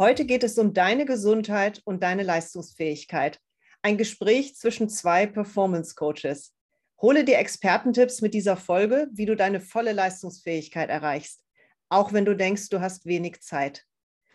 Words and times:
Heute 0.00 0.24
geht 0.24 0.44
es 0.44 0.56
um 0.56 0.72
deine 0.72 1.04
Gesundheit 1.04 1.82
und 1.84 2.02
deine 2.02 2.22
Leistungsfähigkeit. 2.22 3.38
Ein 3.82 3.98
Gespräch 3.98 4.56
zwischen 4.56 4.88
zwei 4.88 5.26
Performance 5.26 5.94
Coaches. 5.94 6.54
Hole 7.02 7.22
dir 7.22 7.36
Expertentipps 7.36 8.22
mit 8.22 8.32
dieser 8.32 8.56
Folge, 8.56 9.08
wie 9.12 9.26
du 9.26 9.36
deine 9.36 9.60
volle 9.60 9.92
Leistungsfähigkeit 9.92 10.88
erreichst, 10.88 11.44
auch 11.90 12.14
wenn 12.14 12.24
du 12.24 12.34
denkst, 12.34 12.70
du 12.70 12.80
hast 12.80 13.04
wenig 13.04 13.42
Zeit. 13.42 13.84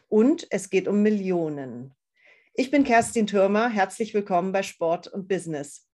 Und 0.08 0.46
es 0.52 0.70
geht 0.70 0.88
um 0.88 1.02
Millionen. 1.02 1.96
Ich 2.54 2.70
bin 2.70 2.84
Kerstin 2.84 3.26
Türmer, 3.26 3.68
herzlich 3.68 4.14
willkommen 4.14 4.52
bei 4.52 4.62
Sport 4.62 5.08
und 5.08 5.28
Business. 5.28 5.88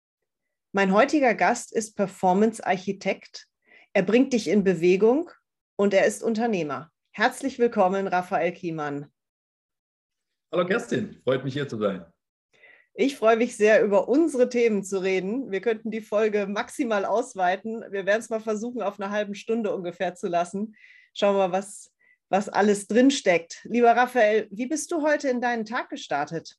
Mein 0.72 0.92
heutiger 0.92 1.34
Gast 1.36 1.72
ist 1.72 1.94
Performance 1.94 2.66
Architekt. 2.66 3.46
Er 3.92 4.02
bringt 4.02 4.32
dich 4.32 4.48
in 4.48 4.64
Bewegung 4.64 5.30
und 5.76 5.94
er 5.94 6.06
ist 6.06 6.24
Unternehmer. 6.24 6.90
Herzlich 7.12 7.60
willkommen, 7.60 8.08
Raphael 8.08 8.50
Kiemann. 8.50 9.12
Hallo 10.52 10.66
Kerstin, 10.66 11.16
freut 11.22 11.44
mich 11.44 11.54
hier 11.54 11.68
zu 11.68 11.78
sein. 11.78 12.04
Ich 12.94 13.16
freue 13.16 13.36
mich 13.36 13.56
sehr, 13.56 13.84
über 13.84 14.08
unsere 14.08 14.48
Themen 14.48 14.82
zu 14.82 15.00
reden. 15.00 15.52
Wir 15.52 15.60
könnten 15.60 15.92
die 15.92 16.00
Folge 16.00 16.48
maximal 16.48 17.04
ausweiten. 17.04 17.84
Wir 17.90 18.04
werden 18.04 18.18
es 18.18 18.30
mal 18.30 18.40
versuchen, 18.40 18.82
auf 18.82 18.98
eine 18.98 19.10
halbe 19.12 19.36
Stunde 19.36 19.72
ungefähr 19.72 20.16
zu 20.16 20.26
lassen. 20.26 20.74
Schauen 21.14 21.36
wir 21.36 21.48
mal, 21.48 21.52
was, 21.52 21.92
was 22.30 22.48
alles 22.48 22.88
drinsteckt. 22.88 23.60
Lieber 23.62 23.92
Raphael, 23.92 24.48
wie 24.50 24.66
bist 24.66 24.90
du 24.90 25.02
heute 25.02 25.28
in 25.28 25.40
deinen 25.40 25.64
Tag 25.64 25.88
gestartet? 25.88 26.56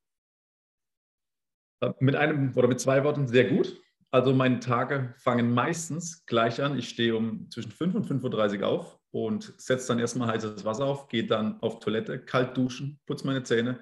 Äh, 1.81 1.91
mit 1.99 2.16
einem 2.16 2.53
oder 2.55 2.69
mit 2.69 2.80
zwei 2.80 3.03
Worten 3.03 3.27
sehr 3.27 3.49
gut. 3.49 3.81
Also 4.09 4.33
meine 4.33 4.61
Tage 4.61 5.13
fangen 5.17 5.53
meistens 5.53 6.25
gleich 6.25 6.61
an. 6.61 6.80
Ich 6.80 6.88
stehe 6.88 7.13
um 7.17 7.52
zwischen 7.52 7.71
5 7.71 7.95
und 7.95 8.05
5.30 8.08 8.61
Uhr 8.61 8.67
auf 8.67 9.00
und 9.11 9.53
setze 9.57 9.89
dann 9.89 9.99
erstmal 9.99 10.29
heißes 10.29 10.65
Wasser 10.65 10.85
auf, 10.85 11.07
gehe 11.07 11.25
dann 11.25 11.61
auf 11.61 11.79
Toilette, 11.79 12.19
kalt 12.19 12.55
duschen, 12.55 12.99
putze 13.05 13.25
meine 13.25 13.43
Zähne, 13.43 13.79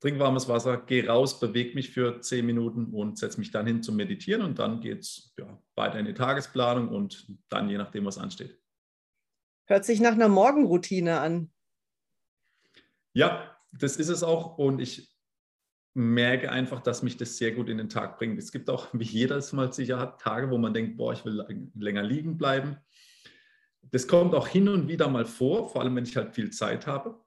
trinke 0.00 0.20
warmes 0.20 0.48
Wasser, 0.48 0.78
gehe 0.78 1.06
raus, 1.06 1.40
bewege 1.40 1.74
mich 1.74 1.90
für 1.90 2.20
10 2.20 2.46
Minuten 2.46 2.94
und 2.94 3.18
setze 3.18 3.40
mich 3.40 3.50
dann 3.50 3.66
hin 3.66 3.82
zum 3.82 3.96
Meditieren 3.96 4.42
und 4.42 4.58
dann 4.58 4.80
geht 4.80 5.00
es 5.00 5.34
ja, 5.38 5.60
weiter 5.74 5.98
in 5.98 6.06
die 6.06 6.14
Tagesplanung 6.14 6.88
und 6.88 7.26
dann 7.48 7.68
je 7.68 7.78
nachdem, 7.78 8.04
was 8.04 8.18
ansteht. 8.18 8.56
Hört 9.66 9.84
sich 9.84 10.00
nach 10.00 10.12
einer 10.12 10.28
Morgenroutine 10.28 11.20
an. 11.20 11.50
Ja, 13.12 13.56
das 13.72 13.96
ist 13.96 14.08
es 14.08 14.22
auch 14.22 14.58
und 14.58 14.80
ich 14.80 15.12
merke 15.94 16.52
einfach, 16.52 16.80
dass 16.80 17.02
mich 17.02 17.16
das 17.16 17.36
sehr 17.36 17.52
gut 17.52 17.68
in 17.68 17.78
den 17.78 17.88
Tag 17.88 18.18
bringt. 18.18 18.38
Es 18.38 18.52
gibt 18.52 18.70
auch, 18.70 18.88
wie 18.92 19.04
jeder 19.04 19.36
es 19.36 19.52
mal 19.52 19.72
sicher 19.72 19.98
hat, 19.98 20.20
Tage, 20.20 20.50
wo 20.50 20.56
man 20.56 20.72
denkt, 20.72 20.96
boah, 20.96 21.12
ich 21.12 21.24
will 21.24 21.44
länger 21.74 22.04
liegen 22.04 22.38
bleiben. 22.38 22.76
Das 23.82 24.06
kommt 24.06 24.34
auch 24.34 24.48
hin 24.48 24.68
und 24.68 24.88
wieder 24.88 25.08
mal 25.08 25.24
vor, 25.24 25.68
vor 25.68 25.82
allem 25.82 25.96
wenn 25.96 26.04
ich 26.04 26.16
halt 26.16 26.34
viel 26.34 26.50
Zeit 26.50 26.86
habe. 26.86 27.18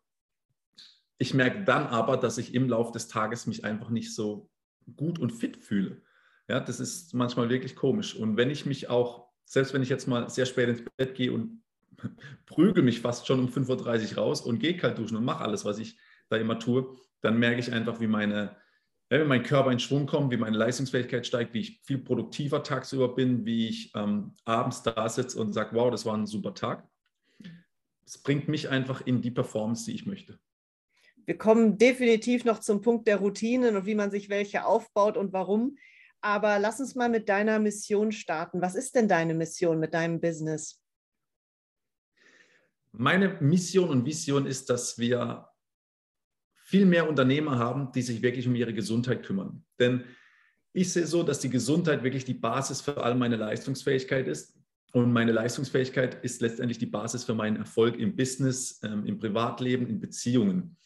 Ich 1.17 1.33
merke 1.33 1.63
dann 1.63 1.87
aber, 1.87 2.17
dass 2.17 2.37
ich 2.37 2.53
im 2.53 2.69
Laufe 2.69 2.91
des 2.91 3.07
Tages 3.07 3.47
mich 3.47 3.63
einfach 3.63 3.89
nicht 3.89 4.13
so 4.13 4.49
gut 4.95 5.19
und 5.19 5.31
fit 5.31 5.57
fühle. 5.57 6.01
Ja, 6.47 6.59
das 6.59 6.79
ist 6.79 7.13
manchmal 7.13 7.49
wirklich 7.49 7.75
komisch. 7.75 8.15
Und 8.15 8.37
wenn 8.37 8.49
ich 8.49 8.65
mich 8.65 8.89
auch, 8.89 9.29
selbst 9.45 9.73
wenn 9.73 9.83
ich 9.83 9.89
jetzt 9.89 10.07
mal 10.07 10.29
sehr 10.29 10.45
spät 10.45 10.69
ins 10.69 10.83
Bett 10.97 11.15
gehe 11.15 11.31
und 11.31 11.63
prügel 12.45 12.83
mich 12.83 13.01
fast 13.01 13.27
schon 13.27 13.39
um 13.39 13.47
5.30 13.47 14.11
Uhr 14.11 14.17
raus 14.17 14.41
und 14.41 14.59
gehe 14.59 14.77
kalt 14.77 14.97
duschen 14.97 15.17
und 15.17 15.25
mache 15.25 15.43
alles, 15.43 15.65
was 15.65 15.79
ich 15.79 15.97
da 16.29 16.37
immer 16.37 16.59
tue, 16.59 16.95
dann 17.21 17.37
merke 17.37 17.59
ich 17.59 17.71
einfach, 17.71 17.99
wie 17.99 18.07
meine, 18.07 18.55
wenn 19.19 19.27
mein 19.27 19.43
Körper 19.43 19.71
in 19.71 19.79
Schwung 19.79 20.05
kommt, 20.05 20.31
wie 20.31 20.37
meine 20.37 20.57
Leistungsfähigkeit 20.57 21.27
steigt, 21.27 21.53
wie 21.53 21.59
ich 21.59 21.81
viel 21.83 21.97
produktiver 21.97 22.63
tagsüber 22.63 23.13
bin, 23.13 23.45
wie 23.45 23.67
ich 23.67 23.91
ähm, 23.93 24.33
abends 24.45 24.83
da 24.83 25.09
sitze 25.09 25.39
und 25.39 25.51
sage, 25.51 25.75
wow, 25.75 25.91
das 25.91 26.05
war 26.05 26.15
ein 26.15 26.25
super 26.25 26.53
Tag. 26.53 26.87
Es 28.05 28.17
bringt 28.17 28.47
mich 28.47 28.69
einfach 28.69 29.01
in 29.01 29.21
die 29.21 29.31
Performance, 29.31 29.85
die 29.85 29.95
ich 29.95 30.05
möchte. 30.05 30.39
Wir 31.25 31.37
kommen 31.37 31.77
definitiv 31.77 32.45
noch 32.45 32.59
zum 32.59 32.81
Punkt 32.81 33.05
der 33.05 33.17
Routinen 33.17 33.75
und 33.75 33.85
wie 33.85 33.95
man 33.95 34.11
sich 34.11 34.29
welche 34.29 34.65
aufbaut 34.65 35.17
und 35.17 35.33
warum. 35.33 35.77
Aber 36.21 36.57
lass 36.59 36.79
uns 36.79 36.95
mal 36.95 37.09
mit 37.09 37.27
deiner 37.27 37.59
Mission 37.59 38.13
starten. 38.13 38.61
Was 38.61 38.75
ist 38.75 38.95
denn 38.95 39.09
deine 39.09 39.33
Mission 39.33 39.79
mit 39.79 39.93
deinem 39.93 40.21
Business? 40.21 40.81
Meine 42.93 43.37
Mission 43.41 43.89
und 43.89 44.05
Vision 44.05 44.45
ist, 44.45 44.69
dass 44.69 44.97
wir 44.97 45.50
viel 46.71 46.85
mehr 46.85 47.09
Unternehmer 47.09 47.59
haben, 47.59 47.91
die 47.91 48.01
sich 48.01 48.21
wirklich 48.21 48.47
um 48.47 48.55
ihre 48.55 48.73
Gesundheit 48.73 49.23
kümmern. 49.23 49.65
Denn 49.77 50.05
ich 50.71 50.93
sehe 50.93 51.05
so, 51.05 51.21
dass 51.21 51.41
die 51.41 51.49
Gesundheit 51.49 52.01
wirklich 52.01 52.23
die 52.23 52.33
Basis 52.33 52.79
für 52.79 53.03
all 53.03 53.13
meine 53.15 53.35
Leistungsfähigkeit 53.35 54.25
ist. 54.29 54.57
Und 54.93 55.11
meine 55.11 55.33
Leistungsfähigkeit 55.33 56.23
ist 56.23 56.41
letztendlich 56.41 56.77
die 56.77 56.85
Basis 56.85 57.25
für 57.25 57.33
meinen 57.33 57.57
Erfolg 57.57 57.99
im 57.99 58.15
Business, 58.15 58.79
ähm, 58.83 59.05
im 59.05 59.19
Privatleben, 59.19 59.85
in 59.87 59.99
Beziehungen. 59.99 60.77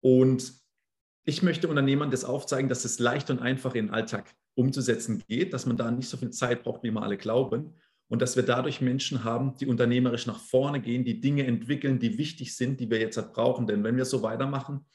Und 0.00 0.54
ich 1.24 1.42
möchte 1.42 1.68
Unternehmern 1.68 2.10
das 2.10 2.24
aufzeigen, 2.24 2.70
dass 2.70 2.86
es 2.86 2.98
leicht 2.98 3.28
und 3.28 3.40
einfach 3.40 3.74
in 3.74 3.86
den 3.86 3.94
Alltag 3.94 4.34
umzusetzen 4.54 5.22
geht, 5.28 5.52
dass 5.52 5.66
man 5.66 5.76
da 5.76 5.90
nicht 5.90 6.08
so 6.08 6.16
viel 6.16 6.30
Zeit 6.30 6.62
braucht, 6.62 6.82
wie 6.82 6.90
wir 6.90 7.02
alle 7.02 7.18
glauben. 7.18 7.74
Und 8.14 8.22
dass 8.22 8.36
wir 8.36 8.44
dadurch 8.44 8.80
Menschen 8.80 9.24
haben, 9.24 9.56
die 9.56 9.66
unternehmerisch 9.66 10.28
nach 10.28 10.38
vorne 10.38 10.80
gehen, 10.80 11.04
die 11.04 11.20
Dinge 11.20 11.48
entwickeln, 11.48 11.98
die 11.98 12.16
wichtig 12.16 12.54
sind, 12.54 12.78
die 12.78 12.88
wir 12.88 13.00
jetzt 13.00 13.16
halt 13.16 13.32
brauchen. 13.32 13.66
Denn 13.66 13.82
wenn 13.82 13.96
wir 13.96 14.04
so 14.04 14.22
weitermachen, 14.22 14.86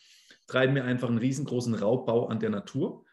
treiben 0.48 0.74
wir 0.74 0.86
einfach 0.86 1.10
einen 1.10 1.18
riesengroßen 1.18 1.76
Raubbau 1.76 2.28
an 2.28 2.40
der 2.40 2.50
Natur. 2.50 3.04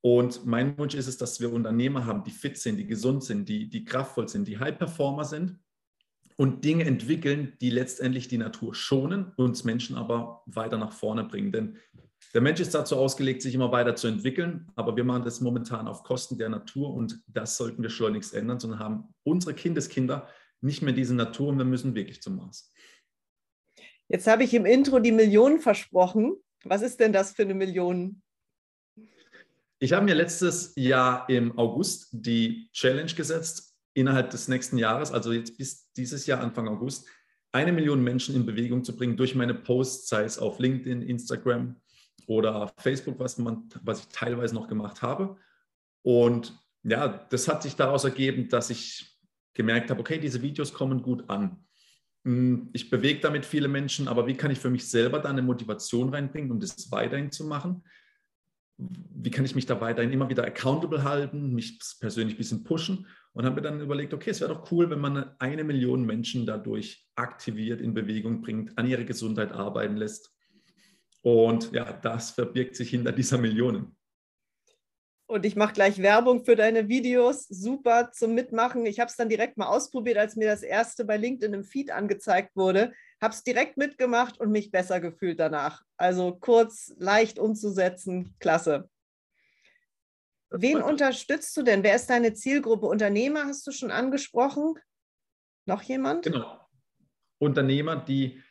Und 0.00 0.44
mein 0.46 0.76
Wunsch 0.78 0.96
ist 0.96 1.06
es, 1.06 1.16
dass 1.16 1.40
wir 1.40 1.52
Unternehmer 1.52 2.06
haben, 2.06 2.24
die 2.24 2.32
fit 2.32 2.58
sind, 2.58 2.76
die 2.76 2.88
gesund 2.88 3.22
sind, 3.22 3.48
die, 3.48 3.70
die 3.70 3.84
kraftvoll 3.84 4.28
sind, 4.28 4.48
die 4.48 4.58
High-Performer 4.58 5.24
sind 5.24 5.60
und 6.34 6.64
Dinge 6.64 6.82
entwickeln, 6.82 7.52
die 7.60 7.70
letztendlich 7.70 8.26
die 8.26 8.38
Natur 8.38 8.74
schonen, 8.74 9.30
uns 9.36 9.62
Menschen 9.62 9.94
aber 9.94 10.42
weiter 10.46 10.76
nach 10.76 10.90
vorne 10.90 11.22
bringen. 11.22 11.52
Denn 11.52 11.76
der 12.34 12.40
Mensch 12.40 12.60
ist 12.60 12.74
dazu 12.74 12.96
ausgelegt, 12.96 13.42
sich 13.42 13.54
immer 13.54 13.72
weiter 13.72 13.94
zu 13.94 14.06
entwickeln, 14.06 14.70
aber 14.74 14.96
wir 14.96 15.04
machen 15.04 15.24
das 15.24 15.40
momentan 15.40 15.86
auf 15.86 16.02
Kosten 16.02 16.38
der 16.38 16.48
Natur 16.48 16.94
und 16.94 17.22
das 17.26 17.56
sollten 17.56 17.82
wir 17.82 17.90
schleunigst 17.90 18.34
ändern, 18.34 18.58
sondern 18.58 18.78
haben 18.78 19.14
unsere 19.22 19.54
Kindeskinder 19.54 20.28
nicht 20.60 20.82
mehr 20.82 20.94
diese 20.94 21.14
Natur 21.14 21.48
und 21.48 21.58
wir 21.58 21.64
müssen 21.64 21.94
wirklich 21.94 22.22
zum 22.22 22.36
Mars. 22.36 22.72
Jetzt 24.08 24.26
habe 24.26 24.44
ich 24.44 24.54
im 24.54 24.66
Intro 24.66 24.98
die 24.98 25.12
Millionen 25.12 25.60
versprochen. 25.60 26.36
Was 26.64 26.82
ist 26.82 27.00
denn 27.00 27.12
das 27.12 27.32
für 27.32 27.42
eine 27.42 27.54
Million? 27.54 28.22
Ich 29.78 29.92
habe 29.92 30.04
mir 30.04 30.14
letztes 30.14 30.72
Jahr 30.76 31.28
im 31.28 31.58
August 31.58 32.08
die 32.12 32.70
Challenge 32.72 33.12
gesetzt, 33.12 33.74
innerhalb 33.94 34.30
des 34.30 34.48
nächsten 34.48 34.78
Jahres, 34.78 35.12
also 35.12 35.32
jetzt 35.32 35.58
bis 35.58 35.90
dieses 35.92 36.26
Jahr 36.26 36.40
Anfang 36.40 36.68
August, 36.68 37.08
eine 37.52 37.72
Million 37.72 38.02
Menschen 38.02 38.34
in 38.34 38.46
Bewegung 38.46 38.84
zu 38.84 38.96
bringen 38.96 39.16
durch 39.16 39.34
meine 39.34 39.54
Posts, 39.54 40.08
sei 40.08 40.24
es 40.24 40.38
auf 40.38 40.58
LinkedIn, 40.58 41.02
Instagram 41.02 41.81
oder 42.26 42.72
Facebook, 42.78 43.18
was, 43.18 43.38
man, 43.38 43.68
was 43.82 44.00
ich 44.00 44.08
teilweise 44.08 44.54
noch 44.54 44.68
gemacht 44.68 45.02
habe. 45.02 45.36
Und 46.02 46.58
ja, 46.82 47.08
das 47.30 47.48
hat 47.48 47.62
sich 47.62 47.76
daraus 47.76 48.04
ergeben, 48.04 48.48
dass 48.48 48.70
ich 48.70 49.18
gemerkt 49.54 49.90
habe, 49.90 50.00
okay, 50.00 50.18
diese 50.18 50.42
Videos 50.42 50.72
kommen 50.72 51.02
gut 51.02 51.28
an. 51.28 51.64
Hm, 52.24 52.70
ich 52.72 52.90
bewege 52.90 53.20
damit 53.20 53.44
viele 53.44 53.68
Menschen, 53.68 54.08
aber 54.08 54.26
wie 54.26 54.34
kann 54.34 54.50
ich 54.50 54.58
für 54.58 54.70
mich 54.70 54.88
selber 54.88 55.18
da 55.18 55.28
eine 55.28 55.42
Motivation 55.42 56.08
reinbringen, 56.10 56.50
um 56.50 56.60
das 56.60 56.90
weiterhin 56.90 57.30
zu 57.30 57.44
machen? 57.44 57.84
Wie 58.78 59.30
kann 59.30 59.44
ich 59.44 59.54
mich 59.54 59.66
da 59.66 59.80
weiterhin 59.80 60.12
immer 60.12 60.28
wieder 60.28 60.44
accountable 60.44 61.04
halten, 61.04 61.54
mich 61.54 61.78
persönlich 62.00 62.34
ein 62.34 62.38
bisschen 62.38 62.64
pushen? 62.64 63.06
Und 63.34 63.44
habe 63.46 63.56
mir 63.56 63.62
dann 63.62 63.80
überlegt, 63.80 64.12
okay, 64.12 64.30
es 64.30 64.40
wäre 64.40 64.52
doch 64.52 64.70
cool, 64.70 64.90
wenn 64.90 65.00
man 65.00 65.34
eine 65.38 65.64
Million 65.64 66.04
Menschen 66.04 66.44
dadurch 66.44 67.06
aktiviert, 67.14 67.80
in 67.80 67.94
Bewegung 67.94 68.42
bringt, 68.42 68.76
an 68.76 68.86
ihre 68.86 69.04
Gesundheit 69.04 69.52
arbeiten 69.52 69.96
lässt. 69.96 70.34
Und 71.22 71.72
ja, 71.72 71.92
das 71.92 72.32
verbirgt 72.32 72.76
sich 72.76 72.90
hinter 72.90 73.12
dieser 73.12 73.38
Millionen. 73.38 73.96
Und 75.26 75.46
ich 75.46 75.56
mache 75.56 75.72
gleich 75.72 76.02
Werbung 76.02 76.44
für 76.44 76.56
deine 76.56 76.88
Videos. 76.88 77.46
Super 77.48 78.10
zum 78.12 78.34
Mitmachen. 78.34 78.84
Ich 78.84 79.00
habe 79.00 79.08
es 79.08 79.16
dann 79.16 79.30
direkt 79.30 79.56
mal 79.56 79.66
ausprobiert, 79.66 80.18
als 80.18 80.36
mir 80.36 80.48
das 80.48 80.62
erste 80.62 81.06
bei 81.06 81.16
LinkedIn 81.16 81.54
im 81.54 81.64
Feed 81.64 81.90
angezeigt 81.90 82.54
wurde. 82.54 82.92
Habe 83.20 83.32
es 83.32 83.42
direkt 83.42 83.78
mitgemacht 83.78 84.38
und 84.38 84.50
mich 84.50 84.70
besser 84.70 85.00
gefühlt 85.00 85.40
danach. 85.40 85.84
Also 85.96 86.36
kurz, 86.38 86.92
leicht 86.98 87.38
umzusetzen. 87.38 88.34
Klasse. 88.40 88.90
Wen 90.50 90.82
unterstützt 90.82 91.56
du 91.56 91.62
denn? 91.62 91.82
Wer 91.82 91.96
ist 91.96 92.10
deine 92.10 92.34
Zielgruppe? 92.34 92.86
Unternehmer 92.86 93.46
hast 93.46 93.66
du 93.66 93.72
schon 93.72 93.90
angesprochen? 93.90 94.74
Noch 95.64 95.82
jemand? 95.82 96.24
Genau. 96.24 96.60
Unternehmer, 97.38 97.96
die 97.96 98.42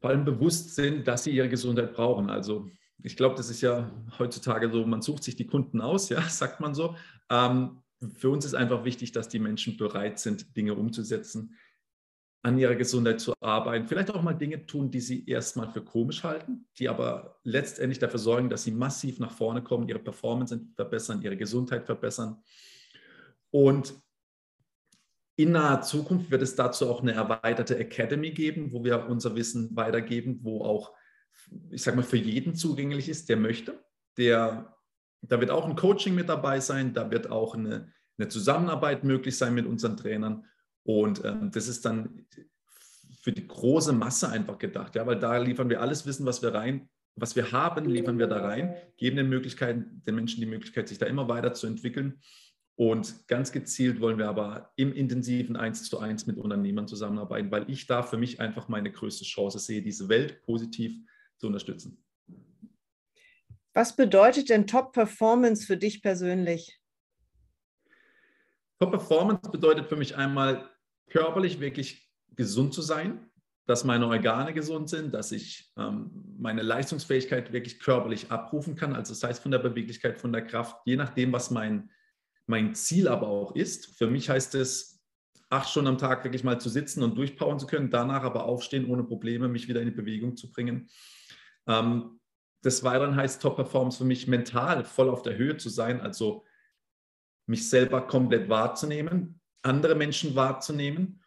vor 0.00 0.10
allem 0.10 0.24
bewusst 0.24 0.74
sind, 0.74 1.06
dass 1.06 1.24
sie 1.24 1.30
ihre 1.30 1.48
Gesundheit 1.48 1.94
brauchen. 1.94 2.30
Also 2.30 2.68
ich 3.02 3.16
glaube, 3.16 3.36
das 3.36 3.50
ist 3.50 3.60
ja 3.60 3.90
heutzutage 4.18 4.70
so, 4.70 4.84
man 4.86 5.02
sucht 5.02 5.22
sich 5.22 5.36
die 5.36 5.46
Kunden 5.46 5.80
aus, 5.80 6.08
ja, 6.08 6.20
sagt 6.28 6.60
man 6.60 6.74
so. 6.74 6.96
Ähm, 7.30 7.82
für 8.14 8.30
uns 8.30 8.44
ist 8.44 8.54
einfach 8.54 8.84
wichtig, 8.84 9.12
dass 9.12 9.28
die 9.28 9.38
Menschen 9.38 9.76
bereit 9.76 10.18
sind, 10.18 10.56
Dinge 10.56 10.74
umzusetzen, 10.74 11.56
an 12.42 12.58
ihrer 12.58 12.76
Gesundheit 12.76 13.20
zu 13.20 13.32
arbeiten, 13.40 13.88
vielleicht 13.88 14.10
auch 14.10 14.22
mal 14.22 14.34
Dinge 14.34 14.66
tun, 14.66 14.90
die 14.90 15.00
sie 15.00 15.26
erstmal 15.26 15.68
für 15.72 15.82
komisch 15.82 16.22
halten, 16.22 16.68
die 16.78 16.88
aber 16.88 17.40
letztendlich 17.42 17.98
dafür 17.98 18.20
sorgen, 18.20 18.50
dass 18.50 18.62
sie 18.62 18.70
massiv 18.70 19.18
nach 19.18 19.32
vorne 19.32 19.62
kommen, 19.62 19.88
ihre 19.88 19.98
Performance 19.98 20.60
verbessern, 20.76 21.22
ihre 21.22 21.36
Gesundheit 21.36 21.84
verbessern. 21.84 22.40
Und 23.50 23.94
in 25.36 25.52
naher 25.52 25.82
Zukunft 25.82 26.30
wird 26.30 26.42
es 26.42 26.56
dazu 26.56 26.88
auch 26.88 27.02
eine 27.02 27.12
erweiterte 27.12 27.78
Academy 27.78 28.30
geben, 28.30 28.72
wo 28.72 28.82
wir 28.84 29.06
unser 29.06 29.36
Wissen 29.36 29.76
weitergeben, 29.76 30.40
wo 30.42 30.64
auch 30.64 30.92
ich 31.70 31.82
sag 31.82 31.96
mal, 31.96 32.02
für 32.02 32.16
jeden 32.16 32.54
zugänglich 32.54 33.08
ist, 33.08 33.28
der 33.28 33.36
möchte. 33.36 33.84
Der, 34.16 34.76
da 35.22 35.40
wird 35.40 35.50
auch 35.50 35.66
ein 35.66 35.76
Coaching 35.76 36.14
mit 36.14 36.28
dabei 36.28 36.60
sein, 36.60 36.94
da 36.94 37.10
wird 37.10 37.30
auch 37.30 37.54
eine, 37.54 37.92
eine 38.18 38.28
Zusammenarbeit 38.28 39.04
möglich 39.04 39.36
sein 39.36 39.54
mit 39.54 39.66
unseren 39.66 39.96
Trainern. 39.96 40.46
Und 40.84 41.24
ähm, 41.24 41.50
das 41.50 41.68
ist 41.68 41.84
dann 41.84 42.26
für 43.20 43.32
die 43.32 43.46
große 43.46 43.92
Masse 43.92 44.28
einfach 44.28 44.58
gedacht, 44.58 44.94
ja, 44.94 45.06
weil 45.06 45.18
da 45.18 45.36
liefern 45.36 45.68
wir 45.68 45.80
alles 45.80 46.06
Wissen, 46.06 46.26
was 46.26 46.42
wir 46.42 46.54
rein, 46.54 46.88
was 47.16 47.34
wir 47.34 47.50
haben, 47.50 47.86
liefern 47.86 48.18
wir 48.18 48.26
da 48.26 48.38
rein, 48.38 48.76
geben 48.96 49.16
den 49.16 49.28
Möglichkeiten, 49.28 50.02
den 50.06 50.14
Menschen 50.14 50.40
die 50.40 50.46
Möglichkeit, 50.46 50.88
sich 50.88 50.98
da 50.98 51.06
immer 51.06 51.28
weiter 51.28 51.54
zu 51.54 51.66
entwickeln. 51.66 52.20
Und 52.76 53.26
ganz 53.26 53.52
gezielt 53.52 54.00
wollen 54.00 54.18
wir 54.18 54.28
aber 54.28 54.72
im 54.76 54.92
intensiven 54.92 55.56
Eins 55.56 55.84
zu 55.84 55.98
eins 55.98 56.26
mit 56.26 56.36
Unternehmern 56.36 56.86
zusammenarbeiten, 56.86 57.50
weil 57.50 57.68
ich 57.70 57.86
da 57.86 58.02
für 58.02 58.18
mich 58.18 58.38
einfach 58.38 58.68
meine 58.68 58.92
größte 58.92 59.24
Chance 59.24 59.58
sehe, 59.58 59.80
diese 59.80 60.10
Welt 60.10 60.42
positiv 60.42 60.94
zu 61.38 61.46
unterstützen. 61.46 62.04
Was 63.72 63.96
bedeutet 63.96 64.50
denn 64.50 64.66
Top 64.66 64.92
Performance 64.92 65.66
für 65.66 65.76
dich 65.76 66.02
persönlich? 66.02 66.78
Top 68.78 68.90
Performance 68.90 69.50
bedeutet 69.50 69.86
für 69.86 69.96
mich 69.96 70.16
einmal 70.16 70.70
körperlich 71.08 71.60
wirklich 71.60 72.10
gesund 72.34 72.74
zu 72.74 72.82
sein, 72.82 73.30
dass 73.66 73.84
meine 73.84 74.06
Organe 74.06 74.52
gesund 74.52 74.88
sind, 74.88 75.12
dass 75.12 75.32
ich 75.32 75.72
ähm, 75.76 76.10
meine 76.38 76.62
Leistungsfähigkeit 76.62 77.52
wirklich 77.52 77.80
körperlich 77.80 78.30
abrufen 78.30 78.76
kann, 78.76 78.94
also 78.94 79.12
das 79.12 79.22
heißt 79.22 79.42
von 79.42 79.50
der 79.50 79.58
Beweglichkeit, 79.58 80.18
von 80.18 80.32
der 80.32 80.42
Kraft, 80.42 80.76
je 80.84 80.96
nachdem, 80.96 81.32
was 81.32 81.50
mein, 81.50 81.90
mein 82.46 82.74
Ziel 82.74 83.08
aber 83.08 83.28
auch 83.28 83.54
ist. 83.54 83.96
Für 83.98 84.08
mich 84.08 84.30
heißt 84.30 84.54
es, 84.54 85.02
acht 85.50 85.68
Stunden 85.68 85.88
am 85.88 85.98
Tag 85.98 86.24
wirklich 86.24 86.44
mal 86.44 86.60
zu 86.60 86.68
sitzen 86.68 87.02
und 87.02 87.16
durchpowern 87.16 87.58
zu 87.58 87.66
können, 87.66 87.90
danach 87.90 88.22
aber 88.22 88.44
aufstehen 88.44 88.86
ohne 88.86 89.04
Probleme, 89.04 89.48
mich 89.48 89.68
wieder 89.68 89.80
in 89.80 89.88
die 89.88 89.94
Bewegung 89.94 90.36
zu 90.36 90.50
bringen. 90.50 90.88
Ähm, 91.66 92.20
des 92.64 92.82
Weiteren 92.82 93.14
heißt 93.14 93.42
Top 93.42 93.56
Performance 93.56 93.98
für 93.98 94.04
mich 94.04 94.26
mental 94.26 94.84
voll 94.84 95.08
auf 95.08 95.22
der 95.22 95.36
Höhe 95.36 95.56
zu 95.56 95.68
sein, 95.68 96.00
also 96.00 96.44
mich 97.46 97.68
selber 97.68 98.06
komplett 98.06 98.48
wahrzunehmen, 98.48 99.40
andere 99.62 99.94
Menschen 99.94 100.34
wahrzunehmen 100.34 101.22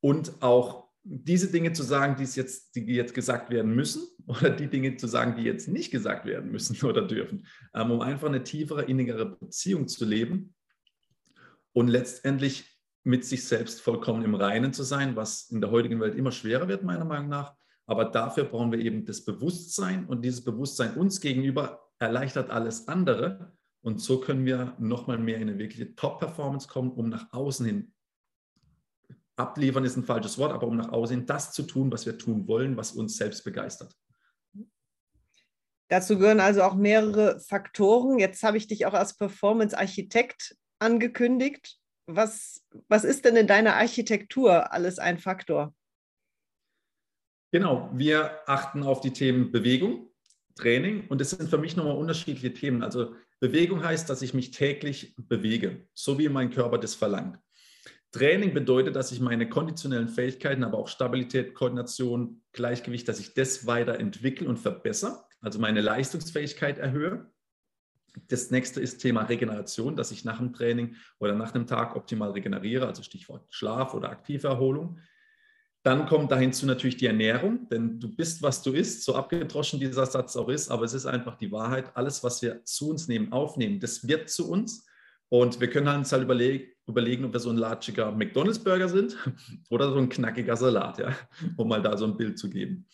und 0.00 0.42
auch 0.42 0.85
diese 1.08 1.52
Dinge 1.52 1.72
zu 1.72 1.84
sagen, 1.84 2.16
die, 2.16 2.24
es 2.24 2.34
jetzt, 2.34 2.74
die 2.74 2.84
jetzt 2.84 3.14
gesagt 3.14 3.50
werden 3.50 3.74
müssen 3.74 4.02
oder 4.26 4.50
die 4.50 4.66
Dinge 4.66 4.96
zu 4.96 5.06
sagen, 5.06 5.36
die 5.36 5.42
jetzt 5.42 5.68
nicht 5.68 5.90
gesagt 5.90 6.26
werden 6.26 6.50
müssen 6.50 6.84
oder 6.84 7.06
dürfen, 7.06 7.46
ähm, 7.74 7.92
um 7.92 8.00
einfach 8.00 8.28
eine 8.28 8.42
tiefere, 8.42 8.82
innigere 8.84 9.36
Beziehung 9.36 9.86
zu 9.86 10.04
leben 10.04 10.54
und 11.72 11.88
letztendlich 11.88 12.76
mit 13.04 13.24
sich 13.24 13.44
selbst 13.44 13.80
vollkommen 13.80 14.24
im 14.24 14.34
Reinen 14.34 14.72
zu 14.72 14.82
sein, 14.82 15.14
was 15.14 15.48
in 15.50 15.60
der 15.60 15.70
heutigen 15.70 16.00
Welt 16.00 16.16
immer 16.16 16.32
schwerer 16.32 16.66
wird, 16.66 16.82
meiner 16.82 17.04
Meinung 17.04 17.28
nach. 17.28 17.54
Aber 17.86 18.06
dafür 18.06 18.44
brauchen 18.44 18.72
wir 18.72 18.80
eben 18.80 19.04
das 19.04 19.24
Bewusstsein 19.24 20.06
und 20.06 20.24
dieses 20.24 20.42
Bewusstsein 20.42 20.94
uns 20.94 21.20
gegenüber 21.20 21.88
erleichtert 22.00 22.50
alles 22.50 22.88
andere. 22.88 23.52
Und 23.80 24.00
so 24.00 24.18
können 24.18 24.44
wir 24.44 24.74
nochmal 24.80 25.18
mehr 25.18 25.36
in 25.36 25.48
eine 25.48 25.58
wirkliche 25.60 25.94
Top-Performance 25.94 26.66
kommen, 26.66 26.90
um 26.90 27.08
nach 27.08 27.32
außen 27.32 27.64
hin 27.64 27.92
abliefern 29.36 29.84
ist 29.84 29.96
ein 29.96 30.04
falsches 30.04 30.38
Wort, 30.38 30.52
aber 30.52 30.66
um 30.66 30.76
nach 30.76 30.90
außen 30.90 31.26
das 31.26 31.52
zu 31.52 31.62
tun, 31.62 31.92
was 31.92 32.06
wir 32.06 32.18
tun 32.18 32.48
wollen, 32.48 32.76
was 32.76 32.92
uns 32.92 33.16
selbst 33.16 33.44
begeistert. 33.44 33.94
Dazu 35.88 36.18
gehören 36.18 36.40
also 36.40 36.62
auch 36.62 36.74
mehrere 36.74 37.38
Faktoren. 37.38 38.18
Jetzt 38.18 38.42
habe 38.42 38.56
ich 38.56 38.66
dich 38.66 38.86
auch 38.86 38.94
als 38.94 39.16
Performance-Architekt 39.16 40.56
angekündigt. 40.80 41.78
Was, 42.08 42.64
was 42.88 43.04
ist 43.04 43.24
denn 43.24 43.36
in 43.36 43.46
deiner 43.46 43.76
Architektur 43.76 44.72
alles 44.72 44.98
ein 44.98 45.18
Faktor? 45.18 45.74
Genau, 47.52 47.90
wir 47.92 48.40
achten 48.48 48.82
auf 48.82 49.00
die 49.00 49.12
Themen 49.12 49.52
Bewegung, 49.52 50.10
Training 50.56 51.06
und 51.08 51.20
es 51.20 51.30
sind 51.30 51.48
für 51.48 51.58
mich 51.58 51.76
nochmal 51.76 51.96
unterschiedliche 51.96 52.52
Themen. 52.52 52.82
Also 52.82 53.14
Bewegung 53.38 53.84
heißt, 53.84 54.10
dass 54.10 54.22
ich 54.22 54.34
mich 54.34 54.50
täglich 54.50 55.14
bewege, 55.16 55.86
so 55.94 56.18
wie 56.18 56.28
mein 56.28 56.50
Körper 56.50 56.78
das 56.78 56.94
verlangt. 56.94 57.38
Training 58.12 58.54
bedeutet, 58.54 58.96
dass 58.96 59.12
ich 59.12 59.20
meine 59.20 59.48
konditionellen 59.48 60.08
Fähigkeiten, 60.08 60.64
aber 60.64 60.78
auch 60.78 60.88
Stabilität, 60.88 61.54
Koordination, 61.54 62.42
Gleichgewicht, 62.52 63.08
dass 63.08 63.20
ich 63.20 63.34
das 63.34 63.66
weiterentwickle 63.66 64.48
und 64.48 64.58
verbessere, 64.58 65.24
also 65.40 65.58
meine 65.58 65.80
Leistungsfähigkeit 65.80 66.78
erhöhe. 66.78 67.30
Das 68.28 68.50
nächste 68.50 68.80
ist 68.80 68.98
Thema 68.98 69.22
Regeneration, 69.24 69.96
dass 69.96 70.10
ich 70.10 70.24
nach 70.24 70.38
dem 70.38 70.54
Training 70.54 70.96
oder 71.18 71.34
nach 71.34 71.54
einem 71.54 71.66
Tag 71.66 71.96
optimal 71.96 72.30
regeneriere, 72.30 72.86
also 72.86 73.02
Stichwort 73.02 73.46
Schlaf 73.50 73.92
oder 73.92 74.08
aktive 74.08 74.48
Erholung. 74.48 74.98
Dann 75.82 76.06
kommt 76.06 76.32
da 76.32 76.36
hinzu 76.36 76.66
natürlich 76.66 76.96
die 76.96 77.06
Ernährung, 77.06 77.68
denn 77.68 78.00
du 78.00 78.08
bist, 78.16 78.42
was 78.42 78.62
du 78.62 78.72
isst, 78.72 79.04
so 79.04 79.14
abgedroschen 79.14 79.78
dieser 79.78 80.06
Satz 80.06 80.34
auch 80.34 80.48
ist, 80.48 80.68
aber 80.68 80.84
es 80.84 80.94
ist 80.94 81.06
einfach 81.06 81.36
die 81.36 81.52
Wahrheit. 81.52 81.96
Alles, 81.96 82.24
was 82.24 82.42
wir 82.42 82.64
zu 82.64 82.90
uns 82.90 83.06
nehmen, 83.06 83.30
aufnehmen, 83.32 83.78
das 83.78 84.08
wird 84.08 84.28
zu 84.28 84.50
uns. 84.50 84.86
Und 85.28 85.60
wir 85.60 85.68
können 85.68 85.88
uns 85.88 86.12
halt 86.12 86.22
überlegen, 86.22 86.70
überlegen, 86.86 87.24
ob 87.24 87.32
wir 87.32 87.40
so 87.40 87.50
ein 87.50 87.56
latschiger 87.56 88.12
McDonalds-Burger 88.12 88.88
sind 88.88 89.16
oder 89.70 89.90
so 89.90 89.98
ein 89.98 90.08
knackiger 90.08 90.56
Salat, 90.56 90.98
ja, 90.98 91.16
um 91.56 91.68
mal 91.68 91.82
da 91.82 91.96
so 91.96 92.04
ein 92.04 92.16
Bild 92.16 92.38
zu 92.38 92.48
geben. 92.48 92.86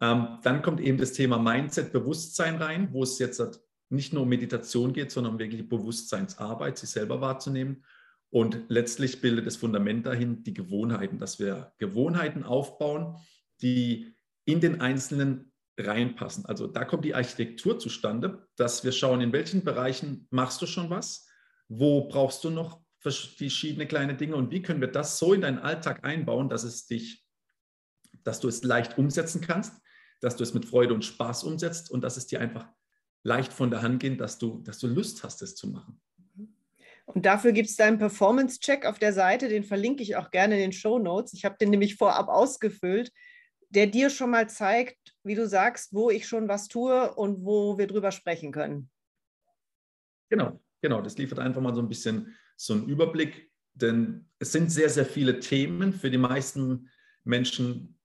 Ähm, 0.00 0.38
dann 0.42 0.62
kommt 0.62 0.80
eben 0.80 0.98
das 0.98 1.12
Thema 1.12 1.38
Mindset, 1.38 1.92
Bewusstsein 1.92 2.56
rein, 2.56 2.88
wo 2.92 3.04
es 3.04 3.18
jetzt 3.18 3.38
halt 3.38 3.60
nicht 3.88 4.12
nur 4.12 4.22
um 4.22 4.28
Meditation 4.28 4.92
geht, 4.92 5.12
sondern 5.12 5.34
um 5.34 5.38
wirklich 5.38 5.68
Bewusstseinsarbeit, 5.68 6.78
sich 6.78 6.90
selber 6.90 7.20
wahrzunehmen. 7.20 7.84
Und 8.30 8.64
letztlich 8.68 9.20
bildet 9.20 9.46
das 9.46 9.56
Fundament 9.56 10.06
dahin 10.06 10.42
die 10.42 10.54
Gewohnheiten, 10.54 11.18
dass 11.18 11.38
wir 11.38 11.72
Gewohnheiten 11.78 12.42
aufbauen, 12.42 13.16
die 13.60 14.16
in 14.44 14.60
den 14.60 14.80
Einzelnen 14.80 15.52
reinpassen. 15.78 16.46
Also 16.46 16.66
da 16.66 16.84
kommt 16.84 17.04
die 17.04 17.14
Architektur 17.14 17.78
zustande, 17.78 18.48
dass 18.56 18.84
wir 18.84 18.92
schauen, 18.92 19.20
in 19.20 19.32
welchen 19.32 19.62
Bereichen 19.62 20.26
machst 20.30 20.60
du 20.62 20.66
schon 20.66 20.90
was, 20.90 21.28
wo 21.78 22.08
brauchst 22.08 22.44
du 22.44 22.50
noch 22.50 22.80
verschiedene 22.98 23.86
kleine 23.86 24.14
Dinge 24.14 24.36
und 24.36 24.50
wie 24.50 24.62
können 24.62 24.80
wir 24.80 24.88
das 24.88 25.18
so 25.18 25.32
in 25.32 25.40
deinen 25.40 25.58
Alltag 25.58 26.04
einbauen, 26.04 26.48
dass 26.48 26.62
es 26.62 26.86
dich, 26.86 27.24
dass 28.24 28.40
du 28.40 28.48
es 28.48 28.62
leicht 28.62 28.98
umsetzen 28.98 29.40
kannst, 29.40 29.74
dass 30.20 30.36
du 30.36 30.44
es 30.44 30.54
mit 30.54 30.66
Freude 30.66 30.94
und 30.94 31.04
Spaß 31.04 31.44
umsetzt 31.44 31.90
und 31.90 32.02
dass 32.02 32.16
es 32.16 32.26
dir 32.26 32.40
einfach 32.40 32.68
leicht 33.24 33.52
von 33.52 33.70
der 33.70 33.82
Hand 33.82 34.00
geht, 34.00 34.20
dass 34.20 34.38
du, 34.38 34.58
dass 34.58 34.78
du 34.78 34.86
Lust 34.86 35.24
hast, 35.24 35.42
es 35.42 35.54
zu 35.54 35.68
machen. 35.68 36.00
Und 37.06 37.26
dafür 37.26 37.52
gibt 37.52 37.68
es 37.68 37.76
deinen 37.76 37.98
Performance-Check 37.98 38.86
auf 38.86 38.98
der 38.98 39.12
Seite, 39.12 39.48
den 39.48 39.64
verlinke 39.64 40.02
ich 40.02 40.16
auch 40.16 40.30
gerne 40.30 40.54
in 40.54 40.60
den 40.60 40.72
Show 40.72 40.98
Notes. 40.98 41.32
Ich 41.32 41.44
habe 41.44 41.56
den 41.60 41.70
nämlich 41.70 41.96
vorab 41.96 42.28
ausgefüllt, 42.28 43.10
der 43.70 43.86
dir 43.86 44.10
schon 44.10 44.30
mal 44.30 44.48
zeigt, 44.48 45.16
wie 45.24 45.34
du 45.34 45.48
sagst, 45.48 45.92
wo 45.92 46.10
ich 46.10 46.28
schon 46.28 46.48
was 46.48 46.68
tue 46.68 47.12
und 47.14 47.44
wo 47.44 47.78
wir 47.78 47.86
drüber 47.86 48.12
sprechen 48.12 48.52
können. 48.52 48.90
Genau, 50.28 50.60
genau. 50.82 51.00
Das 51.00 51.16
liefert 51.16 51.38
einfach 51.38 51.62
mal 51.62 51.74
so 51.74 51.80
ein 51.80 51.88
bisschen 51.88 52.34
so 52.56 52.74
einen 52.74 52.86
Überblick, 52.86 53.50
denn 53.72 54.28
es 54.38 54.52
sind 54.52 54.70
sehr, 54.70 54.90
sehr 54.90 55.06
viele 55.06 55.40
Themen. 55.40 55.94
Für 55.94 56.10
die 56.10 56.18
meisten 56.18 56.90
Menschen 57.24 57.98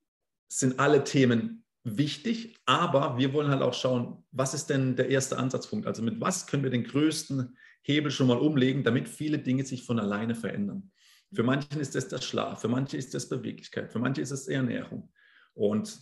sind 0.47 0.79
alle 0.79 1.03
Themen 1.03 1.65
wichtig, 1.83 2.57
aber 2.65 3.17
wir 3.17 3.33
wollen 3.33 3.49
halt 3.49 3.61
auch 3.61 3.73
schauen, 3.73 4.23
was 4.31 4.53
ist 4.53 4.67
denn 4.67 4.95
der 4.95 5.09
erste 5.09 5.37
Ansatzpunkt? 5.37 5.87
Also 5.87 6.01
mit 6.01 6.19
was 6.19 6.47
können 6.47 6.63
wir 6.63 6.69
den 6.69 6.83
größten 6.83 7.57
Hebel 7.81 8.11
schon 8.11 8.27
mal 8.27 8.37
umlegen, 8.37 8.83
damit 8.83 9.07
viele 9.07 9.39
Dinge 9.39 9.65
sich 9.65 9.83
von 9.83 9.99
alleine 9.99 10.35
verändern. 10.35 10.91
Für 11.33 11.43
manche 11.43 11.79
ist 11.79 11.95
es 11.95 12.07
der 12.07 12.21
Schlaf, 12.21 12.61
für 12.61 12.67
manche 12.67 12.97
ist 12.97 13.13
es 13.15 13.27
Beweglichkeit, 13.29 13.91
für 13.91 13.99
manche 13.99 14.21
ist 14.21 14.31
es 14.31 14.47
Ernährung. 14.47 15.11
Und 15.53 15.99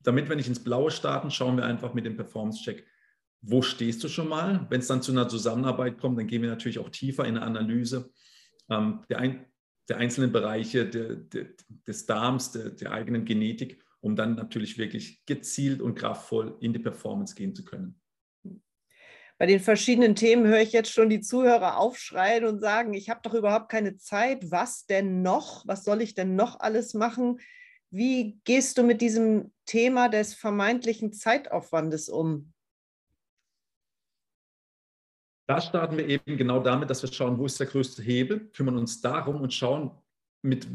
damit 0.00 0.28
wir 0.28 0.36
nicht 0.36 0.48
ins 0.48 0.62
Blaue 0.62 0.90
starten, 0.90 1.30
schauen 1.30 1.56
wir 1.56 1.64
einfach 1.64 1.94
mit 1.94 2.06
dem 2.06 2.16
Performance-Check, 2.16 2.84
wo 3.42 3.62
stehst 3.62 4.02
du 4.02 4.08
schon 4.08 4.28
mal? 4.28 4.66
Wenn 4.70 4.80
es 4.80 4.88
dann 4.88 5.02
zu 5.02 5.12
einer 5.12 5.28
Zusammenarbeit 5.28 5.98
kommt, 5.98 6.18
dann 6.18 6.26
gehen 6.26 6.42
wir 6.42 6.50
natürlich 6.50 6.78
auch 6.78 6.90
tiefer 6.90 7.24
in 7.24 7.36
eine 7.36 7.46
Analyse 7.46 8.10
ähm, 8.70 9.04
der, 9.08 9.18
ein, 9.18 9.46
der, 9.88 9.98
einzelnen 9.98 10.32
Bereiche 10.32 10.86
der, 10.86 11.16
der, 11.16 11.46
des 11.86 12.06
Darms, 12.06 12.52
der, 12.52 12.92
eigenen 12.92 13.24
Genetik, 13.24 13.82
um 14.00 14.16
dann 14.16 14.34
natürlich 14.34 14.78
wirklich 14.78 15.24
gezielt 15.26 15.80
und 15.80 15.94
kraftvoll 15.94 16.56
in 16.60 16.72
die 16.72 16.78
Performance 16.78 17.34
gehen 17.34 17.54
zu 17.54 17.64
können. 17.64 18.00
Bei 19.38 19.44
den 19.44 19.60
verschiedenen 19.60 20.14
Themen 20.14 20.46
höre 20.46 20.62
ich 20.62 20.72
jetzt 20.72 20.90
schon 20.90 21.10
die 21.10 21.20
Zuhörer 21.20 21.76
aufschreien 21.76 22.46
und 22.46 22.60
sagen, 22.60 22.94
ich 22.94 23.10
habe 23.10 23.20
doch 23.22 23.34
überhaupt 23.34 23.68
keine 23.68 23.98
Zeit. 23.98 24.50
Was 24.50 24.86
denn 24.86 25.20
noch? 25.20 25.66
Was 25.66 25.84
soll 25.84 26.00
ich 26.00 26.14
denn 26.14 26.36
noch 26.36 26.58
alles 26.60 26.94
machen? 26.94 27.38
Wie 27.90 28.40
gehst 28.44 28.78
du 28.78 28.82
mit 28.82 29.02
diesem 29.02 29.52
Thema 29.66 30.08
des 30.08 30.32
vermeintlichen 30.32 31.12
Zeitaufwandes 31.12 32.08
um? 32.08 32.54
Da 35.46 35.60
starten 35.60 35.96
wir 35.96 36.08
eben 36.08 36.36
genau 36.36 36.60
damit, 36.60 36.90
dass 36.90 37.02
wir 37.02 37.12
schauen, 37.12 37.38
wo 37.38 37.46
ist 37.46 37.60
der 37.60 37.68
größte 37.68 38.02
Hebel, 38.02 38.50
kümmern 38.50 38.76
uns 38.76 39.00
darum 39.00 39.40
und 39.40 39.54
schauen, 39.54 39.92
mit 40.42 40.66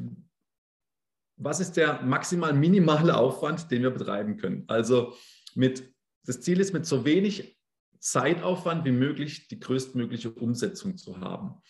was 1.37 1.59
ist 1.59 1.75
der 1.75 2.01
maximal 2.03 2.53
minimale 2.53 3.17
Aufwand, 3.17 3.71
den 3.71 3.81
wir 3.81 3.89
betreiben 3.89 4.37
können. 4.37 4.63
Also 4.67 5.15
mit, 5.55 5.83
das 6.25 6.41
Ziel 6.41 6.59
ist, 6.59 6.71
mit 6.71 6.85
so 6.85 7.03
wenig 7.03 7.57
Zeitaufwand 7.99 8.85
wie 8.85 8.91
möglich 8.91 9.47
die 9.47 9.59
größtmögliche 9.59 10.31
Umsetzung 10.31 10.97
zu 10.97 11.19
haben. 11.19 11.61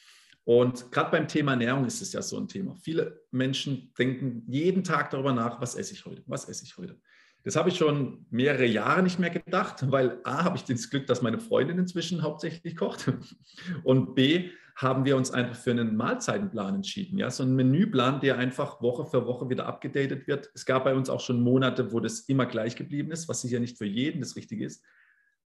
Und 0.43 0.91
gerade 0.91 1.11
beim 1.11 1.27
Thema 1.27 1.51
Ernährung 1.51 1.85
ist 1.85 2.01
es 2.01 2.13
ja 2.13 2.21
so 2.21 2.37
ein 2.37 2.47
Thema. 2.47 2.75
Viele 2.75 3.21
Menschen 3.31 3.93
denken 3.97 4.43
jeden 4.47 4.83
Tag 4.83 5.11
darüber 5.11 5.33
nach, 5.33 5.61
was 5.61 5.75
esse 5.75 5.93
ich 5.93 6.05
heute, 6.05 6.23
was 6.25 6.49
esse 6.49 6.65
ich 6.65 6.77
heute. 6.77 6.99
Das 7.43 7.55
habe 7.55 7.69
ich 7.69 7.77
schon 7.77 8.25
mehrere 8.29 8.65
Jahre 8.65 9.01
nicht 9.01 9.19
mehr 9.19 9.31
gedacht, 9.31 9.91
weil 9.91 10.19
A, 10.23 10.43
habe 10.43 10.57
ich 10.57 10.63
das 10.63 10.89
Glück, 10.89 11.07
dass 11.07 11.21
meine 11.21 11.39
Freundin 11.39 11.79
inzwischen 11.79 12.21
hauptsächlich 12.21 12.75
kocht 12.75 13.11
und 13.83 14.15
B, 14.15 14.51
haben 14.75 15.05
wir 15.05 15.17
uns 15.17 15.31
einfach 15.31 15.55
für 15.55 15.71
einen 15.71 15.95
Mahlzeitenplan 15.95 16.75
entschieden. 16.75 17.17
Ja? 17.17 17.29
So 17.29 17.43
ein 17.43 17.55
Menüplan, 17.55 18.19
der 18.21 18.37
einfach 18.37 18.81
Woche 18.81 19.05
für 19.05 19.25
Woche 19.27 19.49
wieder 19.49 19.65
abgedatet 19.65 20.27
wird. 20.27 20.49
Es 20.53 20.65
gab 20.65 20.85
bei 20.85 20.95
uns 20.95 21.09
auch 21.09 21.19
schon 21.19 21.41
Monate, 21.41 21.91
wo 21.91 21.99
das 21.99 22.21
immer 22.21 22.45
gleich 22.45 22.75
geblieben 22.75 23.11
ist, 23.11 23.27
was 23.27 23.41
sicher 23.41 23.59
nicht 23.59 23.77
für 23.77 23.85
jeden 23.85 24.21
das 24.21 24.35
Richtige 24.35 24.65
ist. 24.65 24.83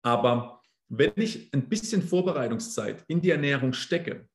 Aber 0.01 0.62
wenn 0.89 1.13
ich 1.15 1.53
ein 1.53 1.69
bisschen 1.69 2.01
Vorbereitungszeit 2.01 3.05
in 3.07 3.21
die 3.21 3.29
Ernährung 3.29 3.74
stecke, 3.74 4.27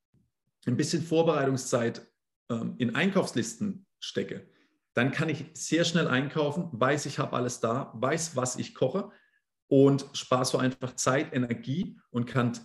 ein 0.65 0.77
bisschen 0.77 1.03
Vorbereitungszeit 1.03 2.07
ähm, 2.49 2.75
in 2.77 2.95
Einkaufslisten 2.95 3.85
stecke, 3.99 4.47
dann 4.97 5.11
kann 5.11 5.29
ich 5.29 5.45
sehr 5.53 5.85
schnell 5.85 6.07
einkaufen, 6.07 6.69
weiß, 6.71 7.05
ich 7.05 7.19
habe 7.19 7.35
alles 7.35 7.59
da, 7.59 7.91
weiß, 7.93 8.35
was 8.35 8.55
ich 8.55 8.73
koche 8.73 9.11
und 9.67 10.07
spare 10.13 10.43
so 10.43 10.57
einfach 10.57 10.95
Zeit, 10.95 11.35
Energie 11.35 11.99
und 12.09 12.25
kann 12.25 12.57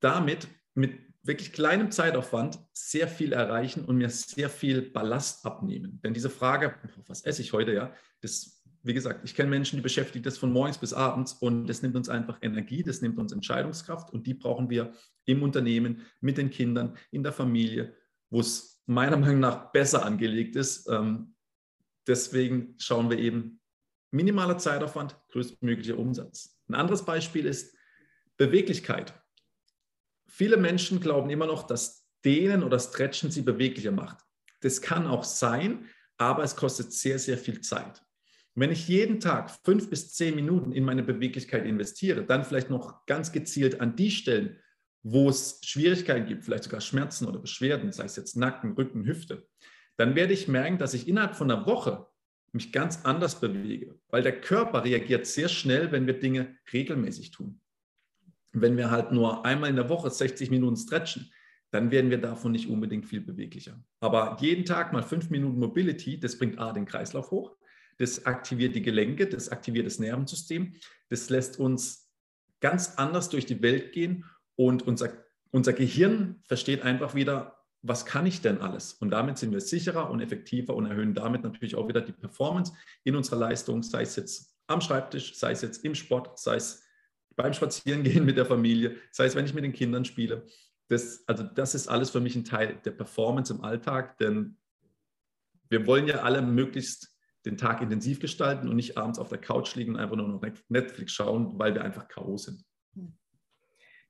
damit 0.00 0.48
mit 0.74 0.98
wirklich 1.22 1.52
kleinem 1.52 1.92
Zeitaufwand 1.92 2.58
sehr 2.72 3.06
viel 3.06 3.32
erreichen 3.32 3.84
und 3.84 3.96
mir 3.96 4.10
sehr 4.10 4.50
viel 4.50 4.90
Ballast 4.90 5.46
abnehmen. 5.46 6.00
Denn 6.02 6.14
diese 6.14 6.30
Frage, 6.30 6.74
was 7.06 7.22
esse 7.22 7.42
ich 7.42 7.52
heute, 7.52 7.72
ja, 7.72 7.94
das, 8.22 8.64
wie 8.82 8.94
gesagt, 8.94 9.20
ich 9.24 9.36
kenne 9.36 9.48
Menschen, 9.48 9.76
die 9.76 9.82
beschäftigt 9.82 10.26
das 10.26 10.36
von 10.36 10.50
morgens 10.50 10.78
bis 10.78 10.92
abends 10.92 11.34
und 11.34 11.68
das 11.68 11.82
nimmt 11.82 11.94
uns 11.94 12.08
einfach 12.08 12.38
Energie, 12.42 12.82
das 12.82 13.02
nimmt 13.02 13.20
uns 13.20 13.30
Entscheidungskraft 13.30 14.12
und 14.12 14.26
die 14.26 14.34
brauchen 14.34 14.68
wir 14.68 14.94
im 15.26 15.44
Unternehmen, 15.44 16.02
mit 16.20 16.38
den 16.38 16.50
Kindern, 16.50 16.96
in 17.12 17.22
der 17.22 17.32
Familie, 17.32 17.94
wo 18.30 18.40
es 18.40 18.82
meiner 18.86 19.16
Meinung 19.16 19.38
nach 19.38 19.70
besser 19.70 20.04
angelegt 20.04 20.56
ist. 20.56 20.88
Ähm, 20.88 21.36
deswegen 22.08 22.74
schauen 22.78 23.10
wir 23.10 23.18
eben 23.18 23.60
minimaler 24.10 24.58
Zeitaufwand, 24.58 25.16
größtmöglicher 25.30 25.98
Umsatz. 25.98 26.58
Ein 26.68 26.74
anderes 26.74 27.04
Beispiel 27.04 27.46
ist 27.46 27.76
Beweglichkeit 28.36 29.14
viele 30.38 30.56
Menschen 30.56 31.00
glauben 31.00 31.30
immer 31.30 31.46
noch, 31.46 31.64
dass 31.64 32.06
Dehnen 32.24 32.62
oder 32.62 32.78
Stretchen 32.78 33.30
sie 33.30 33.42
beweglicher 33.42 33.90
macht. 33.90 34.18
Das 34.60 34.80
kann 34.80 35.06
auch 35.06 35.24
sein, 35.24 35.86
aber 36.16 36.44
es 36.44 36.54
kostet 36.56 36.92
sehr, 36.92 37.18
sehr 37.18 37.38
viel 37.38 37.60
Zeit. 37.60 38.02
Wenn 38.54 38.72
ich 38.72 38.88
jeden 38.88 39.20
Tag 39.20 39.50
fünf 39.64 39.88
bis 39.88 40.14
zehn 40.14 40.34
Minuten 40.34 40.72
in 40.72 40.84
meine 40.84 41.04
Beweglichkeit 41.04 41.64
investiere, 41.64 42.24
dann 42.24 42.44
vielleicht 42.44 42.70
noch 42.70 43.06
ganz 43.06 43.30
gezielt 43.30 43.80
an 43.80 43.94
die 43.94 44.10
Stellen, 44.10 44.58
wo 45.02 45.28
es 45.28 45.60
Schwierigkeiten 45.64 46.26
gibt, 46.26 46.44
vielleicht 46.44 46.64
sogar 46.64 46.80
Schmerzen 46.80 47.26
oder 47.26 47.38
Beschwerden, 47.38 47.92
sei 47.92 48.04
es 48.04 48.16
jetzt 48.16 48.36
Nacken, 48.36 48.72
Rücken, 48.72 49.06
Hüfte, 49.06 49.48
dann 49.98 50.14
werde 50.14 50.32
ich 50.32 50.48
merken, 50.48 50.78
dass 50.78 50.94
ich 50.94 51.06
innerhalb 51.06 51.36
von 51.36 51.50
einer 51.50 51.66
Woche 51.66 52.06
mich 52.52 52.72
ganz 52.72 53.04
anders 53.04 53.40
bewege, 53.40 53.98
weil 54.08 54.22
der 54.22 54.40
Körper 54.40 54.82
reagiert 54.84 55.26
sehr 55.26 55.50
schnell, 55.50 55.92
wenn 55.92 56.06
wir 56.06 56.18
Dinge 56.18 56.56
regelmäßig 56.72 57.30
tun 57.30 57.60
wenn 58.52 58.76
wir 58.76 58.90
halt 58.90 59.12
nur 59.12 59.44
einmal 59.44 59.70
in 59.70 59.76
der 59.76 59.88
Woche 59.88 60.10
60 60.10 60.50
Minuten 60.50 60.76
stretchen, 60.76 61.30
dann 61.70 61.90
werden 61.90 62.10
wir 62.10 62.18
davon 62.18 62.52
nicht 62.52 62.68
unbedingt 62.68 63.06
viel 63.06 63.20
beweglicher. 63.20 63.82
Aber 64.00 64.38
jeden 64.40 64.64
Tag 64.64 64.92
mal 64.92 65.02
fünf 65.02 65.30
Minuten 65.30 65.58
Mobility, 65.58 66.18
das 66.18 66.38
bringt 66.38 66.58
A, 66.58 66.72
den 66.72 66.86
Kreislauf 66.86 67.30
hoch, 67.30 67.56
das 67.98 68.24
aktiviert 68.24 68.74
die 68.74 68.82
Gelenke, 68.82 69.26
das 69.26 69.50
aktiviert 69.50 69.86
das 69.86 69.98
Nervensystem, 69.98 70.74
das 71.08 71.28
lässt 71.30 71.58
uns 71.58 72.10
ganz 72.60 72.94
anders 72.96 73.28
durch 73.28 73.44
die 73.44 73.60
Welt 73.60 73.92
gehen 73.92 74.24
und 74.56 74.86
unser, 74.86 75.12
unser 75.50 75.72
Gehirn 75.72 76.40
versteht 76.44 76.82
einfach 76.82 77.14
wieder, 77.14 77.57
was 77.82 78.04
kann 78.04 78.26
ich 78.26 78.40
denn 78.40 78.60
alles? 78.60 78.92
Und 78.94 79.10
damit 79.10 79.38
sind 79.38 79.52
wir 79.52 79.60
sicherer 79.60 80.10
und 80.10 80.20
effektiver 80.20 80.74
und 80.74 80.86
erhöhen 80.86 81.14
damit 81.14 81.42
natürlich 81.42 81.76
auch 81.76 81.88
wieder 81.88 82.00
die 82.00 82.12
Performance 82.12 82.72
in 83.04 83.14
unserer 83.14 83.38
Leistung, 83.38 83.82
sei 83.82 84.02
es 84.02 84.16
jetzt 84.16 84.56
am 84.66 84.80
Schreibtisch, 84.80 85.36
sei 85.36 85.52
es 85.52 85.62
jetzt 85.62 85.84
im 85.84 85.94
Sport, 85.94 86.38
sei 86.38 86.56
es 86.56 86.82
beim 87.36 87.52
Spazierengehen 87.52 88.24
mit 88.24 88.36
der 88.36 88.46
Familie, 88.46 88.96
sei 89.12 89.26
es, 89.26 89.34
wenn 89.34 89.44
ich 89.44 89.54
mit 89.54 89.64
den 89.64 89.72
Kindern 89.72 90.04
spiele. 90.04 90.46
Das, 90.88 91.22
also 91.26 91.44
das 91.44 91.74
ist 91.74 91.88
alles 91.88 92.10
für 92.10 92.20
mich 92.20 92.34
ein 92.34 92.44
Teil 92.44 92.80
der 92.84 92.90
Performance 92.90 93.52
im 93.52 93.62
Alltag, 93.62 94.18
denn 94.18 94.56
wir 95.70 95.86
wollen 95.86 96.08
ja 96.08 96.22
alle 96.22 96.42
möglichst 96.42 97.14
den 97.44 97.56
Tag 97.56 97.80
intensiv 97.80 98.20
gestalten 98.20 98.68
und 98.68 98.76
nicht 98.76 98.96
abends 98.96 99.18
auf 99.18 99.28
der 99.28 99.38
Couch 99.38 99.74
liegen 99.74 99.94
und 99.94 100.00
einfach 100.00 100.16
nur 100.16 100.28
noch 100.28 100.42
Netflix 100.68 101.12
schauen, 101.12 101.58
weil 101.58 101.74
wir 101.74 101.84
einfach 101.84 102.08
K.O. 102.08 102.36
sind. 102.36 102.64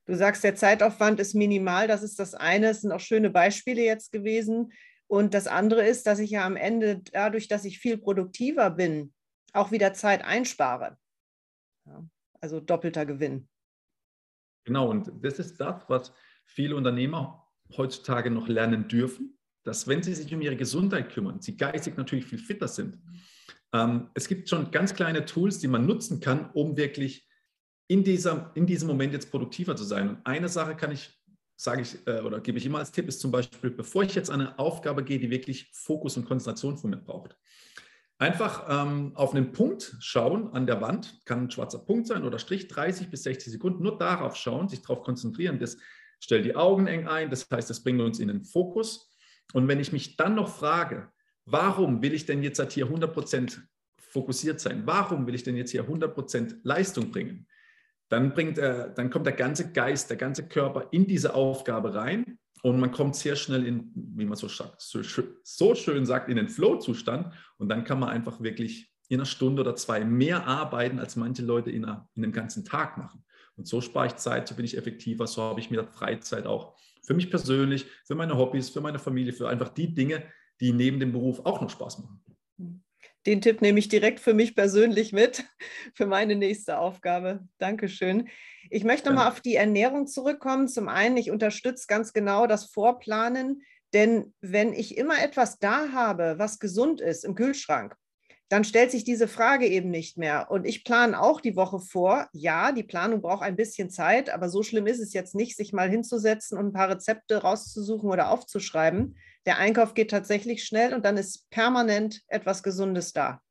Du 0.09 0.15
sagst, 0.15 0.43
der 0.43 0.55
Zeitaufwand 0.55 1.19
ist 1.19 1.35
minimal. 1.35 1.87
Das 1.87 2.01
ist 2.01 2.17
das 2.17 2.33
eine. 2.33 2.69
Es 2.69 2.81
sind 2.81 2.91
auch 2.91 2.99
schöne 2.99 3.29
Beispiele 3.29 3.83
jetzt 3.83 4.11
gewesen. 4.11 4.73
Und 5.05 5.35
das 5.35 5.45
andere 5.45 5.85
ist, 5.85 6.07
dass 6.07 6.17
ich 6.17 6.31
ja 6.31 6.47
am 6.47 6.55
Ende 6.55 7.03
dadurch, 7.13 7.47
dass 7.47 7.63
ich 7.63 7.77
viel 7.77 7.95
produktiver 7.99 8.71
bin, 8.71 9.13
auch 9.53 9.69
wieder 9.71 9.93
Zeit 9.93 10.23
einspare. 10.23 10.97
Ja. 11.85 12.03
Also 12.41 12.59
doppelter 12.59 13.05
Gewinn. 13.05 13.47
Genau, 14.63 14.89
und 14.89 15.11
das 15.21 15.37
ist 15.37 15.59
das, 15.59 15.87
was 15.87 16.11
viele 16.47 16.75
Unternehmer 16.75 17.47
heutzutage 17.77 18.31
noch 18.31 18.47
lernen 18.47 18.87
dürfen, 18.87 19.37
dass 19.63 19.87
wenn 19.87 20.01
sie 20.01 20.15
sich 20.15 20.33
um 20.33 20.41
ihre 20.41 20.57
Gesundheit 20.57 21.11
kümmern, 21.11 21.39
sie 21.39 21.55
geistig 21.55 21.97
natürlich 21.97 22.25
viel 22.25 22.39
fitter 22.39 22.67
sind. 22.67 22.97
Ähm, 23.73 24.09
es 24.15 24.27
gibt 24.27 24.49
schon 24.49 24.71
ganz 24.71 24.95
kleine 24.95 25.25
Tools, 25.25 25.59
die 25.59 25.67
man 25.67 25.85
nutzen 25.85 26.19
kann, 26.19 26.49
um 26.53 26.77
wirklich 26.77 27.28
in, 27.89 28.03
dieser, 28.03 28.51
in 28.55 28.65
diesem 28.65 28.87
Moment 28.87 29.13
jetzt 29.13 29.31
produktiver 29.31 29.75
zu 29.75 29.83
sein. 29.83 30.09
Und 30.09 30.25
eine 30.25 30.47
Sache 30.47 30.75
kann 30.75 30.91
ich, 30.91 31.09
sage 31.57 31.81
ich 31.81 31.97
äh, 32.07 32.21
oder 32.21 32.39
gebe 32.39 32.57
ich 32.57 32.65
immer 32.65 32.79
als 32.79 32.91
Tipp, 32.91 33.07
ist 33.07 33.19
zum 33.19 33.31
Beispiel, 33.31 33.71
bevor 33.71 34.03
ich 34.03 34.15
jetzt 34.15 34.29
an 34.29 34.41
eine 34.41 34.59
Aufgabe 34.59 35.03
gehe, 35.03 35.19
die 35.19 35.29
wirklich 35.29 35.71
Fokus 35.73 36.15
und 36.15 36.25
Konzentration 36.25 36.77
von 36.77 36.91
mir 36.91 36.97
braucht, 36.97 37.35
Einfach 38.21 38.65
ähm, 38.67 39.13
auf 39.15 39.33
einen 39.33 39.53
Punkt 39.53 39.95
schauen 40.01 40.51
an 40.51 40.67
der 40.67 40.81
Wand, 40.81 41.21
kann 41.23 41.45
ein 41.45 41.51
schwarzer 41.51 41.79
Punkt 41.79 42.05
sein 42.05 42.25
oder 42.25 42.37
Strich, 42.37 42.67
30 42.67 43.09
bis 43.09 43.23
60 43.23 43.53
Sekunden, 43.53 43.81
nur 43.81 43.97
darauf 43.97 44.35
schauen, 44.35 44.67
sich 44.67 44.81
darauf 44.81 45.03
konzentrieren. 45.03 45.57
Das 45.57 45.77
stellt 46.19 46.43
die 46.43 46.57
Augen 46.57 46.85
eng 46.87 47.07
ein, 47.07 47.29
das 47.29 47.47
heißt, 47.49 47.69
das 47.69 47.81
bringt 47.81 48.01
uns 48.01 48.19
in 48.19 48.27
den 48.27 48.43
Fokus. 48.43 49.09
Und 49.53 49.69
wenn 49.69 49.79
ich 49.79 49.93
mich 49.93 50.17
dann 50.17 50.35
noch 50.35 50.49
frage, 50.49 51.09
warum 51.45 52.01
will 52.01 52.13
ich 52.13 52.25
denn 52.25 52.43
jetzt 52.43 52.59
halt 52.59 52.73
hier 52.73 52.87
100% 52.87 53.57
fokussiert 53.97 54.59
sein? 54.59 54.81
Warum 54.85 55.25
will 55.25 55.35
ich 55.35 55.43
denn 55.43 55.55
jetzt 55.55 55.71
hier 55.71 55.87
100% 55.87 56.57
Leistung 56.63 57.11
bringen? 57.11 57.47
Dann, 58.09 58.33
bringt, 58.33 58.57
äh, 58.57 58.91
dann 58.93 59.09
kommt 59.09 59.25
der 59.25 59.33
ganze 59.33 59.71
Geist, 59.71 60.09
der 60.09 60.17
ganze 60.17 60.47
Körper 60.47 60.87
in 60.91 61.07
diese 61.07 61.33
Aufgabe 61.33 61.93
rein 61.93 62.39
und 62.61 62.79
man 62.79 62.91
kommt 62.91 63.15
sehr 63.15 63.35
schnell 63.35 63.65
in, 63.65 63.91
wie 63.93 64.25
man 64.25 64.35
so, 64.35 64.47
so, 64.47 65.01
so 65.43 65.75
schön 65.75 66.05
sagt, 66.05 66.29
in 66.29 66.35
den 66.35 66.49
Flow-Zustand. 66.49 67.33
Und 67.57 67.69
dann 67.69 67.83
kann 67.83 67.99
man 67.99 68.09
einfach 68.09 68.41
wirklich 68.41 68.91
in 69.07 69.19
einer 69.19 69.25
Stunde 69.25 69.61
oder 69.61 69.75
zwei 69.75 70.03
mehr 70.03 70.45
arbeiten, 70.45 70.99
als 70.99 71.15
manche 71.15 71.43
Leute 71.43 71.71
in, 71.71 71.85
einer, 71.85 72.09
in 72.15 72.23
einem 72.23 72.33
ganzen 72.33 72.65
Tag 72.65 72.97
machen. 72.97 73.23
Und 73.55 73.67
so 73.67 73.81
spare 73.81 74.07
ich 74.07 74.15
Zeit, 74.15 74.47
so 74.47 74.55
bin 74.55 74.65
ich 74.65 74.77
effektiver, 74.77 75.25
so 75.27 75.41
habe 75.41 75.59
ich 75.59 75.71
mir 75.71 75.83
Freizeit 75.85 76.45
auch 76.45 76.75
für 77.01 77.13
mich 77.13 77.29
persönlich, 77.29 77.85
für 78.05 78.15
meine 78.15 78.37
Hobbys, 78.37 78.69
für 78.69 78.81
meine 78.81 78.99
Familie, 78.99 79.33
für 79.33 79.49
einfach 79.49 79.69
die 79.69 79.93
Dinge, 79.93 80.23
die 80.61 80.73
neben 80.73 80.99
dem 80.99 81.11
Beruf 81.11 81.39
auch 81.45 81.61
noch 81.61 81.69
Spaß 81.69 81.99
machen. 81.99 82.21
Den 83.25 83.41
Tipp 83.41 83.61
nehme 83.61 83.79
ich 83.79 83.89
direkt 83.89 84.19
für 84.19 84.33
mich 84.33 84.55
persönlich 84.55 85.11
mit, 85.11 85.43
für 85.93 86.05
meine 86.05 86.35
nächste 86.35 86.79
Aufgabe. 86.79 87.41
Dankeschön. 87.57 88.29
Ich 88.69 88.83
möchte 88.83 89.09
nochmal 89.09 89.29
auf 89.29 89.41
die 89.41 89.55
Ernährung 89.55 90.07
zurückkommen. 90.07 90.67
Zum 90.67 90.87
einen, 90.87 91.17
ich 91.17 91.31
unterstütze 91.31 91.85
ganz 91.87 92.13
genau 92.13 92.47
das 92.47 92.65
Vorplanen, 92.65 93.63
denn 93.93 94.33
wenn 94.41 94.73
ich 94.73 94.97
immer 94.97 95.21
etwas 95.21 95.57
da 95.59 95.91
habe, 95.91 96.35
was 96.37 96.59
gesund 96.59 97.01
ist 97.01 97.25
im 97.25 97.35
Kühlschrank, 97.35 97.95
dann 98.49 98.63
stellt 98.63 98.89
sich 98.89 99.03
diese 99.03 99.27
Frage 99.27 99.67
eben 99.67 99.91
nicht 99.91 100.17
mehr. 100.17 100.49
Und 100.49 100.65
ich 100.65 100.83
plane 100.83 101.19
auch 101.19 101.39
die 101.39 101.55
Woche 101.55 101.79
vor. 101.79 102.27
Ja, 102.33 102.71
die 102.71 102.83
Planung 102.83 103.21
braucht 103.21 103.43
ein 103.43 103.55
bisschen 103.55 103.91
Zeit, 103.91 104.31
aber 104.31 104.49
so 104.49 104.63
schlimm 104.63 104.87
ist 104.87 104.99
es 104.99 105.13
jetzt 105.13 105.35
nicht, 105.35 105.55
sich 105.55 105.71
mal 105.71 105.89
hinzusetzen 105.89 106.57
und 106.57 106.67
ein 106.67 106.73
paar 106.73 106.89
Rezepte 106.89 107.43
rauszusuchen 107.43 108.09
oder 108.09 108.31
aufzuschreiben. 108.31 109.15
Der 109.45 109.57
Einkauf 109.57 109.93
geht 109.93 110.11
tatsächlich 110.11 110.63
schnell 110.63 110.93
und 110.93 111.05
dann 111.05 111.17
ist 111.17 111.49
permanent 111.49 112.21
etwas 112.27 112.63
Gesundes 112.63 113.13
da. 113.13 113.41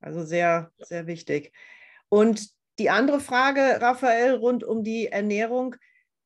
Also 0.00 0.22
sehr, 0.24 0.72
sehr 0.78 1.06
wichtig. 1.06 1.52
Und 2.08 2.50
die 2.78 2.90
andere 2.90 3.20
Frage, 3.20 3.78
Raphael, 3.80 4.34
rund 4.34 4.64
um 4.64 4.82
die 4.82 5.06
Ernährung, 5.06 5.76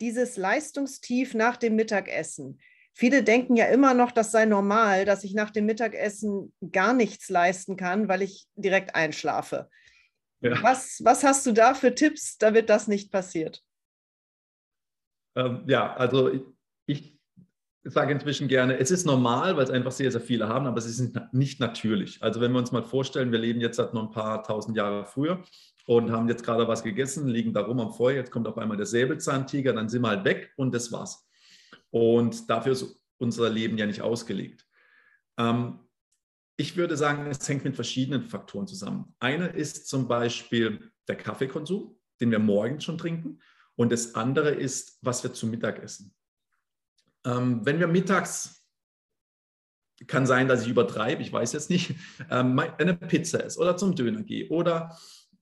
dieses 0.00 0.36
Leistungstief 0.36 1.34
nach 1.34 1.56
dem 1.56 1.76
Mittagessen. 1.76 2.60
Viele 2.94 3.22
denken 3.22 3.54
ja 3.56 3.66
immer 3.66 3.94
noch, 3.94 4.10
das 4.10 4.32
sei 4.32 4.44
normal, 4.44 5.04
dass 5.04 5.22
ich 5.22 5.34
nach 5.34 5.50
dem 5.50 5.66
Mittagessen 5.66 6.52
gar 6.72 6.94
nichts 6.94 7.28
leisten 7.28 7.76
kann, 7.76 8.08
weil 8.08 8.22
ich 8.22 8.48
direkt 8.56 8.94
einschlafe. 8.94 9.70
Ja. 10.40 10.60
Was, 10.62 11.00
was 11.04 11.22
hast 11.22 11.46
du 11.46 11.52
da 11.52 11.74
für 11.74 11.94
Tipps, 11.94 12.38
damit 12.38 12.70
das 12.70 12.88
nicht 12.88 13.12
passiert? 13.12 13.62
Ähm, 15.36 15.64
ja, 15.66 15.94
also 15.94 16.32
ich, 16.32 16.42
ich 16.86 17.17
sage 17.84 18.12
inzwischen 18.12 18.48
gerne, 18.48 18.78
es 18.78 18.90
ist 18.90 19.06
normal, 19.06 19.56
weil 19.56 19.64
es 19.64 19.70
einfach 19.70 19.92
sehr, 19.92 20.10
sehr 20.10 20.20
viele 20.20 20.48
haben, 20.48 20.66
aber 20.66 20.78
es 20.78 20.86
ist 20.86 21.16
nicht 21.32 21.60
natürlich. 21.60 22.22
Also 22.22 22.40
wenn 22.40 22.52
wir 22.52 22.58
uns 22.58 22.72
mal 22.72 22.82
vorstellen, 22.82 23.32
wir 23.32 23.38
leben 23.38 23.60
jetzt 23.60 23.76
seit 23.76 23.94
noch 23.94 24.02
ein 24.04 24.10
paar 24.10 24.42
tausend 24.42 24.76
Jahre 24.76 25.06
früher 25.06 25.42
und 25.86 26.10
haben 26.10 26.28
jetzt 26.28 26.44
gerade 26.44 26.68
was 26.68 26.82
gegessen, 26.82 27.28
liegen 27.28 27.52
da 27.52 27.62
rum 27.62 27.80
am 27.80 27.92
Feuer, 27.92 28.16
jetzt 28.16 28.30
kommt 28.30 28.46
auf 28.46 28.58
einmal 28.58 28.76
der 28.76 28.86
Säbelzahntiger, 28.86 29.72
dann 29.72 29.88
sind 29.88 30.02
wir 30.02 30.08
halt 30.08 30.24
weg 30.24 30.52
und 30.56 30.74
das 30.74 30.92
war's. 30.92 31.28
Und 31.90 32.50
dafür 32.50 32.72
ist 32.72 33.00
unser 33.18 33.48
Leben 33.48 33.78
ja 33.78 33.86
nicht 33.86 34.02
ausgelegt. 34.02 34.66
Ähm, 35.38 35.80
ich 36.56 36.76
würde 36.76 36.96
sagen, 36.96 37.26
es 37.26 37.48
hängt 37.48 37.64
mit 37.64 37.76
verschiedenen 37.76 38.24
Faktoren 38.24 38.66
zusammen. 38.66 39.14
Eine 39.20 39.46
ist 39.46 39.88
zum 39.88 40.08
Beispiel 40.08 40.90
der 41.06 41.16
Kaffeekonsum, 41.16 41.96
den 42.20 42.32
wir 42.32 42.40
morgens 42.40 42.84
schon 42.84 42.98
trinken. 42.98 43.40
Und 43.76 43.92
das 43.92 44.16
andere 44.16 44.50
ist, 44.50 44.98
was 45.02 45.22
wir 45.22 45.32
zu 45.32 45.46
Mittag 45.46 45.80
essen. 45.80 46.12
Ähm, 47.26 47.64
wenn 47.64 47.80
wir 47.80 47.88
mittags, 47.88 48.66
kann 50.06 50.26
sein, 50.26 50.46
dass 50.46 50.62
ich 50.62 50.68
übertreibe, 50.68 51.22
ich 51.22 51.32
weiß 51.32 51.52
jetzt 51.52 51.70
nicht, 51.70 51.94
ähm, 52.30 52.58
eine 52.58 52.94
Pizza 52.94 53.44
esse 53.44 53.58
oder 53.58 53.76
zum 53.76 53.94
Döner 53.94 54.22
gehe 54.22 54.48
oder 54.48 54.96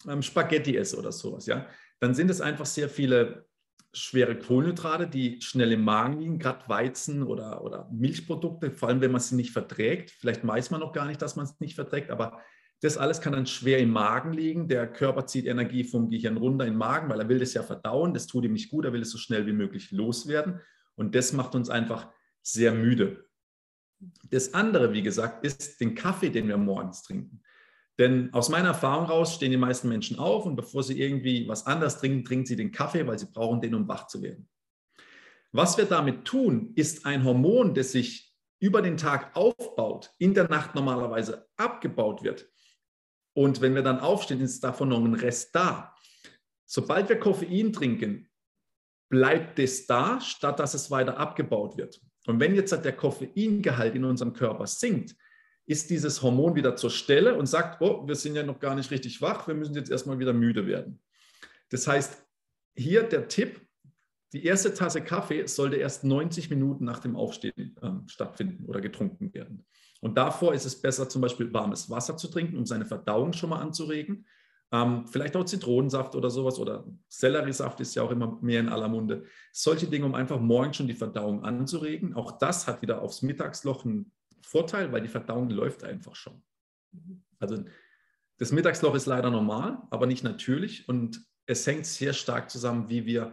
ähm, 0.08 0.22
Spaghetti 0.22 0.76
esse 0.76 0.96
oder 0.96 1.12
sowas, 1.12 1.46
ja, 1.46 1.66
dann 2.00 2.14
sind 2.14 2.30
es 2.30 2.40
einfach 2.40 2.66
sehr 2.66 2.88
viele 2.88 3.46
schwere 3.92 4.38
Kohlenhydrate, 4.38 5.06
die 5.08 5.40
schnell 5.40 5.72
im 5.72 5.82
Magen 5.82 6.20
liegen, 6.20 6.38
gerade 6.38 6.68
Weizen 6.68 7.22
oder, 7.22 7.62
oder 7.62 7.88
Milchprodukte, 7.90 8.70
vor 8.70 8.88
allem 8.88 9.00
wenn 9.00 9.12
man 9.12 9.22
sie 9.22 9.36
nicht 9.36 9.52
verträgt. 9.52 10.10
Vielleicht 10.10 10.46
weiß 10.46 10.70
man 10.70 10.80
noch 10.80 10.92
gar 10.92 11.06
nicht, 11.06 11.22
dass 11.22 11.36
man 11.36 11.46
es 11.46 11.58
nicht 11.60 11.74
verträgt, 11.74 12.10
aber 12.10 12.40
das 12.82 12.98
alles 12.98 13.22
kann 13.22 13.32
dann 13.32 13.46
schwer 13.46 13.78
im 13.78 13.90
Magen 13.90 14.34
liegen. 14.34 14.68
Der 14.68 14.86
Körper 14.86 15.26
zieht 15.26 15.46
Energie 15.46 15.82
vom 15.82 16.10
Gehirn 16.10 16.36
runter 16.36 16.66
in 16.66 16.74
den 16.74 16.78
Magen, 16.78 17.08
weil 17.08 17.20
er 17.20 17.28
will 17.28 17.38
das 17.38 17.54
ja 17.54 17.62
verdauen. 17.62 18.12
Das 18.12 18.26
tut 18.26 18.44
ihm 18.44 18.52
nicht 18.52 18.70
gut, 18.70 18.84
er 18.84 18.92
will 18.92 19.00
es 19.00 19.10
so 19.10 19.18
schnell 19.18 19.46
wie 19.46 19.52
möglich 19.52 19.90
loswerden. 19.92 20.60
Und 20.96 21.14
das 21.14 21.32
macht 21.32 21.54
uns 21.54 21.70
einfach 21.70 22.08
sehr 22.42 22.72
müde. 22.72 23.28
Das 24.30 24.54
andere, 24.54 24.92
wie 24.92 25.02
gesagt, 25.02 25.44
ist 25.44 25.80
den 25.80 25.94
Kaffee, 25.94 26.30
den 26.30 26.48
wir 26.48 26.56
morgens 26.56 27.02
trinken. 27.02 27.42
Denn 27.98 28.32
aus 28.34 28.50
meiner 28.50 28.68
Erfahrung 28.68 29.06
raus 29.06 29.34
stehen 29.34 29.50
die 29.50 29.56
meisten 29.56 29.88
Menschen 29.88 30.18
auf 30.18 30.44
und 30.44 30.56
bevor 30.56 30.82
sie 30.82 31.00
irgendwie 31.00 31.48
was 31.48 31.66
anderes 31.66 31.98
trinken, 31.98 32.24
trinken 32.24 32.46
sie 32.46 32.56
den 32.56 32.72
Kaffee, 32.72 33.06
weil 33.06 33.18
sie 33.18 33.30
brauchen 33.32 33.60
den, 33.60 33.74
um 33.74 33.88
wach 33.88 34.06
zu 34.06 34.20
werden. 34.20 34.48
Was 35.52 35.78
wir 35.78 35.86
damit 35.86 36.26
tun, 36.26 36.72
ist 36.74 37.06
ein 37.06 37.24
Hormon, 37.24 37.74
das 37.74 37.92
sich 37.92 38.34
über 38.58 38.82
den 38.82 38.98
Tag 38.98 39.34
aufbaut, 39.34 40.12
in 40.18 40.34
der 40.34 40.48
Nacht 40.48 40.74
normalerweise 40.74 41.48
abgebaut 41.56 42.22
wird. 42.22 42.50
Und 43.34 43.60
wenn 43.60 43.74
wir 43.74 43.82
dann 43.82 44.00
aufstehen, 44.00 44.40
ist 44.40 44.62
davon 44.64 44.88
noch 44.90 45.02
ein 45.02 45.14
Rest 45.14 45.54
da. 45.54 45.94
Sobald 46.66 47.08
wir 47.08 47.18
Koffein 47.18 47.72
trinken, 47.72 48.28
bleibt 49.08 49.58
es 49.58 49.86
da, 49.86 50.20
statt 50.20 50.58
dass 50.58 50.74
es 50.74 50.90
weiter 50.90 51.16
abgebaut 51.18 51.76
wird. 51.76 52.00
Und 52.26 52.40
wenn 52.40 52.54
jetzt 52.54 52.72
der 52.72 52.96
Koffeingehalt 52.96 53.94
in 53.94 54.04
unserem 54.04 54.32
Körper 54.32 54.66
sinkt, 54.66 55.14
ist 55.66 55.90
dieses 55.90 56.22
Hormon 56.22 56.54
wieder 56.54 56.76
zur 56.76 56.90
Stelle 56.90 57.34
und 57.36 57.46
sagt, 57.46 57.80
oh, 57.82 58.06
wir 58.06 58.14
sind 58.14 58.36
ja 58.36 58.42
noch 58.42 58.60
gar 58.60 58.74
nicht 58.74 58.90
richtig 58.90 59.20
wach, 59.20 59.46
wir 59.48 59.54
müssen 59.54 59.74
jetzt 59.74 59.90
erstmal 59.90 60.18
wieder 60.18 60.32
müde 60.32 60.66
werden. 60.66 61.00
Das 61.70 61.86
heißt, 61.86 62.24
hier 62.76 63.02
der 63.02 63.28
Tipp, 63.28 63.60
die 64.32 64.44
erste 64.44 64.74
Tasse 64.74 65.02
Kaffee 65.02 65.46
sollte 65.46 65.76
erst 65.76 66.04
90 66.04 66.50
Minuten 66.50 66.84
nach 66.84 67.00
dem 67.00 67.16
Aufstehen 67.16 67.76
äh, 67.80 67.90
stattfinden 68.08 68.64
oder 68.66 68.80
getrunken 68.80 69.32
werden. 69.34 69.64
Und 70.00 70.16
davor 70.16 70.52
ist 70.54 70.66
es 70.66 70.80
besser, 70.80 71.08
zum 71.08 71.22
Beispiel 71.22 71.52
warmes 71.52 71.90
Wasser 71.90 72.16
zu 72.16 72.28
trinken, 72.28 72.58
um 72.58 72.66
seine 72.66 72.86
Verdauung 72.86 73.32
schon 73.32 73.50
mal 73.50 73.60
anzuregen. 73.60 74.26
Ähm, 74.72 75.06
vielleicht 75.06 75.36
auch 75.36 75.44
Zitronensaft 75.44 76.16
oder 76.16 76.28
sowas 76.28 76.58
oder 76.58 76.84
Selleriesaft 77.08 77.80
ist 77.80 77.94
ja 77.94 78.02
auch 78.02 78.10
immer 78.10 78.38
mehr 78.42 78.60
in 78.60 78.68
aller 78.68 78.88
Munde. 78.88 79.24
Solche 79.52 79.86
Dinge, 79.86 80.06
um 80.06 80.14
einfach 80.14 80.40
morgens 80.40 80.76
schon 80.76 80.88
die 80.88 80.94
Verdauung 80.94 81.44
anzuregen. 81.44 82.14
Auch 82.14 82.32
das 82.32 82.66
hat 82.66 82.82
wieder 82.82 83.00
aufs 83.00 83.22
Mittagsloch 83.22 83.84
einen 83.84 84.12
Vorteil, 84.42 84.92
weil 84.92 85.02
die 85.02 85.08
Verdauung 85.08 85.50
läuft 85.50 85.84
einfach 85.84 86.16
schon. 86.16 86.42
Also 87.38 87.64
das 88.38 88.52
Mittagsloch 88.52 88.94
ist 88.94 89.06
leider 89.06 89.30
normal, 89.30 89.82
aber 89.90 90.06
nicht 90.06 90.24
natürlich 90.24 90.88
und 90.88 91.24
es 91.46 91.66
hängt 91.66 91.86
sehr 91.86 92.12
stark 92.12 92.50
zusammen, 92.50 92.88
wie 92.88 93.06
wir 93.06 93.32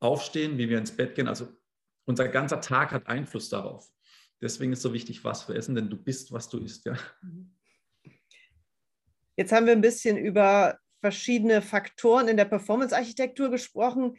aufstehen, 0.00 0.58
wie 0.58 0.68
wir 0.68 0.78
ins 0.78 0.96
Bett 0.96 1.14
gehen. 1.14 1.28
Also 1.28 1.48
unser 2.04 2.28
ganzer 2.28 2.60
Tag 2.60 2.92
hat 2.92 3.06
Einfluss 3.06 3.48
darauf. 3.48 3.88
Deswegen 4.40 4.72
ist 4.72 4.82
so 4.82 4.92
wichtig, 4.92 5.22
was 5.24 5.48
wir 5.48 5.54
essen, 5.54 5.76
denn 5.76 5.88
du 5.88 5.96
bist, 5.96 6.32
was 6.32 6.48
du 6.48 6.58
isst. 6.58 6.84
Ja. 6.84 6.96
Jetzt 9.36 9.52
haben 9.52 9.66
wir 9.66 9.72
ein 9.72 9.80
bisschen 9.80 10.16
über 10.16 10.78
verschiedene 11.00 11.62
Faktoren 11.62 12.28
in 12.28 12.36
der 12.36 12.44
Performance-Architektur 12.44 13.50
gesprochen. 13.50 14.16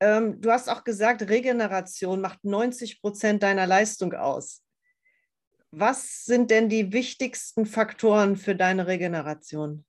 Ähm, 0.00 0.40
du 0.40 0.50
hast 0.50 0.68
auch 0.68 0.84
gesagt, 0.84 1.28
Regeneration 1.28 2.20
macht 2.20 2.44
90 2.44 3.00
Prozent 3.00 3.42
deiner 3.42 3.66
Leistung 3.66 4.14
aus. 4.14 4.62
Was 5.70 6.24
sind 6.24 6.50
denn 6.50 6.68
die 6.68 6.92
wichtigsten 6.92 7.66
Faktoren 7.66 8.36
für 8.36 8.54
deine 8.54 8.86
Regeneration? 8.86 9.84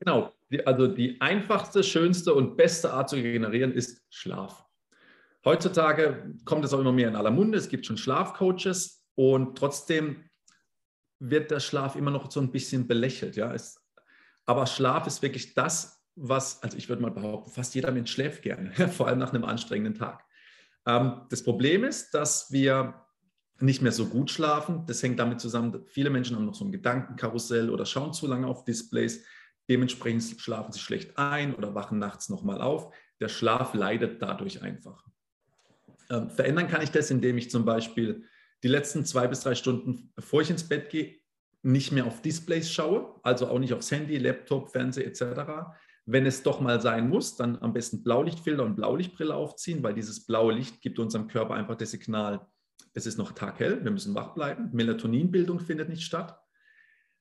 Genau, 0.00 0.32
also 0.64 0.88
die 0.88 1.20
einfachste, 1.20 1.84
schönste 1.84 2.34
und 2.34 2.56
beste 2.56 2.92
Art 2.92 3.08
zu 3.08 3.16
regenerieren 3.16 3.72
ist 3.72 4.02
Schlaf. 4.10 4.66
Heutzutage 5.44 6.34
kommt 6.44 6.64
es 6.64 6.72
auch 6.72 6.80
immer 6.80 6.92
mehr 6.92 7.08
in 7.08 7.16
aller 7.16 7.30
Munde. 7.30 7.56
Es 7.56 7.68
gibt 7.68 7.86
schon 7.86 7.96
Schlafcoaches 7.96 9.06
und 9.14 9.56
trotzdem 9.56 10.24
wird 11.20 11.50
der 11.50 11.60
Schlaf 11.60 11.94
immer 11.94 12.10
noch 12.10 12.30
so 12.30 12.40
ein 12.40 12.50
bisschen 12.50 12.88
belächelt. 12.88 13.36
Ja? 13.36 13.54
Es, 13.54 13.80
aber 14.46 14.66
Schlaf 14.66 15.06
ist 15.06 15.22
wirklich 15.22 15.54
das, 15.54 16.02
was, 16.16 16.62
also 16.62 16.76
ich 16.76 16.88
würde 16.88 17.02
mal 17.02 17.10
behaupten, 17.10 17.50
fast 17.50 17.74
jeder 17.74 17.92
Mensch 17.92 18.10
schläft 18.10 18.42
gerne, 18.42 18.72
vor 18.92 19.06
allem 19.06 19.18
nach 19.18 19.32
einem 19.32 19.44
anstrengenden 19.44 19.94
Tag. 19.94 20.24
Ähm, 20.86 21.22
das 21.30 21.42
Problem 21.44 21.84
ist, 21.84 22.12
dass 22.12 22.50
wir 22.50 23.06
nicht 23.60 23.82
mehr 23.82 23.92
so 23.92 24.06
gut 24.06 24.30
schlafen. 24.30 24.84
Das 24.86 25.02
hängt 25.02 25.18
damit 25.18 25.40
zusammen, 25.40 25.84
viele 25.86 26.10
Menschen 26.10 26.36
haben 26.36 26.46
noch 26.46 26.54
so 26.54 26.64
ein 26.64 26.72
Gedankenkarussell 26.72 27.70
oder 27.70 27.84
schauen 27.84 28.12
zu 28.12 28.26
lange 28.26 28.46
auf 28.46 28.64
Displays. 28.64 29.24
Dementsprechend 29.68 30.40
schlafen 30.40 30.72
sie 30.72 30.80
schlecht 30.80 31.16
ein 31.18 31.54
oder 31.54 31.74
wachen 31.74 31.98
nachts 31.98 32.28
nochmal 32.28 32.60
auf. 32.60 32.94
Der 33.20 33.28
Schlaf 33.28 33.74
leidet 33.74 34.20
dadurch 34.22 34.62
einfach. 34.62 35.04
Ähm, 36.10 36.30
verändern 36.30 36.68
kann 36.68 36.82
ich 36.82 36.90
das, 36.90 37.10
indem 37.10 37.38
ich 37.38 37.50
zum 37.50 37.64
Beispiel 37.64 38.24
die 38.62 38.68
letzten 38.68 39.04
zwei 39.04 39.26
bis 39.26 39.40
drei 39.40 39.54
Stunden, 39.54 40.12
bevor 40.14 40.42
ich 40.42 40.50
ins 40.50 40.68
Bett 40.68 40.90
gehe, 40.90 41.16
nicht 41.62 41.92
mehr 41.92 42.06
auf 42.06 42.22
Displays 42.22 42.70
schaue, 42.70 43.14
also 43.22 43.48
auch 43.48 43.58
nicht 43.58 43.72
aufs 43.72 43.90
Handy, 43.90 44.16
Laptop, 44.18 44.70
Fernseher 44.70 45.06
etc. 45.06 45.22
Wenn 46.06 46.26
es 46.26 46.42
doch 46.42 46.60
mal 46.60 46.80
sein 46.80 47.08
muss, 47.08 47.36
dann 47.36 47.58
am 47.58 47.72
besten 47.72 48.02
Blaulichtfilter 48.02 48.64
und 48.64 48.76
Blaulichtbrille 48.76 49.34
aufziehen, 49.34 49.82
weil 49.82 49.94
dieses 49.94 50.26
blaue 50.26 50.54
Licht 50.54 50.80
gibt 50.80 50.98
unserem 50.98 51.28
Körper 51.28 51.54
einfach 51.54 51.76
das 51.76 51.90
Signal, 51.90 52.46
es 52.94 53.06
ist 53.06 53.18
noch 53.18 53.32
taghell, 53.32 53.84
wir 53.84 53.90
müssen 53.90 54.14
wach 54.14 54.34
bleiben. 54.34 54.70
Melatoninbildung 54.72 55.60
findet 55.60 55.88
nicht 55.88 56.02
statt. 56.02 56.38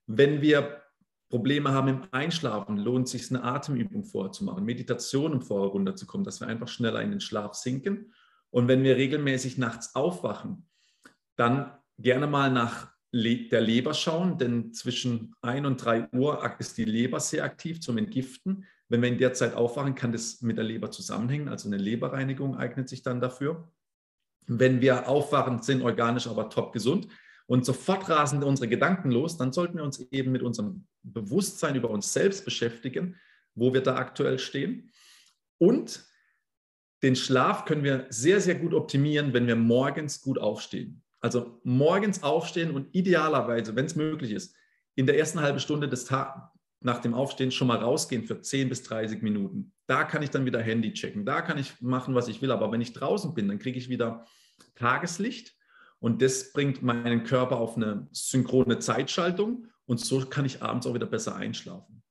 Wenn 0.08 0.42
wir 0.42 0.82
Probleme 1.30 1.72
haben 1.72 1.88
im 1.90 2.02
Einschlafen, 2.12 2.78
lohnt 2.78 3.06
es 3.06 3.12
sich 3.12 3.30
eine 3.30 3.44
Atemübung 3.44 4.04
vorher 4.04 4.32
zu 4.32 4.44
machen, 4.46 4.66
Meditation, 4.66 5.34
um 5.34 5.42
vorher 5.42 5.70
runterzukommen, 5.70 6.26
dass 6.26 6.40
wir 6.40 6.48
einfach 6.48 6.68
schneller 6.68 7.02
in 7.02 7.12
den 7.12 7.20
Schlaf 7.20 7.54
sinken. 7.54 8.14
Und 8.50 8.68
wenn 8.68 8.82
wir 8.82 8.96
regelmäßig 8.96 9.60
nachts 9.60 9.94
aufwachen, 9.94 10.68
dann 11.40 11.72
gerne 11.98 12.28
mal 12.28 12.52
nach 12.52 12.90
der 13.12 13.62
Leber 13.62 13.94
schauen, 13.94 14.38
denn 14.38 14.74
zwischen 14.74 15.34
1 15.42 15.66
und 15.66 15.78
3 15.78 16.10
Uhr 16.12 16.56
ist 16.60 16.78
die 16.78 16.86
Leber 16.86 17.20
sehr 17.20 17.44
aktiv 17.44 17.80
zum 17.82 17.98
Entgiften. 17.98 18.66
Wenn 18.88 19.02
wir 19.02 19.10
in 19.10 19.18
der 19.18 19.34
Zeit 19.34 19.56
aufwachen, 19.56 19.96
kann 19.96 20.12
das 20.12 20.42
mit 20.42 20.58
der 20.58 20.64
Leber 20.64 20.92
zusammenhängen. 20.92 21.48
Also 21.48 21.70
eine 21.70 21.78
Leberreinigung 21.78 22.58
eignet 22.58 22.90
sich 22.90 23.02
dann 23.02 23.22
dafür. 23.22 23.72
Wenn 24.48 24.82
wir 24.82 25.08
aufwachen, 25.08 25.62
sind 25.62 25.82
organisch 25.82 26.28
aber 26.28 26.50
top 26.50 26.74
gesund 26.74 27.08
und 27.48 27.66
sofort 27.66 28.10
rasen 28.10 28.44
unsere 28.44 28.68
Gedanken 28.68 29.12
los, 29.12 29.38
dann 29.38 29.54
sollten 29.54 29.78
wir 29.78 29.84
uns 29.84 30.00
eben 30.12 30.32
mit 30.32 30.44
unserem 30.44 30.88
Bewusstsein 31.04 31.76
über 31.76 31.90
uns 31.90 32.12
selbst 32.14 32.46
beschäftigen, 32.46 33.16
wo 33.56 33.74
wir 33.74 33.82
da 33.82 33.96
aktuell 33.96 34.40
stehen. 34.40 34.92
Und 35.58 36.06
den 37.02 37.16
Schlaf 37.16 37.66
können 37.66 37.84
wir 37.84 38.08
sehr, 38.10 38.42
sehr 38.42 38.56
gut 38.56 38.74
optimieren, 38.74 39.34
wenn 39.34 39.48
wir 39.48 39.56
morgens 39.56 40.22
gut 40.22 40.38
aufstehen. 40.38 41.02
Also 41.22 41.60
morgens 41.64 42.24
aufstehen 42.24 42.72
und 42.72 42.96
idealerweise, 42.96 43.76
wenn 43.76 43.86
es 43.86 43.96
möglich 43.96 44.32
ist, 44.32 44.56
in 44.96 45.06
der 45.06 45.18
ersten 45.18 45.42
halben 45.42 45.60
Stunde 45.60 45.90
des 45.90 46.06
Tages 46.06 46.42
nach 46.82 47.00
dem 47.00 47.14
Aufstehen 47.14 47.52
schon 47.52 47.68
mal 47.68 47.78
rausgehen 47.78 48.24
für 48.24 48.42
10 48.42 48.70
bis 48.70 48.84
30 48.84 49.22
Minuten. 49.22 49.74
Da 49.86 50.06
kann 50.06 50.24
ich 50.24 50.30
dann 50.30 50.46
wieder 50.46 50.62
Handy 50.62 50.94
checken. 50.94 51.26
Da 51.26 51.42
kann 51.42 51.58
ich 51.58 51.82
machen, 51.82 52.16
was 52.16 52.28
ich 52.28 52.42
will. 52.42 52.52
Aber 52.52 52.72
wenn 52.72 52.82
ich 52.82 52.94
draußen 52.94 53.34
bin, 53.34 53.48
dann 53.50 53.60
kriege 53.60 53.78
ich 53.78 53.90
wieder 53.90 54.26
Tageslicht 54.76 55.56
und 56.00 56.22
das 56.22 56.54
bringt 56.54 56.82
meinen 56.82 57.24
Körper 57.24 57.58
auf 57.58 57.76
eine 57.76 58.08
synchrone 58.12 58.80
Zeitschaltung 58.80 59.68
und 59.86 60.00
so 60.00 60.26
kann 60.26 60.46
ich 60.46 60.62
abends 60.62 60.88
auch 60.88 60.94
wieder 60.94 61.06
besser 61.06 61.36
einschlafen. 61.36 62.02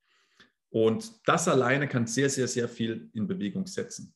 Und 0.71 1.27
das 1.27 1.49
alleine 1.49 1.89
kann 1.89 2.07
sehr, 2.07 2.29
sehr, 2.29 2.47
sehr 2.47 2.69
viel 2.69 3.11
in 3.15 3.27
Bewegung 3.27 3.67
setzen. 3.67 4.15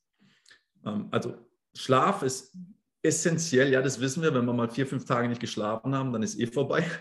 Ähm, 0.84 1.08
also 1.10 1.36
Schlaf 1.74 2.22
ist 2.22 2.54
essentiell, 3.02 3.70
ja, 3.72 3.82
das 3.82 4.00
wissen 4.00 4.22
wir, 4.22 4.32
wenn 4.34 4.44
wir 4.44 4.52
mal 4.52 4.70
vier, 4.70 4.86
fünf 4.86 5.04
Tage 5.04 5.28
nicht 5.28 5.40
geschlafen 5.40 5.94
haben, 5.94 6.12
dann 6.12 6.22
ist 6.22 6.38
eh 6.38 6.46
vorbei. 6.46 6.84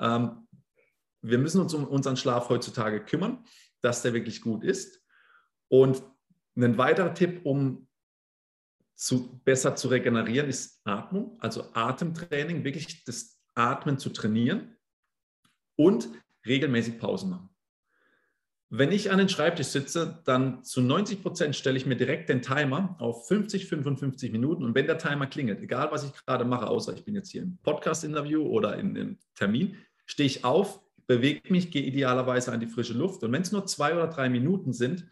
Ähm, 0.00 0.46
wir 1.22 1.38
müssen 1.38 1.60
uns 1.60 1.74
um 1.74 1.88
unseren 1.88 2.16
Schlaf 2.16 2.48
heutzutage 2.50 3.04
kümmern, 3.04 3.44
dass 3.80 4.02
der 4.02 4.12
wirklich 4.12 4.40
gut 4.40 4.62
ist. 4.62 5.02
Und 5.66 6.04
ein 6.56 6.78
weiterer 6.78 7.14
Tipp, 7.14 7.40
um 7.44 7.88
zu, 8.94 9.40
besser 9.40 9.74
zu 9.74 9.88
regenerieren, 9.88 10.48
ist 10.48 10.80
Atmung, 10.84 11.36
also 11.40 11.64
Atemtraining, 11.74 12.62
wirklich 12.62 13.04
das 13.04 13.40
Atmen 13.56 13.98
zu 13.98 14.10
trainieren 14.10 14.76
und 15.76 16.08
regelmäßig 16.46 16.98
Pausen 16.98 17.30
machen. 17.30 17.55
Wenn 18.68 18.90
ich 18.90 19.12
an 19.12 19.18
den 19.18 19.28
Schreibtisch 19.28 19.68
sitze, 19.68 20.22
dann 20.24 20.64
zu 20.64 20.80
90 20.80 21.22
Prozent 21.22 21.54
stelle 21.54 21.76
ich 21.76 21.86
mir 21.86 21.94
direkt 21.94 22.28
den 22.28 22.42
Timer 22.42 22.96
auf 22.98 23.28
50, 23.28 23.66
55 23.66 24.32
Minuten. 24.32 24.64
Und 24.64 24.74
wenn 24.74 24.86
der 24.86 24.98
Timer 24.98 25.28
klingelt, 25.28 25.60
egal 25.60 25.92
was 25.92 26.02
ich 26.02 26.12
gerade 26.26 26.44
mache, 26.44 26.66
außer 26.66 26.92
ich 26.92 27.04
bin 27.04 27.14
jetzt 27.14 27.30
hier 27.30 27.42
im 27.42 27.58
Podcast-Interview 27.62 28.42
oder 28.42 28.76
in 28.76 28.96
einem 28.96 29.18
Termin, 29.36 29.76
stehe 30.04 30.26
ich 30.26 30.44
auf, 30.44 30.80
bewege 31.06 31.52
mich, 31.52 31.70
gehe 31.70 31.82
idealerweise 31.82 32.50
an 32.50 32.58
die 32.58 32.66
frische 32.66 32.94
Luft. 32.94 33.22
Und 33.22 33.30
wenn 33.30 33.42
es 33.42 33.52
nur 33.52 33.66
zwei 33.66 33.94
oder 33.94 34.08
drei 34.08 34.28
Minuten 34.28 34.72
sind, 34.72 35.06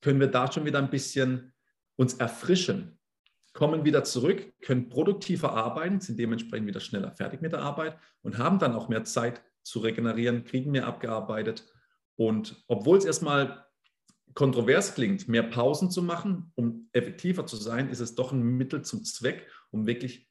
können 0.00 0.18
wir 0.18 0.28
da 0.28 0.50
schon 0.50 0.64
wieder 0.64 0.78
ein 0.78 0.88
bisschen 0.88 1.52
uns 1.96 2.14
erfrischen, 2.14 2.98
kommen 3.52 3.84
wieder 3.84 4.04
zurück, 4.04 4.54
können 4.62 4.88
produktiver 4.88 5.52
arbeiten, 5.52 6.00
sind 6.00 6.18
dementsprechend 6.18 6.66
wieder 6.66 6.80
schneller 6.80 7.10
fertig 7.10 7.42
mit 7.42 7.52
der 7.52 7.60
Arbeit 7.60 7.98
und 8.22 8.38
haben 8.38 8.58
dann 8.58 8.74
auch 8.74 8.88
mehr 8.88 9.04
Zeit 9.04 9.42
zu 9.62 9.80
regenerieren, 9.80 10.44
kriegen 10.44 10.70
mehr 10.70 10.86
abgearbeitet 10.86 11.64
und 12.16 12.64
obwohl 12.66 12.98
es 12.98 13.04
erstmal 13.04 13.66
kontrovers 14.34 14.94
klingt, 14.94 15.28
mehr 15.28 15.42
Pausen 15.42 15.90
zu 15.90 16.02
machen, 16.02 16.52
um 16.56 16.88
effektiver 16.92 17.46
zu 17.46 17.56
sein, 17.56 17.88
ist 17.88 18.00
es 18.00 18.14
doch 18.14 18.32
ein 18.32 18.42
Mittel 18.42 18.82
zum 18.82 19.04
Zweck, 19.04 19.48
um 19.70 19.86
wirklich 19.86 20.28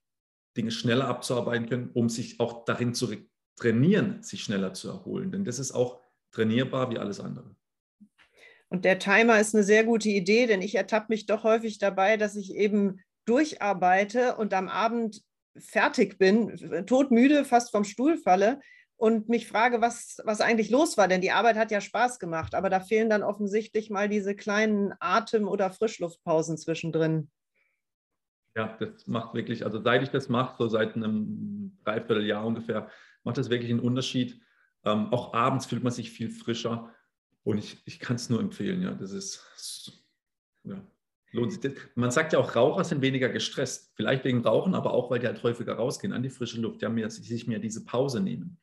Dinge 0.55 0.71
schneller 0.71 1.07
abzuarbeiten 1.07 1.67
können, 1.67 1.89
um 1.93 2.09
sich 2.09 2.39
auch 2.39 2.65
darin 2.65 2.93
zu 2.93 3.13
trainieren, 3.55 4.21
sich 4.21 4.43
schneller 4.43 4.73
zu 4.73 4.89
erholen. 4.89 5.31
Denn 5.31 5.43
das 5.43 5.59
ist 5.59 5.71
auch 5.71 6.01
trainierbar 6.31 6.91
wie 6.91 6.99
alles 6.99 7.19
andere. 7.19 7.55
Und 8.69 8.85
der 8.85 8.99
Timer 8.99 9.39
ist 9.39 9.55
eine 9.55 9.63
sehr 9.63 9.83
gute 9.83 10.09
Idee, 10.09 10.47
denn 10.47 10.61
ich 10.61 10.75
ertappe 10.75 11.07
mich 11.09 11.25
doch 11.25 11.43
häufig 11.43 11.77
dabei, 11.77 12.17
dass 12.17 12.35
ich 12.35 12.55
eben 12.55 12.99
durcharbeite 13.25 14.35
und 14.35 14.53
am 14.53 14.69
Abend 14.69 15.23
fertig 15.57 16.17
bin, 16.17 16.85
todmüde, 16.85 17.45
fast 17.45 17.71
vom 17.71 17.83
Stuhl 17.83 18.17
falle 18.17 18.59
und 18.97 19.27
mich 19.29 19.47
frage, 19.47 19.81
was, 19.81 20.21
was 20.23 20.41
eigentlich 20.41 20.69
los 20.69 20.97
war, 20.97 21.07
denn 21.07 21.21
die 21.21 21.31
Arbeit 21.31 21.57
hat 21.57 21.71
ja 21.71 21.81
Spaß 21.81 22.19
gemacht, 22.19 22.55
aber 22.55 22.69
da 22.69 22.79
fehlen 22.79 23.09
dann 23.09 23.23
offensichtlich 23.23 23.89
mal 23.89 24.07
diese 24.07 24.35
kleinen 24.35 24.93
Atem- 24.99 25.47
oder 25.47 25.69
Frischluftpausen 25.69 26.57
zwischendrin. 26.57 27.29
Ja, 28.55 28.77
das 28.79 29.05
macht 29.07 29.33
wirklich, 29.33 29.65
also 29.65 29.81
seit 29.81 30.01
ich 30.01 30.09
das 30.09 30.29
mache, 30.29 30.55
so 30.57 30.69
seit 30.69 30.95
einem 30.95 31.77
Dreivierteljahr 31.83 32.45
ungefähr, 32.45 32.89
macht 33.23 33.37
das 33.37 33.49
wirklich 33.49 33.69
einen 33.69 33.81
Unterschied. 33.81 34.41
Ähm, 34.85 35.11
auch 35.11 35.33
abends 35.33 35.65
fühlt 35.65 35.83
man 35.83 35.91
sich 35.91 36.11
viel 36.11 36.29
frischer 36.29 36.93
und 37.43 37.57
ich, 37.57 37.81
ich 37.85 37.99
kann 37.99 38.15
es 38.15 38.29
nur 38.29 38.39
empfehlen, 38.39 38.81
ja, 38.81 38.93
das 38.93 39.11
ist, 39.11 39.91
ja, 40.63 40.81
lohnt 41.31 41.51
sich 41.51 41.61
das. 41.61 41.73
Man 41.95 42.11
sagt 42.11 42.33
ja 42.33 42.39
auch, 42.39 42.55
Raucher 42.55 42.83
sind 42.83 43.01
weniger 43.01 43.29
gestresst. 43.29 43.91
Vielleicht 43.95 44.23
wegen 44.23 44.41
Rauchen, 44.41 44.73
aber 44.73 44.93
auch, 44.93 45.11
weil 45.11 45.19
die 45.19 45.27
halt 45.27 45.43
häufiger 45.43 45.73
rausgehen 45.73 46.13
an 46.13 46.23
die 46.23 46.29
frische 46.29 46.59
Luft. 46.59 46.81
Die 46.81 46.85
haben 46.85 46.97
ja, 46.97 47.09
sich 47.09 47.47
mehr 47.47 47.59
diese 47.59 47.83
Pause 47.85 48.21
nehmen. 48.21 48.57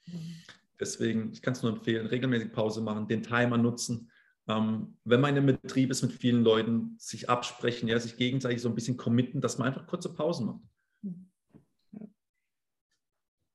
Deswegen, 0.80 1.30
ich 1.32 1.42
kann 1.42 1.52
es 1.52 1.62
nur 1.62 1.72
empfehlen, 1.72 2.06
regelmäßig 2.06 2.52
Pause 2.52 2.80
machen, 2.80 3.06
den 3.06 3.22
Timer 3.22 3.58
nutzen. 3.58 4.10
Ähm, 4.48 4.96
wenn 5.04 5.20
man 5.20 5.36
in 5.36 5.42
einem 5.42 5.58
Betrieb 5.60 5.90
ist 5.90 6.02
mit 6.02 6.12
vielen 6.12 6.42
Leuten, 6.42 6.96
sich 6.98 7.30
absprechen, 7.30 7.88
ja, 7.88 7.98
sich 8.00 8.16
gegenseitig 8.16 8.60
so 8.60 8.68
ein 8.68 8.74
bisschen 8.74 8.96
committen, 8.96 9.40
dass 9.40 9.58
man 9.58 9.68
einfach 9.68 9.86
kurze 9.86 10.12
Pausen 10.12 10.46
macht. 10.46 10.60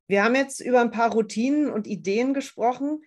Wir 0.08 0.24
haben 0.24 0.36
jetzt 0.36 0.62
über 0.62 0.80
ein 0.80 0.92
paar 0.92 1.12
Routinen 1.12 1.70
und 1.70 1.86
Ideen 1.86 2.34
gesprochen. 2.34 3.02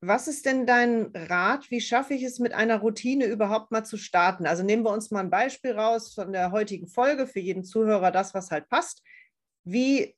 Was 0.00 0.28
ist 0.28 0.46
denn 0.46 0.64
dein 0.64 1.10
Rat? 1.14 1.70
Wie 1.70 1.80
schaffe 1.80 2.14
ich 2.14 2.22
es 2.22 2.38
mit 2.38 2.52
einer 2.52 2.78
Routine 2.78 3.26
überhaupt 3.26 3.72
mal 3.72 3.84
zu 3.84 3.96
starten? 3.96 4.46
Also 4.46 4.62
nehmen 4.62 4.84
wir 4.84 4.92
uns 4.92 5.10
mal 5.10 5.20
ein 5.20 5.30
Beispiel 5.30 5.72
raus 5.72 6.14
von 6.14 6.32
der 6.32 6.52
heutigen 6.52 6.86
Folge, 6.86 7.26
für 7.26 7.40
jeden 7.40 7.64
Zuhörer 7.64 8.12
das, 8.12 8.32
was 8.32 8.52
halt 8.52 8.68
passt. 8.68 9.02
Wie 9.64 10.16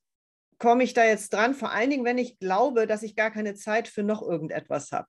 komme 0.58 0.84
ich 0.84 0.92
da 0.92 1.04
jetzt 1.04 1.32
dran? 1.32 1.54
Vor 1.54 1.72
allen 1.72 1.88
Dingen, 1.88 2.04
wenn 2.04 2.18
ich 2.18 2.38
glaube, 2.38 2.86
dass 2.86 3.02
ich 3.02 3.16
gar 3.16 3.30
keine 3.30 3.54
Zeit 3.54 3.88
für 3.88 4.02
noch 4.02 4.20
irgendetwas 4.20 4.92
habe. 4.92 5.08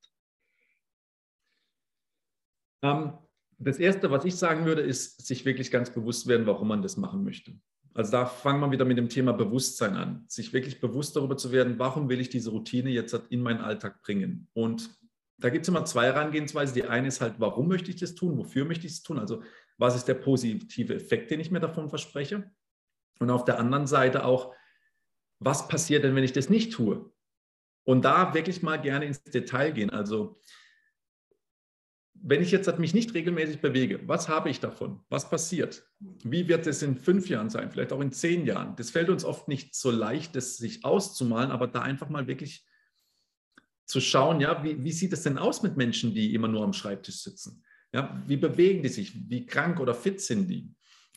Ähm, 2.82 3.12
das 3.58 3.78
Erste, 3.78 4.10
was 4.10 4.24
ich 4.24 4.36
sagen 4.36 4.64
würde, 4.64 4.80
ist, 4.80 5.26
sich 5.26 5.44
wirklich 5.44 5.70
ganz 5.70 5.90
bewusst 5.90 6.26
werden, 6.26 6.46
warum 6.46 6.68
man 6.68 6.80
das 6.80 6.96
machen 6.96 7.24
möchte. 7.24 7.52
Also 7.94 8.12
da 8.12 8.26
fangen 8.26 8.60
wir 8.60 8.70
wieder 8.70 8.84
mit 8.84 8.98
dem 8.98 9.08
Thema 9.08 9.32
Bewusstsein 9.32 9.96
an, 9.96 10.24
sich 10.28 10.52
wirklich 10.52 10.80
bewusst 10.80 11.16
darüber 11.16 11.36
zu 11.36 11.52
werden, 11.52 11.78
warum 11.78 12.08
will 12.08 12.20
ich 12.20 12.30
diese 12.30 12.50
Routine 12.50 12.90
jetzt 12.90 13.14
in 13.28 13.42
meinen 13.42 13.60
Alltag 13.60 14.02
bringen. 14.02 14.48
Und 14.54 14.90
da 15.38 15.50
gibt 15.50 15.64
es 15.64 15.68
immer 15.68 15.84
zwei 15.84 16.06
Herangehensweisen. 16.06 16.74
Die 16.74 16.84
eine 16.84 17.08
ist 17.08 17.20
halt, 17.20 17.34
warum 17.38 17.68
möchte 17.68 17.90
ich 17.90 17.96
das 17.96 18.14
tun, 18.14 18.38
wofür 18.38 18.64
möchte 18.64 18.86
ich 18.86 18.92
es 18.92 19.02
tun, 19.02 19.18
also 19.18 19.42
was 19.76 19.96
ist 19.96 20.06
der 20.06 20.14
positive 20.14 20.94
Effekt, 20.94 21.30
den 21.30 21.40
ich 21.40 21.50
mir 21.50 21.60
davon 21.60 21.88
verspreche. 21.88 22.50
Und 23.18 23.30
auf 23.30 23.44
der 23.44 23.58
anderen 23.58 23.86
Seite 23.86 24.24
auch, 24.24 24.54
was 25.38 25.68
passiert 25.68 26.04
denn, 26.04 26.14
wenn 26.14 26.24
ich 26.24 26.32
das 26.32 26.48
nicht 26.48 26.72
tue? 26.72 27.10
Und 27.84 28.04
da 28.04 28.32
wirklich 28.32 28.62
mal 28.62 28.80
gerne 28.80 29.06
ins 29.06 29.22
Detail 29.24 29.72
gehen. 29.72 29.90
Also 29.90 30.38
wenn 32.24 32.40
ich 32.40 32.52
jetzt 32.52 32.78
mich 32.78 32.94
nicht 32.94 33.14
regelmäßig 33.14 33.60
bewege, 33.60 34.00
was 34.06 34.28
habe 34.28 34.48
ich 34.48 34.60
davon? 34.60 35.00
Was 35.08 35.28
passiert? 35.28 35.84
Wie 35.98 36.46
wird 36.46 36.66
es 36.68 36.82
in 36.82 36.96
fünf 36.96 37.28
Jahren 37.28 37.50
sein? 37.50 37.70
Vielleicht 37.70 37.92
auch 37.92 38.00
in 38.00 38.12
zehn 38.12 38.46
Jahren? 38.46 38.76
Das 38.76 38.90
fällt 38.90 39.10
uns 39.10 39.24
oft 39.24 39.48
nicht 39.48 39.74
so 39.74 39.90
leicht, 39.90 40.36
das 40.36 40.56
sich 40.56 40.84
auszumalen, 40.84 41.50
aber 41.50 41.66
da 41.66 41.82
einfach 41.82 42.08
mal 42.08 42.28
wirklich 42.28 42.64
zu 43.86 44.00
schauen, 44.00 44.40
ja, 44.40 44.62
wie, 44.62 44.82
wie 44.84 44.92
sieht 44.92 45.12
es 45.12 45.22
denn 45.22 45.36
aus 45.36 45.62
mit 45.62 45.76
Menschen, 45.76 46.14
die 46.14 46.32
immer 46.32 46.48
nur 46.48 46.62
am 46.62 46.72
Schreibtisch 46.72 47.22
sitzen? 47.22 47.64
Ja, 47.92 48.22
wie 48.26 48.36
bewegen 48.36 48.82
die 48.82 48.88
sich? 48.88 49.28
Wie 49.28 49.44
krank 49.44 49.80
oder 49.80 49.94
fit 49.94 50.20
sind 50.20 50.48
die? 50.48 50.72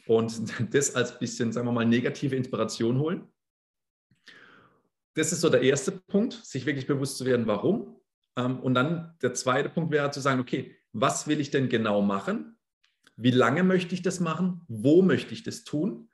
Und 0.07 0.41
das 0.73 0.95
als 0.95 1.19
bisschen, 1.19 1.51
sagen 1.51 1.67
wir 1.67 1.71
mal, 1.71 1.85
negative 1.85 2.35
Inspiration 2.35 2.97
holen. 2.97 3.27
Das 5.13 5.31
ist 5.31 5.41
so 5.41 5.49
der 5.49 5.61
erste 5.61 5.91
Punkt, 5.91 6.33
sich 6.33 6.65
wirklich 6.65 6.87
bewusst 6.87 7.17
zu 7.17 7.25
werden, 7.25 7.45
warum. 7.45 8.01
Ähm, 8.35 8.59
und 8.59 8.73
dann 8.73 9.15
der 9.21 9.33
zweite 9.35 9.69
Punkt 9.69 9.91
wäre 9.91 10.11
zu 10.11 10.19
sagen, 10.19 10.41
okay, 10.41 10.75
was 10.95 11.27
will 11.27 11.41
ich 11.41 11.51
denn 11.51 11.67
genau 11.67 12.01
machen? 12.01 12.57
Wie 13.17 13.31
lange 13.31 13.63
möchte 13.63 13.93
ich 13.93 14.01
das 14.01 14.21
machen? 14.21 14.61
Wo 14.69 15.01
möchte 15.01 15.33
ich 15.33 15.43
das 15.43 15.65
tun? 15.65 16.09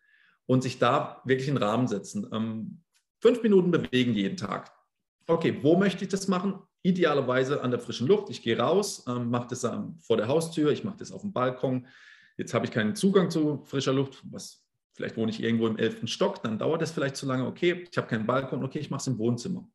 Und 0.47 0.63
sich 0.63 0.79
da 0.79 1.21
wirklich 1.23 1.47
einen 1.49 1.57
Rahmen 1.57 1.87
setzen. 1.87 2.27
Ähm, 2.33 2.81
fünf 3.19 3.43
Minuten 3.43 3.69
bewegen 3.69 4.13
jeden 4.13 4.37
Tag. 4.37 4.71
Okay, 5.27 5.59
wo 5.61 5.77
möchte 5.77 6.03
ich 6.03 6.09
das 6.09 6.27
machen? 6.27 6.55
Idealerweise 6.81 7.61
an 7.61 7.69
der 7.69 7.79
frischen 7.79 8.07
Luft. 8.07 8.31
Ich 8.31 8.41
gehe 8.41 8.57
raus, 8.57 9.05
ähm, 9.07 9.29
mache 9.29 9.49
das 9.49 9.67
vor 9.99 10.17
der 10.17 10.27
Haustür, 10.27 10.71
ich 10.71 10.83
mache 10.83 10.97
das 10.97 11.11
auf 11.11 11.21
dem 11.21 11.31
Balkon. 11.31 11.85
Jetzt 12.37 12.55
habe 12.55 12.65
ich 12.65 12.71
keinen 12.71 12.95
Zugang 12.95 13.29
zu 13.29 13.63
frischer 13.65 13.93
Luft. 13.93 14.23
Was, 14.31 14.65
vielleicht 14.93 15.15
wohne 15.15 15.29
ich 15.29 15.43
irgendwo 15.43 15.67
im 15.67 15.77
elften 15.77 16.07
Stock, 16.07 16.41
dann 16.41 16.57
dauert 16.57 16.81
das 16.81 16.91
vielleicht 16.91 17.17
zu 17.17 17.27
lange. 17.27 17.45
Okay, 17.45 17.85
ich 17.89 17.97
habe 17.99 18.07
keinen 18.07 18.25
Balkon, 18.25 18.63
okay, 18.63 18.79
ich 18.79 18.89
mache 18.89 19.01
es 19.01 19.07
im 19.07 19.19
Wohnzimmer. 19.19 19.69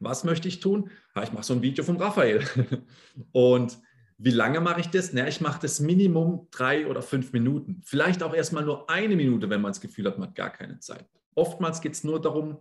Was 0.00 0.24
möchte 0.24 0.48
ich 0.48 0.58
tun? 0.58 0.90
Ich 1.22 1.32
mache 1.32 1.44
so 1.44 1.54
ein 1.54 1.62
Video 1.62 1.84
von 1.84 1.96
Raphael. 1.96 2.44
Und 3.32 3.78
wie 4.18 4.30
lange 4.30 4.60
mache 4.60 4.80
ich 4.80 4.88
das? 4.88 5.12
Na, 5.12 5.26
ich 5.26 5.40
mache 5.40 5.60
das 5.60 5.80
Minimum 5.80 6.48
drei 6.50 6.86
oder 6.86 7.02
fünf 7.02 7.32
Minuten. 7.32 7.80
Vielleicht 7.84 8.22
auch 8.22 8.34
erstmal 8.34 8.64
nur 8.64 8.88
eine 8.88 9.16
Minute, 9.16 9.50
wenn 9.50 9.60
man 9.60 9.70
das 9.70 9.80
Gefühl 9.80 10.06
hat, 10.06 10.18
man 10.18 10.28
hat 10.28 10.34
gar 10.34 10.50
keine 10.50 10.78
Zeit. 10.78 11.06
Oftmals 11.34 11.80
geht 11.80 11.92
es 11.92 12.04
nur 12.04 12.20
darum, 12.20 12.58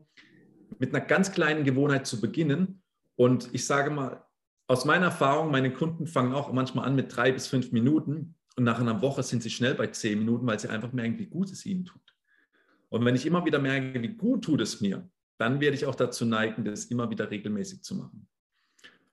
mit 0.79 0.93
einer 0.93 1.05
ganz 1.05 1.31
kleinen 1.31 1.63
Gewohnheit 1.63 2.07
zu 2.07 2.21
beginnen. 2.21 2.81
Und 3.15 3.49
ich 3.53 3.65
sage 3.65 3.91
mal, 3.91 4.25
aus 4.67 4.85
meiner 4.85 5.07
Erfahrung, 5.07 5.51
meine 5.51 5.73
Kunden 5.73 6.07
fangen 6.07 6.33
auch 6.33 6.51
manchmal 6.53 6.85
an 6.85 6.95
mit 6.95 7.15
drei 7.15 7.31
bis 7.31 7.47
fünf 7.47 7.71
Minuten 7.71 8.35
und 8.55 8.63
nach 8.63 8.79
einer 8.79 9.01
Woche 9.01 9.23
sind 9.23 9.43
sie 9.43 9.49
schnell 9.49 9.75
bei 9.75 9.87
zehn 9.87 10.19
Minuten, 10.19 10.47
weil 10.47 10.59
sie 10.59 10.69
einfach 10.69 10.93
merken, 10.93 11.19
wie 11.19 11.25
gut 11.25 11.51
es 11.51 11.65
ihnen 11.65 11.85
tut. 11.85 12.01
Und 12.89 13.05
wenn 13.05 13.15
ich 13.15 13.25
immer 13.25 13.45
wieder 13.45 13.59
merke, 13.59 14.01
wie 14.01 14.15
gut 14.15 14.43
tut 14.43 14.61
es 14.61 14.81
mir, 14.81 15.09
dann 15.37 15.59
werde 15.59 15.75
ich 15.75 15.85
auch 15.85 15.95
dazu 15.95 16.25
neigen, 16.25 16.63
das 16.63 16.85
immer 16.85 17.09
wieder 17.09 17.31
regelmäßig 17.31 17.83
zu 17.83 17.95
machen. 17.95 18.27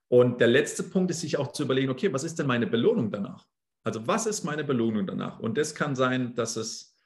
Und 0.09 0.41
der 0.41 0.49
letzte 0.49 0.83
Punkt 0.83 1.11
ist, 1.11 1.21
sich 1.21 1.37
auch 1.37 1.53
zu 1.53 1.63
überlegen, 1.65 1.91
okay, 1.91 2.13
was 2.13 2.25
ist 2.25 2.39
denn 2.39 2.47
meine 2.47 2.67
Belohnung 2.67 3.11
danach? 3.11 3.47
Also 3.85 4.07
was 4.07 4.27
ist 4.27 4.45
meine 4.45 4.65
Belohnung 4.65 5.07
danach? 5.07 5.39
Und 5.39 5.59
das 5.59 5.75
kann 5.75 5.95
sein, 5.95 6.35
dass 6.35 6.57
es 6.57 6.99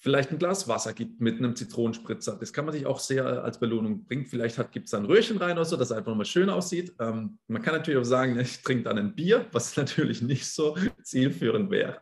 vielleicht 0.00 0.30
ein 0.30 0.38
Glas 0.38 0.66
Wasser 0.66 0.92
gibt 0.92 1.20
mit 1.20 1.38
einem 1.38 1.54
Zitronenspritzer. 1.54 2.36
Das 2.36 2.52
kann 2.52 2.64
man 2.64 2.72
sich 2.72 2.86
auch 2.86 2.98
sehr 2.98 3.44
als 3.44 3.60
Belohnung 3.60 4.04
bringen. 4.04 4.24
Vielleicht 4.24 4.56
gibt 4.72 4.86
es 4.86 4.92
da 4.92 4.98
ein 4.98 5.04
Röhrchen 5.04 5.36
rein 5.36 5.52
oder 5.52 5.64
so, 5.64 5.76
dass 5.76 5.90
es 5.90 5.96
einfach 5.96 6.10
nochmal 6.10 6.26
schön 6.26 6.48
aussieht. 6.48 6.94
Ähm, 6.98 7.38
man 7.48 7.62
kann 7.62 7.74
natürlich 7.74 8.00
auch 8.00 8.04
sagen, 8.04 8.38
ich 8.40 8.62
trinke 8.62 8.84
dann 8.84 8.98
ein 8.98 9.14
Bier, 9.14 9.46
was 9.52 9.76
natürlich 9.76 10.22
nicht 10.22 10.46
so 10.46 10.76
zielführend 11.02 11.70
wäre. 11.70 12.00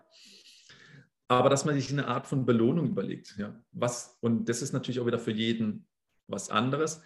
Aber 1.26 1.50
dass 1.50 1.66
man 1.66 1.74
sich 1.74 1.90
eine 1.92 2.06
Art 2.06 2.26
von 2.26 2.46
Belohnung 2.46 2.88
überlegt. 2.88 3.36
Ja. 3.36 3.54
Was, 3.72 4.16
und 4.20 4.48
das 4.48 4.62
ist 4.62 4.72
natürlich 4.72 5.00
auch 5.00 5.06
wieder 5.06 5.18
für 5.18 5.32
jeden 5.32 5.86
was 6.26 6.50
anderes. 6.50 7.02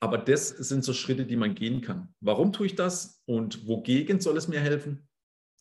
Aber 0.00 0.18
das 0.18 0.48
sind 0.48 0.84
so 0.84 0.92
Schritte, 0.92 1.24
die 1.24 1.36
man 1.36 1.54
gehen 1.54 1.80
kann. 1.80 2.14
Warum 2.20 2.52
tue 2.52 2.66
ich 2.66 2.74
das 2.74 3.22
und 3.24 3.66
wogegen 3.66 4.20
soll 4.20 4.36
es 4.36 4.48
mir 4.48 4.60
helfen? 4.60 5.08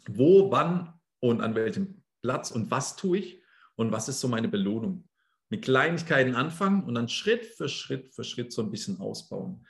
Wo, 0.07 0.51
wann 0.51 0.93
und 1.19 1.41
an 1.41 1.55
welchem 1.55 2.03
Platz 2.21 2.51
und 2.51 2.69
was 2.69 2.95
tue 2.95 3.19
ich 3.19 3.41
und 3.75 3.91
was 3.91 4.09
ist 4.09 4.19
so 4.19 4.27
meine 4.27 4.47
Belohnung? 4.47 5.07
Mit 5.49 5.63
Kleinigkeiten 5.63 6.35
anfangen 6.35 6.83
und 6.83 6.95
dann 6.95 7.07
Schritt 7.07 7.45
für 7.45 7.69
Schritt 7.69 8.13
für 8.13 8.23
Schritt 8.23 8.51
so 8.51 8.61
ein 8.61 8.71
bisschen 8.71 8.99
ausbauen. 8.99 9.65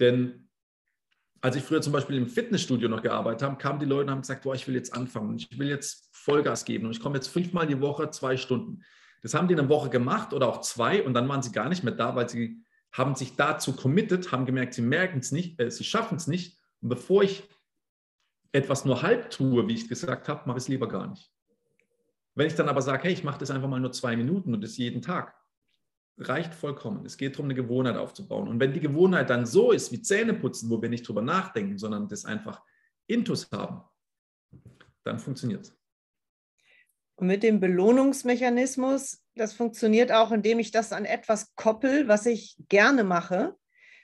Denn 0.00 0.48
als 1.40 1.56
ich 1.56 1.62
früher 1.62 1.80
zum 1.80 1.92
Beispiel 1.92 2.16
im 2.16 2.28
Fitnessstudio 2.28 2.88
noch 2.88 3.02
gearbeitet 3.02 3.42
habe, 3.42 3.56
kamen 3.56 3.78
die 3.78 3.86
Leute 3.86 4.04
und 4.04 4.10
haben 4.10 4.20
gesagt, 4.20 4.42
boah, 4.42 4.54
ich 4.54 4.68
will 4.68 4.74
jetzt 4.74 4.92
anfangen 4.92 5.30
und 5.30 5.40
ich 5.50 5.58
will 5.58 5.68
jetzt 5.68 6.10
Vollgas 6.12 6.64
geben 6.64 6.86
und 6.86 6.92
ich 6.92 7.00
komme 7.00 7.16
jetzt 7.16 7.28
fünfmal 7.28 7.66
die 7.66 7.80
Woche, 7.80 8.10
zwei 8.10 8.36
Stunden. 8.36 8.82
Das 9.22 9.34
haben 9.34 9.48
die 9.48 9.54
in 9.54 9.60
einer 9.60 9.68
Woche 9.68 9.88
gemacht 9.88 10.34
oder 10.34 10.48
auch 10.48 10.60
zwei 10.60 11.02
und 11.02 11.14
dann 11.14 11.28
waren 11.28 11.42
sie 11.42 11.52
gar 11.52 11.68
nicht 11.68 11.82
mehr 11.82 11.94
da, 11.94 12.14
weil 12.14 12.28
sie 12.28 12.62
haben 12.92 13.14
sich 13.14 13.36
dazu 13.36 13.74
committed, 13.74 14.32
haben 14.32 14.46
gemerkt, 14.46 14.74
sie 14.74 14.82
merken 14.82 15.20
es 15.20 15.32
nicht, 15.32 15.60
äh, 15.60 15.70
sie 15.70 15.84
schaffen 15.84 16.16
es 16.16 16.26
nicht. 16.26 16.58
Und 16.80 16.88
bevor 16.88 17.22
ich 17.22 17.48
etwas 18.52 18.84
nur 18.84 19.02
halb 19.02 19.30
tue, 19.30 19.68
wie 19.68 19.74
ich 19.74 19.88
gesagt 19.88 20.28
habe, 20.28 20.46
mache 20.46 20.58
ich 20.58 20.64
es 20.64 20.68
lieber 20.68 20.88
gar 20.88 21.06
nicht. 21.06 21.32
Wenn 22.34 22.46
ich 22.46 22.54
dann 22.54 22.68
aber 22.68 22.82
sage, 22.82 23.04
hey, 23.04 23.12
ich 23.12 23.24
mache 23.24 23.38
das 23.38 23.50
einfach 23.50 23.68
mal 23.68 23.80
nur 23.80 23.92
zwei 23.92 24.16
Minuten 24.16 24.54
und 24.54 24.62
das 24.62 24.76
jeden 24.76 25.02
Tag, 25.02 25.34
reicht 26.18 26.54
vollkommen. 26.54 27.06
Es 27.06 27.16
geht 27.16 27.34
darum, 27.34 27.46
eine 27.46 27.54
Gewohnheit 27.54 27.96
aufzubauen. 27.96 28.48
Und 28.48 28.60
wenn 28.60 28.72
die 28.72 28.80
Gewohnheit 28.80 29.30
dann 29.30 29.46
so 29.46 29.72
ist 29.72 29.90
wie 29.90 30.02
Zähneputzen, 30.02 30.68
wo 30.68 30.80
wir 30.80 30.88
nicht 30.88 31.06
drüber 31.08 31.22
nachdenken, 31.22 31.78
sondern 31.78 32.08
das 32.08 32.24
einfach 32.24 32.62
Intus 33.06 33.50
haben, 33.50 33.82
dann 35.04 35.18
funktioniert 35.18 35.62
es. 35.66 35.79
Und 37.20 37.26
mit 37.26 37.42
dem 37.42 37.60
Belohnungsmechanismus, 37.60 39.22
das 39.34 39.52
funktioniert 39.52 40.10
auch, 40.10 40.32
indem 40.32 40.58
ich 40.58 40.70
das 40.70 40.90
an 40.90 41.04
etwas 41.04 41.54
koppel, 41.54 42.08
was 42.08 42.24
ich 42.24 42.56
gerne 42.70 43.04
mache, 43.04 43.54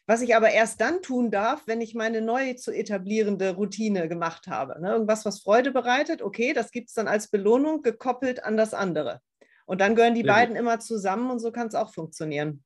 was 0.07 0.21
ich 0.21 0.37
aber 0.37 0.51
erst 0.51 0.83
dann 0.83 1.01
tun 1.01 1.31
darf, 1.31 1.67
wenn 1.67 1.81
ich 1.81 1.95
meine 1.95 2.21
neu 2.21 2.53
zu 2.53 2.73
etablierende 2.73 3.55
Routine 3.55 4.07
gemacht 4.11 4.49
habe. 4.49 4.79
Ne? 4.83 4.93
Irgendwas, 4.93 5.25
was 5.25 5.41
Freude 5.41 5.71
bereitet, 5.71 6.21
okay, 6.21 6.53
das 6.53 6.71
gibt 6.71 6.89
es 6.89 6.95
dann 6.95 7.09
als 7.09 7.29
Belohnung 7.29 7.81
gekoppelt 7.81 8.45
an 8.45 8.59
das 8.59 8.75
andere. 8.75 9.23
Und 9.65 9.81
dann 9.81 9.95
gehören 9.95 10.15
die 10.15 10.21
Sehr 10.21 10.33
beiden 10.35 10.55
immer 10.55 10.79
zusammen 10.79 11.31
und 11.31 11.39
so 11.39 11.51
kann 11.51 11.69
es 11.69 11.75
auch 11.75 11.95
funktionieren. 11.95 12.63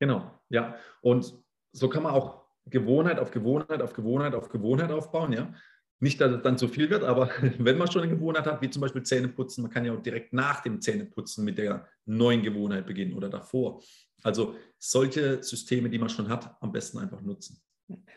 Genau, 0.00 0.28
ja. 0.48 0.74
Und 1.00 1.32
so 1.70 1.88
kann 1.88 2.02
man 2.02 2.12
auch 2.12 2.44
Gewohnheit 2.66 3.20
auf 3.20 3.30
Gewohnheit 3.30 3.82
auf 3.82 3.92
Gewohnheit 3.92 4.34
auf 4.34 4.48
Gewohnheit 4.48 4.90
aufbauen, 4.90 5.32
ja. 5.32 5.54
Nicht, 6.00 6.20
dass 6.20 6.32
es 6.32 6.42
dann 6.42 6.58
zu 6.58 6.68
viel 6.68 6.90
wird, 6.90 7.02
aber 7.02 7.30
wenn 7.58 7.78
man 7.78 7.90
schon 7.90 8.02
eine 8.02 8.14
Gewohnheit 8.14 8.46
hat, 8.46 8.62
wie 8.62 8.70
zum 8.70 8.82
Beispiel 8.82 9.02
Zähneputzen, 9.02 9.62
man 9.62 9.70
kann 9.70 9.84
ja 9.84 9.92
auch 9.92 10.02
direkt 10.02 10.32
nach 10.32 10.60
dem 10.62 10.80
Zähneputzen 10.80 11.44
mit 11.44 11.58
der 11.58 11.88
neuen 12.04 12.42
Gewohnheit 12.42 12.86
beginnen 12.86 13.14
oder 13.14 13.28
davor. 13.28 13.82
Also 14.22 14.54
solche 14.78 15.42
Systeme, 15.42 15.90
die 15.90 15.98
man 15.98 16.08
schon 16.08 16.28
hat, 16.28 16.56
am 16.60 16.72
besten 16.72 16.98
einfach 16.98 17.20
nutzen. 17.20 17.60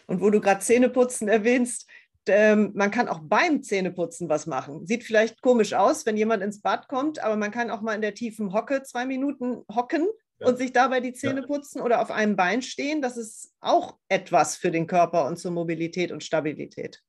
Und 0.08 0.22
wo 0.22 0.30
du 0.30 0.42
gerade 0.42 0.60
Zähneputzen 0.60 1.28
erwähnst, 1.28 1.90
ähm, 2.28 2.72
man 2.76 2.92
kann 2.92 3.08
auch 3.08 3.22
beim 3.24 3.64
Zähneputzen 3.64 4.30
was 4.30 4.46
machen. 4.46 4.86
Sieht 4.86 5.04
vielleicht 5.04 5.42
komisch 5.42 5.74
aus, 5.74 6.06
wenn 6.06 6.18
jemand 6.18 6.44
ins 6.44 6.62
Bad 6.62 6.88
kommt, 6.88 7.20
aber 7.20 7.36
man 7.36 7.52
kann 7.52 7.72
auch 7.72 7.82
mal 7.82 7.96
in 7.96 8.02
der 8.02 8.14
tiefen 8.14 8.54
Hocke 8.54 8.84
zwei 8.84 9.06
Minuten 9.06 9.64
hocken 9.74 10.08
ja. 10.40 10.48
und 10.48 10.58
sich 10.58 10.72
dabei 10.72 11.00
die 11.00 11.14
Zähne 11.14 11.42
ja. 11.42 11.48
putzen 11.48 11.82
oder 11.82 12.02
auf 12.02 12.12
einem 12.12 12.36
Bein 12.36 12.62
stehen. 12.62 13.02
Das 13.02 13.18
ist 13.18 13.54
auch 13.60 13.98
etwas 14.08 14.56
für 14.56 14.70
den 14.70 14.86
Körper 14.86 15.26
und 15.26 15.38
zur 15.38 15.52
Mobilität 15.52 16.12
und 16.12 16.24
Stabilität. 16.24 17.02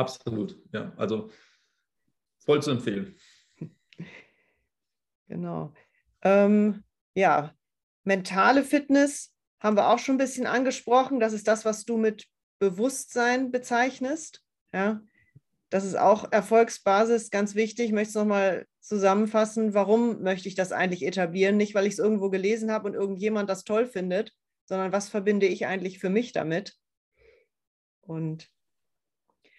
Absolut, 0.00 0.58
ja. 0.72 0.92
Also 0.96 1.30
voll 2.38 2.62
zu 2.62 2.70
empfehlen. 2.70 3.16
Genau. 5.28 5.72
Ähm, 6.22 6.82
ja, 7.14 7.54
mentale 8.02 8.64
Fitness 8.64 9.32
haben 9.60 9.76
wir 9.76 9.88
auch 9.88 10.00
schon 10.00 10.16
ein 10.16 10.18
bisschen 10.18 10.44
angesprochen. 10.44 11.20
Das 11.20 11.32
ist 11.32 11.46
das, 11.46 11.64
was 11.64 11.84
du 11.84 11.98
mit 11.98 12.26
Bewusstsein 12.58 13.52
bezeichnest. 13.52 14.42
Ja, 14.72 15.02
das 15.68 15.84
ist 15.84 15.96
auch 15.96 16.32
Erfolgsbasis, 16.32 17.30
ganz 17.30 17.54
wichtig. 17.54 17.86
Ich 17.86 17.92
möchte 17.92 18.08
es 18.08 18.14
nochmal 18.16 18.66
zusammenfassen. 18.80 19.72
Warum 19.72 20.20
möchte 20.20 20.48
ich 20.48 20.56
das 20.56 20.72
eigentlich 20.72 21.06
etablieren? 21.06 21.56
Nicht, 21.56 21.76
weil 21.76 21.86
ich 21.86 21.92
es 21.92 22.00
irgendwo 22.00 22.28
gelesen 22.28 22.72
habe 22.72 22.88
und 22.88 22.94
irgendjemand 22.94 23.48
das 23.48 23.62
toll 23.62 23.86
findet, 23.86 24.32
sondern 24.64 24.90
was 24.90 25.08
verbinde 25.08 25.46
ich 25.46 25.66
eigentlich 25.66 26.00
für 26.00 26.10
mich 26.10 26.32
damit? 26.32 26.76
Und 28.00 28.50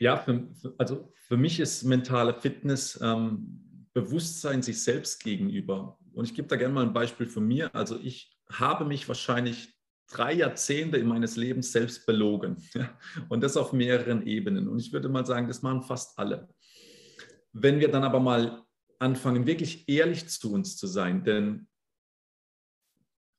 ja, 0.01 0.17
für, 0.17 0.47
also 0.79 1.13
für 1.13 1.37
mich 1.37 1.59
ist 1.59 1.83
mentale 1.83 2.33
Fitness 2.33 2.99
ähm, 3.03 3.87
Bewusstsein 3.93 4.63
sich 4.63 4.81
selbst 4.81 5.23
gegenüber. 5.23 5.99
Und 6.13 6.25
ich 6.25 6.33
gebe 6.33 6.47
da 6.47 6.55
gerne 6.55 6.73
mal 6.73 6.85
ein 6.87 6.93
Beispiel 6.93 7.27
von 7.27 7.47
mir. 7.47 7.73
Also 7.75 7.99
ich 7.99 8.35
habe 8.49 8.83
mich 8.83 9.07
wahrscheinlich 9.07 9.77
drei 10.09 10.33
Jahrzehnte 10.33 10.97
in 10.97 11.05
meines 11.05 11.35
Lebens 11.35 11.71
selbst 11.71 12.07
belogen. 12.07 12.57
Und 13.29 13.43
das 13.43 13.55
auf 13.57 13.73
mehreren 13.73 14.25
Ebenen. 14.25 14.67
Und 14.67 14.79
ich 14.79 14.91
würde 14.91 15.07
mal 15.07 15.25
sagen, 15.25 15.47
das 15.47 15.61
machen 15.61 15.83
fast 15.83 16.17
alle. 16.17 16.49
Wenn 17.53 17.79
wir 17.79 17.91
dann 17.91 18.03
aber 18.03 18.19
mal 18.19 18.63
anfangen, 18.97 19.45
wirklich 19.45 19.87
ehrlich 19.87 20.29
zu 20.29 20.51
uns 20.51 20.77
zu 20.77 20.87
sein, 20.87 21.23
denn, 21.23 21.67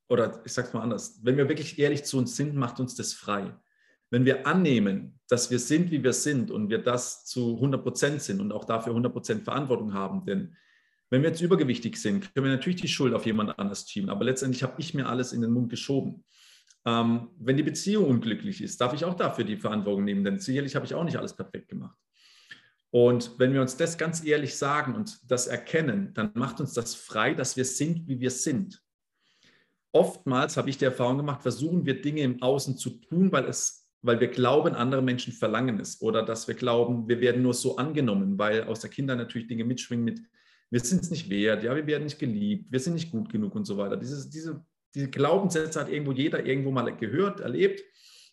oder 0.08 0.40
ich 0.44 0.52
sage 0.52 0.68
es 0.68 0.74
mal 0.74 0.82
anders, 0.82 1.18
wenn 1.24 1.36
wir 1.36 1.48
wirklich 1.48 1.80
ehrlich 1.80 2.04
zu 2.04 2.18
uns 2.18 2.36
sind, 2.36 2.54
macht 2.54 2.78
uns 2.78 2.94
das 2.94 3.14
frei. 3.14 3.52
Wenn 4.12 4.26
wir 4.26 4.46
annehmen, 4.46 5.18
dass 5.26 5.50
wir 5.50 5.58
sind, 5.58 5.90
wie 5.90 6.04
wir 6.04 6.12
sind 6.12 6.50
und 6.50 6.68
wir 6.68 6.76
das 6.76 7.24
zu 7.24 7.54
100 7.54 7.82
Prozent 7.82 8.20
sind 8.20 8.42
und 8.42 8.52
auch 8.52 8.66
dafür 8.66 8.90
100 8.90 9.10
Prozent 9.10 9.42
Verantwortung 9.42 9.94
haben, 9.94 10.26
denn 10.26 10.54
wenn 11.08 11.22
wir 11.22 11.30
jetzt 11.30 11.40
übergewichtig 11.40 11.96
sind, 11.96 12.34
können 12.34 12.44
wir 12.44 12.52
natürlich 12.52 12.82
die 12.82 12.88
Schuld 12.88 13.14
auf 13.14 13.24
jemand 13.24 13.58
anders 13.58 13.88
schieben, 13.88 14.10
aber 14.10 14.26
letztendlich 14.26 14.62
habe 14.62 14.74
ich 14.76 14.92
mir 14.92 15.08
alles 15.08 15.32
in 15.32 15.40
den 15.40 15.50
Mund 15.50 15.70
geschoben. 15.70 16.24
Ähm, 16.84 17.30
wenn 17.38 17.56
die 17.56 17.62
Beziehung 17.62 18.04
unglücklich 18.04 18.62
ist, 18.62 18.82
darf 18.82 18.92
ich 18.92 19.06
auch 19.06 19.14
dafür 19.14 19.44
die 19.44 19.56
Verantwortung 19.56 20.04
nehmen, 20.04 20.24
denn 20.24 20.38
sicherlich 20.38 20.76
habe 20.76 20.84
ich 20.84 20.94
auch 20.94 21.04
nicht 21.04 21.16
alles 21.16 21.34
perfekt 21.34 21.68
gemacht. 21.68 21.96
Und 22.90 23.38
wenn 23.38 23.54
wir 23.54 23.62
uns 23.62 23.78
das 23.78 23.96
ganz 23.96 24.22
ehrlich 24.22 24.58
sagen 24.58 24.94
und 24.94 25.18
das 25.30 25.46
erkennen, 25.46 26.12
dann 26.12 26.32
macht 26.34 26.60
uns 26.60 26.74
das 26.74 26.94
frei, 26.94 27.32
dass 27.32 27.56
wir 27.56 27.64
sind, 27.64 28.06
wie 28.08 28.20
wir 28.20 28.30
sind. 28.30 28.82
Oftmals 29.90 30.58
habe 30.58 30.68
ich 30.68 30.76
die 30.76 30.84
Erfahrung 30.84 31.16
gemacht, 31.16 31.40
versuchen 31.40 31.86
wir 31.86 32.02
Dinge 32.02 32.20
im 32.20 32.42
Außen 32.42 32.76
zu 32.76 32.90
tun, 32.90 33.32
weil, 33.32 33.46
es, 33.46 33.82
weil 34.02 34.20
wir 34.20 34.28
glauben, 34.28 34.74
andere 34.74 35.02
Menschen 35.02 35.32
verlangen 35.32 35.80
es 35.80 36.02
oder 36.02 36.22
dass 36.22 36.48
wir 36.48 36.54
glauben, 36.54 37.08
wir 37.08 37.20
werden 37.20 37.42
nur 37.42 37.54
so 37.54 37.76
angenommen, 37.76 38.38
weil 38.38 38.64
aus 38.64 38.80
der 38.80 38.90
Kinder 38.90 39.16
natürlich 39.16 39.48
Dinge 39.48 39.64
mitschwingen 39.64 40.04
mit, 40.04 40.20
wir 40.70 40.80
sind 40.80 41.02
es 41.02 41.10
nicht 41.10 41.30
wert, 41.30 41.62
ja, 41.62 41.74
wir 41.74 41.86
werden 41.86 42.04
nicht 42.04 42.18
geliebt, 42.18 42.72
wir 42.72 42.80
sind 42.80 42.94
nicht 42.94 43.10
gut 43.10 43.30
genug 43.30 43.54
und 43.54 43.64
so 43.64 43.76
weiter. 43.76 43.96
Dieses, 43.96 44.28
diese 44.28 44.64
diese 44.94 45.08
Glaubenssätze 45.08 45.80
hat 45.80 45.88
irgendwo 45.88 46.12
jeder 46.12 46.44
irgendwo 46.44 46.70
mal 46.70 46.94
gehört, 46.94 47.40
erlebt. 47.40 47.82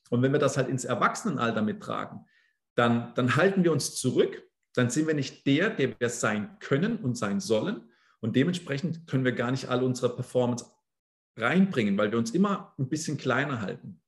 Und 0.10 0.21
wenn 0.21 0.32
wir 0.32 0.39
das 0.39 0.58
halt 0.58 0.67
ins 0.67 0.86
Erwachsenenalter 0.86 1.62
mittragen, 1.62 2.25
dann, 2.75 3.13
dann 3.15 3.36
halten 3.36 3.63
wir 3.63 3.71
uns 3.71 3.95
zurück, 3.95 4.43
dann 4.73 4.89
sind 4.89 5.08
wir 5.08 5.13
nicht 5.13 5.45
der, 5.45 5.69
der 5.69 5.99
wir 5.99 6.10
sein 6.10 6.58
können 6.60 6.97
und 6.97 7.17
sein 7.17 7.39
sollen. 7.39 7.89
Und 8.19 8.36
dementsprechend 8.36 9.08
können 9.08 9.25
wir 9.25 9.32
gar 9.32 9.51
nicht 9.51 9.69
alle 9.69 9.86
unsere 9.86 10.13
Performance 10.13 10.65
reinbringen, 11.38 11.97
weil 11.97 12.12
wir 12.12 12.19
uns 12.19 12.32
immer 12.32 12.73
ein 12.77 12.89
bisschen 12.89 13.17
kleiner 13.17 13.62
halten. 13.62 14.01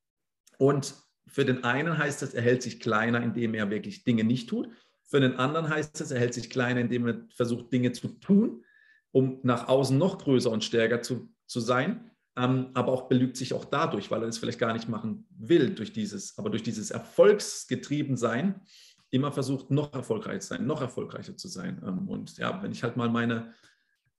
Und 0.57 0.95
für 1.31 1.45
den 1.45 1.63
einen 1.63 1.97
heißt 1.97 2.23
es, 2.23 2.33
er 2.33 2.41
hält 2.41 2.61
sich 2.61 2.79
kleiner, 2.79 3.21
indem 3.21 3.53
er 3.53 3.69
wirklich 3.69 4.03
Dinge 4.03 4.23
nicht 4.23 4.49
tut. 4.49 4.69
Für 5.03 5.19
den 5.19 5.35
anderen 5.35 5.69
heißt 5.69 5.99
es, 6.01 6.11
er 6.11 6.19
hält 6.19 6.33
sich 6.33 6.49
kleiner, 6.49 6.81
indem 6.81 7.07
er 7.07 7.25
versucht, 7.35 7.71
Dinge 7.73 7.91
zu 7.91 8.07
tun, 8.07 8.63
um 9.11 9.39
nach 9.43 9.67
außen 9.67 9.97
noch 9.97 10.17
größer 10.17 10.51
und 10.51 10.63
stärker 10.63 11.01
zu, 11.01 11.33
zu 11.47 11.59
sein 11.59 12.11
ähm, 12.37 12.69
aber 12.73 12.91
auch 12.91 13.09
belügt 13.09 13.35
sich 13.35 13.53
auch 13.53 13.65
dadurch, 13.65 14.09
weil 14.09 14.21
er 14.21 14.29
es 14.29 14.37
vielleicht 14.37 14.59
gar 14.59 14.73
nicht 14.73 14.87
machen 14.87 15.27
will, 15.31 15.75
durch 15.75 15.91
dieses, 15.91 16.37
aber 16.37 16.49
durch 16.49 16.63
dieses 16.63 16.91
erfolgsgetrieben 16.91 18.15
Sein 18.15 18.61
immer 19.09 19.33
versucht, 19.33 19.69
noch 19.69 19.93
erfolgreicher 19.93 20.39
zu 20.39 20.47
sein, 20.47 20.65
noch 20.65 20.81
erfolgreicher 20.81 21.35
zu 21.35 21.49
sein. 21.49 21.81
Ähm, 21.85 22.07
und 22.07 22.37
ja, 22.37 22.63
wenn 22.63 22.71
ich 22.71 22.83
halt 22.83 22.95
mal 22.95 23.09
meine, 23.09 23.53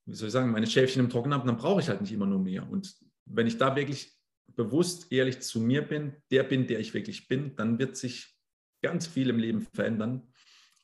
wie 0.04 0.14
soll 0.14 0.26
ich 0.26 0.32
sagen, 0.32 0.50
meine 0.50 0.66
Schäfchen 0.66 1.00
im 1.00 1.08
Trockenen 1.08 1.38
habe, 1.38 1.46
dann 1.46 1.56
brauche 1.56 1.80
ich 1.80 1.88
halt 1.88 2.02
nicht 2.02 2.12
immer 2.12 2.26
nur 2.26 2.40
mehr. 2.40 2.68
Und 2.68 2.94
wenn 3.24 3.46
ich 3.46 3.56
da 3.56 3.74
wirklich 3.74 4.14
bewusst 4.48 5.12
ehrlich 5.12 5.40
zu 5.40 5.60
mir 5.60 5.82
bin, 5.82 6.16
der 6.30 6.42
bin, 6.42 6.66
der 6.66 6.80
ich 6.80 6.94
wirklich 6.94 7.28
bin, 7.28 7.56
dann 7.56 7.78
wird 7.78 7.96
sich 7.96 8.36
ganz 8.82 9.06
viel 9.06 9.30
im 9.30 9.38
Leben 9.38 9.62
verändern. 9.74 10.32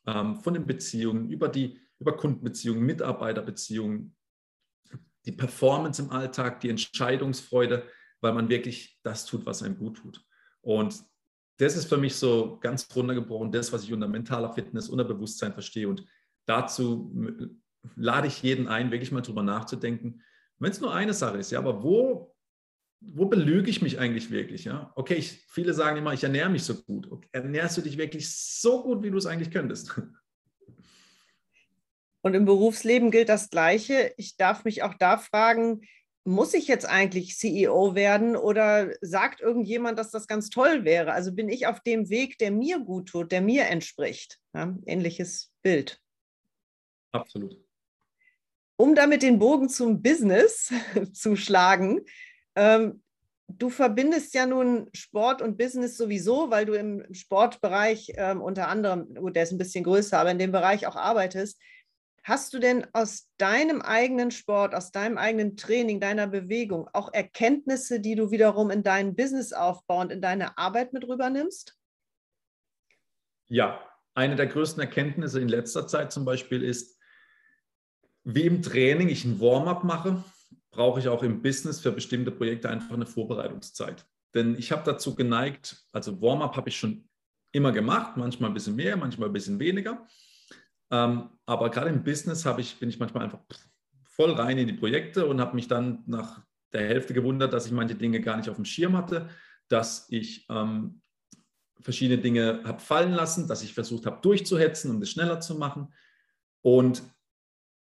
Ähm, 0.06 0.36
von 0.36 0.54
den 0.54 0.66
Beziehungen 0.66 1.30
über 1.30 1.48
die 1.48 1.78
über 1.98 2.16
Kundenbeziehungen, 2.16 2.84
Mitarbeiterbeziehungen, 2.84 4.14
die 5.24 5.32
Performance 5.32 6.00
im 6.00 6.10
Alltag, 6.10 6.60
die 6.60 6.70
Entscheidungsfreude, 6.70 7.84
weil 8.20 8.32
man 8.32 8.48
wirklich 8.48 8.98
das 9.02 9.26
tut, 9.26 9.46
was 9.46 9.62
einem 9.62 9.76
gut 9.76 9.98
tut. 9.98 10.24
Und 10.60 11.02
das 11.58 11.76
ist 11.76 11.88
für 11.88 11.96
mich 11.96 12.14
so 12.14 12.58
ganz 12.60 12.88
runtergebrochen, 12.94 13.50
das, 13.50 13.72
was 13.72 13.82
ich 13.82 13.92
unter 13.92 14.08
mentaler 14.08 14.52
Fitness, 14.52 14.88
unter 14.88 15.04
Bewusstsein 15.04 15.52
verstehe. 15.52 15.88
Und 15.88 16.04
dazu 16.46 17.12
lade 17.96 18.28
ich 18.28 18.42
jeden 18.42 18.68
ein, 18.68 18.90
wirklich 18.90 19.12
mal 19.12 19.22
drüber 19.22 19.42
nachzudenken. 19.42 20.22
Wenn 20.58 20.70
es 20.70 20.80
nur 20.80 20.94
eine 20.94 21.14
Sache 21.14 21.38
ist, 21.38 21.50
ja, 21.50 21.58
aber 21.58 21.82
wo, 21.82 22.27
wo 23.00 23.26
belüge 23.26 23.70
ich 23.70 23.82
mich 23.82 23.98
eigentlich 23.98 24.30
wirklich? 24.30 24.64
Ja? 24.64 24.92
Okay, 24.96 25.14
ich, 25.14 25.44
viele 25.48 25.74
sagen 25.74 25.98
immer, 25.98 26.12
ich 26.12 26.24
ernähre 26.24 26.50
mich 26.50 26.64
so 26.64 26.74
gut. 26.74 27.10
Okay, 27.10 27.28
ernährst 27.32 27.76
du 27.76 27.82
dich 27.82 27.96
wirklich 27.96 28.30
so 28.30 28.82
gut, 28.82 29.02
wie 29.02 29.10
du 29.10 29.18
es 29.18 29.26
eigentlich 29.26 29.50
könntest? 29.50 30.00
Und 32.22 32.34
im 32.34 32.44
Berufsleben 32.44 33.10
gilt 33.10 33.28
das 33.28 33.48
Gleiche. 33.48 34.12
Ich 34.16 34.36
darf 34.36 34.64
mich 34.64 34.82
auch 34.82 34.94
da 34.94 35.18
fragen, 35.18 35.82
muss 36.24 36.52
ich 36.52 36.66
jetzt 36.68 36.84
eigentlich 36.84 37.38
CEO 37.38 37.94
werden 37.94 38.36
oder 38.36 38.92
sagt 39.00 39.40
irgendjemand, 39.40 39.98
dass 39.98 40.10
das 40.10 40.26
ganz 40.26 40.50
toll 40.50 40.84
wäre? 40.84 41.12
Also 41.12 41.32
bin 41.32 41.48
ich 41.48 41.66
auf 41.66 41.80
dem 41.80 42.10
Weg, 42.10 42.36
der 42.38 42.50
mir 42.50 42.80
gut 42.80 43.08
tut, 43.08 43.32
der 43.32 43.40
mir 43.40 43.66
entspricht? 43.66 44.38
Ja, 44.52 44.76
ähnliches 44.84 45.52
Bild. 45.62 46.02
Absolut. 47.12 47.56
Um 48.76 48.94
damit 48.94 49.22
den 49.22 49.38
Bogen 49.38 49.68
zum 49.68 50.02
Business 50.02 50.72
zu 51.12 51.34
schlagen, 51.34 52.04
ähm, 52.58 53.02
du 53.46 53.70
verbindest 53.70 54.34
ja 54.34 54.46
nun 54.46 54.88
Sport 54.92 55.40
und 55.40 55.56
Business 55.56 55.96
sowieso, 55.96 56.50
weil 56.50 56.66
du 56.66 56.74
im 56.74 57.06
Sportbereich 57.14 58.12
ähm, 58.16 58.42
unter 58.42 58.68
anderem, 58.68 59.14
gut, 59.14 59.36
der 59.36 59.44
ist 59.44 59.52
ein 59.52 59.58
bisschen 59.58 59.84
größer, 59.84 60.18
aber 60.18 60.32
in 60.32 60.38
dem 60.38 60.52
Bereich 60.52 60.86
auch 60.86 60.96
arbeitest. 60.96 61.60
Hast 62.24 62.52
du 62.52 62.58
denn 62.58 62.86
aus 62.92 63.30
deinem 63.38 63.80
eigenen 63.80 64.30
Sport, 64.30 64.74
aus 64.74 64.90
deinem 64.90 65.16
eigenen 65.16 65.56
Training, 65.56 65.98
deiner 66.00 66.26
Bewegung 66.26 66.88
auch 66.92 67.12
Erkenntnisse, 67.12 68.00
die 68.00 68.16
du 68.16 68.30
wiederum 68.30 68.70
in 68.70 68.82
deinen 68.82 69.14
Businessaufbau 69.14 70.00
und 70.00 70.12
in 70.12 70.20
deine 70.20 70.58
Arbeit 70.58 70.92
mit 70.92 71.08
rübernimmst? 71.08 71.78
Ja, 73.46 73.80
eine 74.14 74.36
der 74.36 74.46
größten 74.46 74.82
Erkenntnisse 74.82 75.40
in 75.40 75.48
letzter 75.48 75.86
Zeit 75.86 76.12
zum 76.12 76.26
Beispiel 76.26 76.62
ist, 76.62 76.98
wie 78.24 78.44
im 78.44 78.60
Training 78.60 79.08
ich 79.08 79.24
ein 79.24 79.40
Warm-up 79.40 79.84
mache, 79.84 80.22
brauche 80.78 81.00
ich 81.00 81.08
auch 81.08 81.24
im 81.24 81.42
Business 81.42 81.80
für 81.80 81.90
bestimmte 81.90 82.30
Projekte 82.30 82.70
einfach 82.70 82.94
eine 82.94 83.04
Vorbereitungszeit. 83.04 84.06
Denn 84.32 84.56
ich 84.56 84.70
habe 84.70 84.82
dazu 84.84 85.16
geneigt, 85.16 85.84
also 85.92 86.22
Warm-up 86.22 86.56
habe 86.56 86.68
ich 86.68 86.78
schon 86.78 87.08
immer 87.50 87.72
gemacht, 87.72 88.16
manchmal 88.16 88.50
ein 88.50 88.54
bisschen 88.54 88.76
mehr, 88.76 88.96
manchmal 88.96 89.28
ein 89.28 89.32
bisschen 89.32 89.58
weniger. 89.58 90.06
Ähm, 90.92 91.30
aber 91.46 91.70
gerade 91.70 91.90
im 91.90 92.04
Business 92.04 92.46
ich, 92.58 92.78
bin 92.78 92.88
ich 92.90 93.00
manchmal 93.00 93.24
einfach 93.24 93.40
voll 94.04 94.34
rein 94.34 94.56
in 94.56 94.68
die 94.68 94.72
Projekte 94.72 95.26
und 95.26 95.40
habe 95.40 95.56
mich 95.56 95.66
dann 95.66 96.04
nach 96.06 96.44
der 96.72 96.86
Hälfte 96.86 97.12
gewundert, 97.12 97.52
dass 97.52 97.66
ich 97.66 97.72
manche 97.72 97.96
Dinge 97.96 98.20
gar 98.20 98.36
nicht 98.36 98.48
auf 98.48 98.56
dem 98.56 98.64
Schirm 98.64 98.96
hatte, 98.96 99.28
dass 99.66 100.06
ich 100.10 100.46
ähm, 100.48 101.02
verschiedene 101.80 102.22
Dinge 102.22 102.62
habe 102.64 102.78
fallen 102.78 103.14
lassen, 103.14 103.48
dass 103.48 103.64
ich 103.64 103.74
versucht 103.74 104.06
habe 104.06 104.20
durchzuhetzen, 104.22 104.92
um 104.92 105.00
das 105.00 105.10
schneller 105.10 105.40
zu 105.40 105.56
machen. 105.56 105.92
Und 106.62 107.02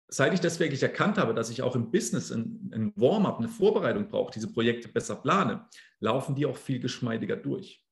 seit 0.08 0.34
ich 0.34 0.39
das 0.39 0.60
wirklich 0.60 0.84
erkannt 0.84 1.18
habe, 1.18 1.34
dass 1.34 1.50
ich 1.50 1.62
auch 1.62 1.76
im 1.76 1.91
Business 1.91 2.32
ein, 2.32 2.72
ein 2.74 2.94
Warm-up, 2.96 3.39
eine 3.39 3.50
Vorbereitung 3.50 4.08
brauche, 4.08 4.32
diese 4.32 4.52
Projekte 4.52 4.88
besser 4.88 5.15
plane, 5.15 5.68
laufen 6.00 6.36
die 6.36 6.46
auch 6.46 6.58
viel 6.58 6.80
geschmeidiger 6.80 7.36
durch. 7.36 7.84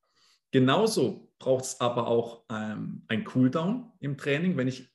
Genauso 0.52 1.32
braucht 1.38 1.64
es 1.64 1.80
aber 1.80 2.06
auch 2.06 2.44
ähm, 2.50 3.04
ein 3.08 3.24
Cooldown 3.24 3.92
im 3.98 4.16
Training. 4.16 4.56
Wenn 4.56 4.68
ich, 4.68 4.88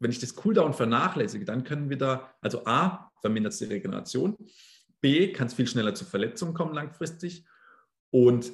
wenn 0.00 0.10
ich 0.10 0.18
das 0.18 0.34
Cooldown 0.34 0.72
vernachlässige, 0.72 1.44
dann 1.44 1.64
können 1.64 1.90
wir 1.90 1.98
da, 1.98 2.34
also 2.40 2.64
A, 2.64 3.12
vermindert 3.20 3.52
es 3.52 3.58
die 3.58 3.66
Regeneration, 3.66 4.36
B, 5.02 5.32
kann 5.32 5.48
es 5.48 5.54
viel 5.54 5.66
schneller 5.66 5.94
zu 5.94 6.06
Verletzungen 6.06 6.54
kommen 6.54 6.72
langfristig 6.72 7.44
und 8.10 8.52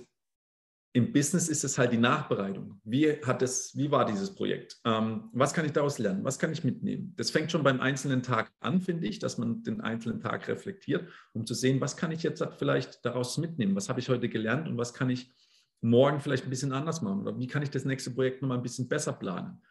im 0.92 1.12
Business 1.12 1.48
ist 1.48 1.62
es 1.62 1.78
halt 1.78 1.92
die 1.92 1.98
Nachbereitung. 1.98 2.80
Wie, 2.82 3.08
hat 3.24 3.42
es, 3.42 3.76
wie 3.76 3.90
war 3.90 4.04
dieses 4.04 4.34
Projekt? 4.34 4.80
Ähm, 4.84 5.30
was 5.32 5.54
kann 5.54 5.64
ich 5.64 5.72
daraus 5.72 5.98
lernen? 5.98 6.24
Was 6.24 6.38
kann 6.38 6.52
ich 6.52 6.64
mitnehmen? 6.64 7.14
Das 7.16 7.30
fängt 7.30 7.52
schon 7.52 7.62
beim 7.62 7.80
einzelnen 7.80 8.22
Tag 8.22 8.50
an, 8.58 8.80
finde 8.80 9.06
ich, 9.06 9.20
dass 9.20 9.38
man 9.38 9.62
den 9.62 9.80
einzelnen 9.80 10.20
Tag 10.20 10.48
reflektiert, 10.48 11.08
um 11.32 11.46
zu 11.46 11.54
sehen, 11.54 11.80
was 11.80 11.96
kann 11.96 12.10
ich 12.10 12.24
jetzt 12.24 12.44
vielleicht 12.58 13.04
daraus 13.04 13.38
mitnehmen? 13.38 13.76
Was 13.76 13.88
habe 13.88 14.00
ich 14.00 14.08
heute 14.08 14.28
gelernt 14.28 14.66
und 14.66 14.78
was 14.78 14.92
kann 14.92 15.10
ich 15.10 15.32
morgen 15.80 16.18
vielleicht 16.18 16.44
ein 16.44 16.50
bisschen 16.50 16.72
anders 16.72 17.02
machen? 17.02 17.20
Oder 17.20 17.38
wie 17.38 17.46
kann 17.46 17.62
ich 17.62 17.70
das 17.70 17.84
nächste 17.84 18.10
Projekt 18.10 18.42
nochmal 18.42 18.58
ein 18.58 18.62
bisschen 18.64 18.88
besser 18.88 19.12
planen? 19.12 19.62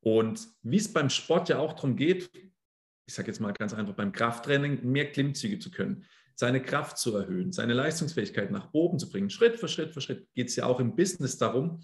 Und 0.00 0.48
wie 0.62 0.78
es 0.78 0.90
beim 0.90 1.10
Sport 1.10 1.50
ja 1.50 1.58
auch 1.58 1.74
darum 1.74 1.94
geht, 1.94 2.30
ich 3.06 3.12
sage 3.12 3.28
jetzt 3.28 3.40
mal 3.40 3.52
ganz 3.52 3.74
einfach 3.74 3.94
beim 3.94 4.12
Krafttraining, 4.12 4.82
mehr 4.82 5.12
Klimmzüge 5.12 5.58
zu 5.58 5.70
können 5.70 6.06
seine 6.34 6.62
Kraft 6.62 6.98
zu 6.98 7.16
erhöhen, 7.16 7.52
seine 7.52 7.74
Leistungsfähigkeit 7.74 8.50
nach 8.50 8.68
oben 8.72 8.98
zu 8.98 9.08
bringen. 9.10 9.30
Schritt 9.30 9.58
für 9.58 9.68
Schritt 9.68 9.92
für 9.92 10.00
Schritt 10.00 10.26
geht 10.34 10.48
es 10.48 10.56
ja 10.56 10.66
auch 10.66 10.80
im 10.80 10.96
Business 10.96 11.38
darum, 11.38 11.82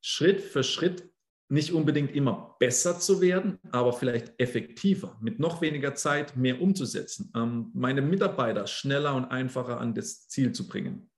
Schritt 0.00 0.40
für 0.40 0.64
Schritt 0.64 1.08
nicht 1.48 1.72
unbedingt 1.72 2.14
immer 2.16 2.56
besser 2.58 2.98
zu 2.98 3.20
werden, 3.20 3.58
aber 3.70 3.92
vielleicht 3.92 4.32
effektiver, 4.40 5.18
mit 5.20 5.38
noch 5.38 5.60
weniger 5.60 5.94
Zeit 5.94 6.34
mehr 6.34 6.62
umzusetzen, 6.62 7.30
ähm, 7.36 7.70
meine 7.74 8.00
Mitarbeiter 8.00 8.66
schneller 8.66 9.14
und 9.14 9.26
einfacher 9.26 9.78
an 9.78 9.94
das 9.94 10.28
Ziel 10.28 10.52
zu 10.52 10.66
bringen, 10.66 11.10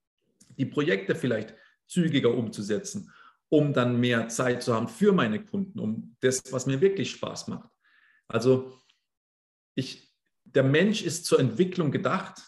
die 0.58 0.66
Projekte 0.66 1.14
vielleicht 1.14 1.54
zügiger 1.86 2.34
umzusetzen, 2.34 3.12
um 3.48 3.72
dann 3.72 4.00
mehr 4.00 4.28
Zeit 4.28 4.64
zu 4.64 4.74
haben 4.74 4.88
für 4.88 5.12
meine 5.12 5.44
Kunden, 5.44 5.78
um 5.78 6.16
das, 6.18 6.42
was 6.50 6.66
mir 6.66 6.80
wirklich 6.80 7.12
Spaß 7.12 7.46
macht. 7.48 7.70
Also 8.26 8.76
ich 9.76 10.13
der 10.54 10.62
Mensch 10.62 11.02
ist 11.02 11.26
zur 11.26 11.40
Entwicklung 11.40 11.90
gedacht 11.90 12.42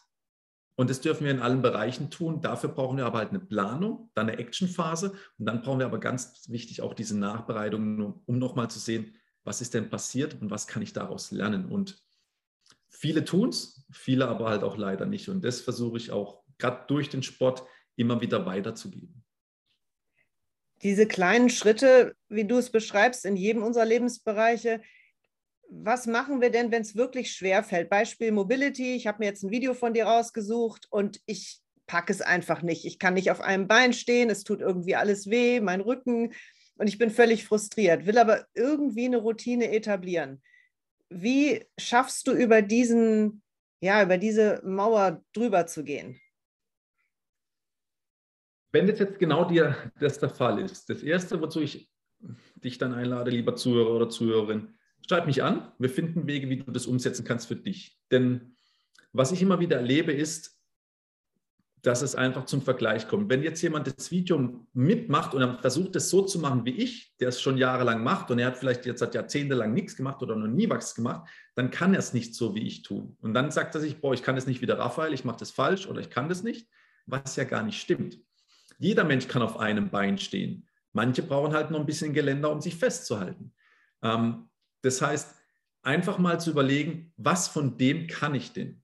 und 0.76 0.90
das 0.90 1.00
dürfen 1.00 1.24
wir 1.24 1.30
in 1.30 1.40
allen 1.40 1.62
Bereichen 1.62 2.10
tun. 2.10 2.40
Dafür 2.40 2.70
brauchen 2.70 2.98
wir 2.98 3.06
aber 3.06 3.18
halt 3.18 3.30
eine 3.30 3.40
Planung, 3.40 4.10
dann 4.14 4.28
eine 4.28 4.38
Actionphase 4.38 5.14
und 5.38 5.46
dann 5.46 5.62
brauchen 5.62 5.78
wir 5.78 5.86
aber 5.86 5.98
ganz 5.98 6.48
wichtig 6.48 6.82
auch 6.82 6.94
diese 6.94 7.18
Nachbereitung, 7.18 8.22
um 8.26 8.38
nochmal 8.38 8.70
zu 8.70 8.78
sehen, 8.78 9.16
was 9.42 9.60
ist 9.60 9.74
denn 9.74 9.88
passiert 9.88 10.40
und 10.40 10.50
was 10.50 10.66
kann 10.66 10.82
ich 10.82 10.92
daraus 10.92 11.30
lernen. 11.30 11.66
Und 11.66 12.02
viele 12.88 13.24
tun 13.24 13.48
es, 13.48 13.86
viele 13.90 14.28
aber 14.28 14.48
halt 14.48 14.62
auch 14.62 14.76
leider 14.76 15.06
nicht. 15.06 15.28
Und 15.28 15.44
das 15.44 15.60
versuche 15.60 15.96
ich 15.96 16.10
auch 16.10 16.42
gerade 16.58 16.84
durch 16.88 17.08
den 17.08 17.22
Sport 17.22 17.62
immer 17.96 18.20
wieder 18.20 18.44
weiterzugeben. 18.44 19.24
Diese 20.82 21.06
kleinen 21.06 21.48
Schritte, 21.48 22.14
wie 22.28 22.46
du 22.46 22.58
es 22.58 22.70
beschreibst, 22.70 23.24
in 23.24 23.36
jedem 23.36 23.62
unserer 23.62 23.86
Lebensbereiche, 23.86 24.82
was 25.68 26.06
machen 26.06 26.40
wir 26.40 26.50
denn, 26.50 26.70
wenn 26.70 26.82
es 26.82 26.96
wirklich 26.96 27.32
schwer 27.32 27.62
fällt? 27.62 27.90
Beispiel 27.90 28.32
Mobility. 28.32 28.94
Ich 28.94 29.06
habe 29.06 29.18
mir 29.18 29.26
jetzt 29.26 29.42
ein 29.42 29.50
Video 29.50 29.74
von 29.74 29.94
dir 29.94 30.06
rausgesucht 30.06 30.86
und 30.90 31.20
ich 31.26 31.60
packe 31.86 32.12
es 32.12 32.20
einfach 32.20 32.62
nicht. 32.62 32.84
Ich 32.84 32.98
kann 32.98 33.14
nicht 33.14 33.30
auf 33.30 33.40
einem 33.40 33.68
Bein 33.68 33.92
stehen, 33.92 34.30
es 34.30 34.44
tut 34.44 34.60
irgendwie 34.60 34.96
alles 34.96 35.30
weh, 35.30 35.60
mein 35.60 35.80
Rücken 35.80 36.32
und 36.76 36.88
ich 36.88 36.98
bin 36.98 37.10
völlig 37.10 37.44
frustriert, 37.44 38.06
will 38.06 38.18
aber 38.18 38.46
irgendwie 38.54 39.06
eine 39.06 39.18
Routine 39.18 39.70
etablieren. 39.72 40.42
Wie 41.08 41.64
schaffst 41.78 42.26
du 42.26 42.32
über 42.32 42.62
diesen, 42.62 43.42
ja, 43.80 44.02
über 44.02 44.18
diese 44.18 44.60
Mauer 44.64 45.22
drüber 45.32 45.66
zu 45.66 45.84
gehen? 45.84 46.20
Wenn 48.72 48.86
das 48.86 48.98
jetzt 48.98 49.18
genau 49.18 49.44
dir 49.44 49.76
das 49.98 50.18
der 50.18 50.28
Fall 50.28 50.60
ist, 50.60 50.90
das 50.90 51.02
erste, 51.02 51.40
wozu 51.40 51.60
ich 51.60 51.88
dich 52.56 52.78
dann 52.78 52.92
einlade, 52.92 53.30
lieber 53.30 53.54
Zuhörer 53.54 53.94
oder 53.94 54.08
Zuhörerin, 54.08 54.75
Schreib 55.08 55.26
mich 55.26 55.42
an, 55.42 55.72
wir 55.78 55.90
finden 55.90 56.26
Wege, 56.26 56.48
wie 56.48 56.56
du 56.56 56.70
das 56.72 56.86
umsetzen 56.86 57.24
kannst 57.24 57.46
für 57.46 57.56
dich. 57.56 57.98
Denn 58.10 58.56
was 59.12 59.32
ich 59.32 59.40
immer 59.40 59.60
wieder 59.60 59.76
erlebe, 59.76 60.12
ist, 60.12 60.56
dass 61.82 62.02
es 62.02 62.16
einfach 62.16 62.46
zum 62.46 62.62
Vergleich 62.62 63.06
kommt. 63.06 63.30
Wenn 63.30 63.44
jetzt 63.44 63.62
jemand 63.62 63.86
das 63.86 64.10
Video 64.10 64.66
mitmacht 64.72 65.34
und 65.34 65.42
er 65.42 65.58
versucht, 65.60 65.94
es 65.94 66.10
so 66.10 66.22
zu 66.22 66.40
machen 66.40 66.64
wie 66.64 66.72
ich, 66.72 67.14
der 67.20 67.28
es 67.28 67.40
schon 67.40 67.56
jahrelang 67.56 68.02
macht 68.02 68.32
und 68.32 68.40
er 68.40 68.48
hat 68.48 68.56
vielleicht 68.56 68.86
jetzt 68.86 68.98
seit 68.98 69.14
jahrzehntelang 69.14 69.72
nichts 69.72 69.96
gemacht 69.96 70.20
oder 70.22 70.34
noch 70.34 70.48
nie 70.48 70.68
was 70.68 70.96
gemacht, 70.96 71.30
dann 71.54 71.70
kann 71.70 71.94
er 71.94 72.00
es 72.00 72.12
nicht 72.12 72.34
so 72.34 72.56
wie 72.56 72.66
ich 72.66 72.82
tun. 72.82 73.16
Und 73.20 73.34
dann 73.34 73.52
sagt 73.52 73.76
er 73.76 73.80
sich, 73.80 74.00
boah, 74.00 74.12
ich 74.14 74.24
kann 74.24 74.36
es 74.36 74.48
nicht 74.48 74.60
wie 74.62 74.66
der 74.66 74.80
Raphael, 74.80 75.14
ich 75.14 75.24
mache 75.24 75.38
das 75.38 75.52
falsch 75.52 75.86
oder 75.86 76.00
ich 76.00 76.10
kann 76.10 76.28
das 76.28 76.42
nicht, 76.42 76.68
was 77.06 77.36
ja 77.36 77.44
gar 77.44 77.62
nicht 77.62 77.80
stimmt. 77.80 78.18
Jeder 78.78 79.04
Mensch 79.04 79.28
kann 79.28 79.42
auf 79.42 79.60
einem 79.60 79.88
Bein 79.88 80.18
stehen. 80.18 80.66
Manche 80.92 81.22
brauchen 81.22 81.54
halt 81.54 81.70
noch 81.70 81.78
ein 81.78 81.86
bisschen 81.86 82.12
Geländer, 82.12 82.50
um 82.50 82.60
sich 82.60 82.74
festzuhalten. 82.74 83.54
Ähm, 84.02 84.48
das 84.86 85.02
heißt, 85.02 85.34
einfach 85.82 86.18
mal 86.18 86.40
zu 86.40 86.50
überlegen, 86.50 87.12
was 87.16 87.48
von 87.48 87.78
dem 87.78 88.06
kann 88.06 88.34
ich 88.34 88.52
denn? 88.52 88.82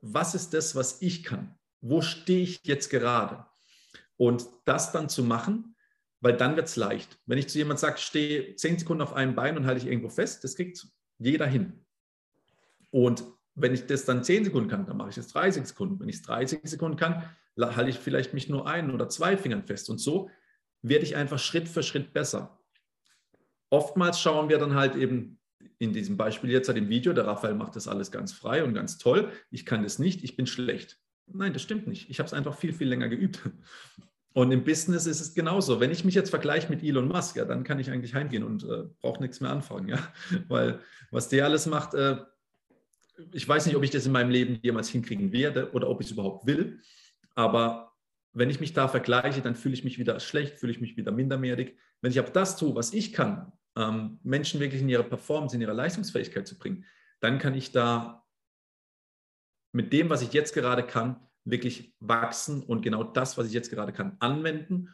Was 0.00 0.34
ist 0.34 0.54
das, 0.54 0.76
was 0.76 1.02
ich 1.02 1.24
kann? 1.24 1.58
Wo 1.80 2.00
stehe 2.02 2.42
ich 2.42 2.60
jetzt 2.64 2.90
gerade? 2.90 3.46
Und 4.16 4.46
das 4.64 4.92
dann 4.92 5.08
zu 5.08 5.24
machen, 5.24 5.74
weil 6.20 6.36
dann 6.36 6.56
wird 6.56 6.68
es 6.68 6.76
leicht. 6.76 7.18
Wenn 7.26 7.38
ich 7.38 7.48
zu 7.48 7.58
jemandem 7.58 7.80
sage, 7.80 7.98
stehe 7.98 8.54
zehn 8.56 8.78
Sekunden 8.78 9.02
auf 9.02 9.12
einem 9.12 9.34
Bein 9.34 9.56
und 9.56 9.66
halte 9.66 9.80
ich 9.80 9.86
irgendwo 9.86 10.08
fest, 10.08 10.44
das 10.44 10.54
kriegt 10.54 10.86
jeder 11.18 11.46
hin. 11.46 11.84
Und 12.90 13.24
wenn 13.54 13.74
ich 13.74 13.86
das 13.86 14.04
dann 14.04 14.24
zehn 14.24 14.44
Sekunden 14.44 14.70
kann, 14.70 14.86
dann 14.86 14.96
mache 14.96 15.10
ich 15.10 15.18
es 15.18 15.28
30 15.28 15.66
Sekunden. 15.66 16.00
Wenn 16.00 16.08
ich 16.08 16.16
es 16.16 16.22
30 16.22 16.60
Sekunden 16.64 16.96
kann, 16.96 17.28
halte 17.58 17.90
ich 17.90 17.98
vielleicht 17.98 18.34
mich 18.34 18.48
nur 18.48 18.66
einen 18.66 18.90
oder 18.90 19.08
zwei 19.08 19.36
Fingern 19.36 19.64
fest. 19.64 19.90
Und 19.90 19.98
so 19.98 20.30
werde 20.82 21.04
ich 21.04 21.16
einfach 21.16 21.38
Schritt 21.38 21.68
für 21.68 21.82
Schritt 21.82 22.12
besser. 22.12 22.58
Oftmals 23.70 24.20
schauen 24.20 24.48
wir 24.48 24.58
dann 24.58 24.74
halt 24.74 24.96
eben 24.96 25.40
in 25.78 25.92
diesem 25.92 26.16
Beispiel 26.16 26.50
jetzt 26.50 26.68
halt 26.68 26.78
im 26.78 26.88
Video, 26.88 27.12
der 27.12 27.26
Raphael 27.26 27.54
macht 27.54 27.76
das 27.76 27.88
alles 27.88 28.10
ganz 28.10 28.32
frei 28.32 28.64
und 28.64 28.74
ganz 28.74 28.98
toll. 28.98 29.30
Ich 29.50 29.66
kann 29.66 29.82
das 29.82 29.98
nicht, 29.98 30.24
ich 30.24 30.36
bin 30.36 30.46
schlecht. 30.46 30.98
Nein, 31.26 31.52
das 31.52 31.62
stimmt 31.62 31.86
nicht. 31.86 32.10
Ich 32.10 32.18
habe 32.18 32.26
es 32.26 32.34
einfach 32.34 32.56
viel, 32.56 32.72
viel 32.72 32.88
länger 32.88 33.08
geübt. 33.08 33.40
Und 34.34 34.50
im 34.50 34.64
Business 34.64 35.06
ist 35.06 35.20
es 35.20 35.34
genauso. 35.34 35.78
Wenn 35.78 35.92
ich 35.92 36.04
mich 36.04 36.14
jetzt 36.14 36.30
vergleiche 36.30 36.68
mit 36.68 36.82
Elon 36.82 37.06
Musk, 37.06 37.36
ja, 37.36 37.44
dann 37.44 37.62
kann 37.62 37.78
ich 37.78 37.90
eigentlich 37.90 38.14
heimgehen 38.14 38.42
und 38.42 38.64
äh, 38.64 38.84
brauche 39.00 39.22
nichts 39.22 39.40
mehr 39.40 39.50
anfangen. 39.50 39.88
Ja? 39.88 39.98
Weil 40.48 40.80
was 41.10 41.28
der 41.28 41.44
alles 41.44 41.66
macht, 41.66 41.94
äh, 41.94 42.16
ich 43.32 43.48
weiß 43.48 43.66
nicht, 43.66 43.76
ob 43.76 43.84
ich 43.84 43.90
das 43.90 44.06
in 44.06 44.12
meinem 44.12 44.30
Leben 44.30 44.58
jemals 44.62 44.88
hinkriegen 44.88 45.32
werde 45.32 45.70
oder 45.72 45.88
ob 45.88 46.00
ich 46.00 46.08
es 46.08 46.12
überhaupt 46.12 46.46
will. 46.46 46.80
Aber 47.36 47.92
wenn 48.32 48.50
ich 48.50 48.58
mich 48.58 48.72
da 48.72 48.88
vergleiche, 48.88 49.40
dann 49.40 49.54
fühle 49.54 49.74
ich 49.74 49.84
mich 49.84 49.98
wieder 50.00 50.18
schlecht, 50.18 50.58
fühle 50.58 50.72
ich 50.72 50.80
mich 50.80 50.96
wieder 50.96 51.12
minderwertig. 51.12 51.76
Wenn 52.00 52.10
ich 52.10 52.18
aber 52.18 52.30
das 52.30 52.56
tue, 52.56 52.74
was 52.74 52.92
ich 52.92 53.12
kann, 53.12 53.52
ähm, 53.76 54.18
Menschen 54.22 54.60
wirklich 54.60 54.82
in 54.82 54.88
ihre 54.88 55.04
Performance, 55.04 55.54
in 55.54 55.62
ihre 55.62 55.72
Leistungsfähigkeit 55.72 56.46
zu 56.46 56.58
bringen, 56.58 56.84
dann 57.20 57.38
kann 57.38 57.54
ich 57.54 57.72
da 57.72 58.24
mit 59.72 59.92
dem, 59.92 60.08
was 60.10 60.22
ich 60.22 60.32
jetzt 60.32 60.54
gerade 60.54 60.84
kann, 60.84 61.16
wirklich 61.44 61.94
wachsen 62.00 62.62
und 62.62 62.82
genau 62.82 63.04
das, 63.04 63.36
was 63.36 63.46
ich 63.46 63.52
jetzt 63.52 63.70
gerade 63.70 63.92
kann, 63.92 64.16
anwenden. 64.20 64.90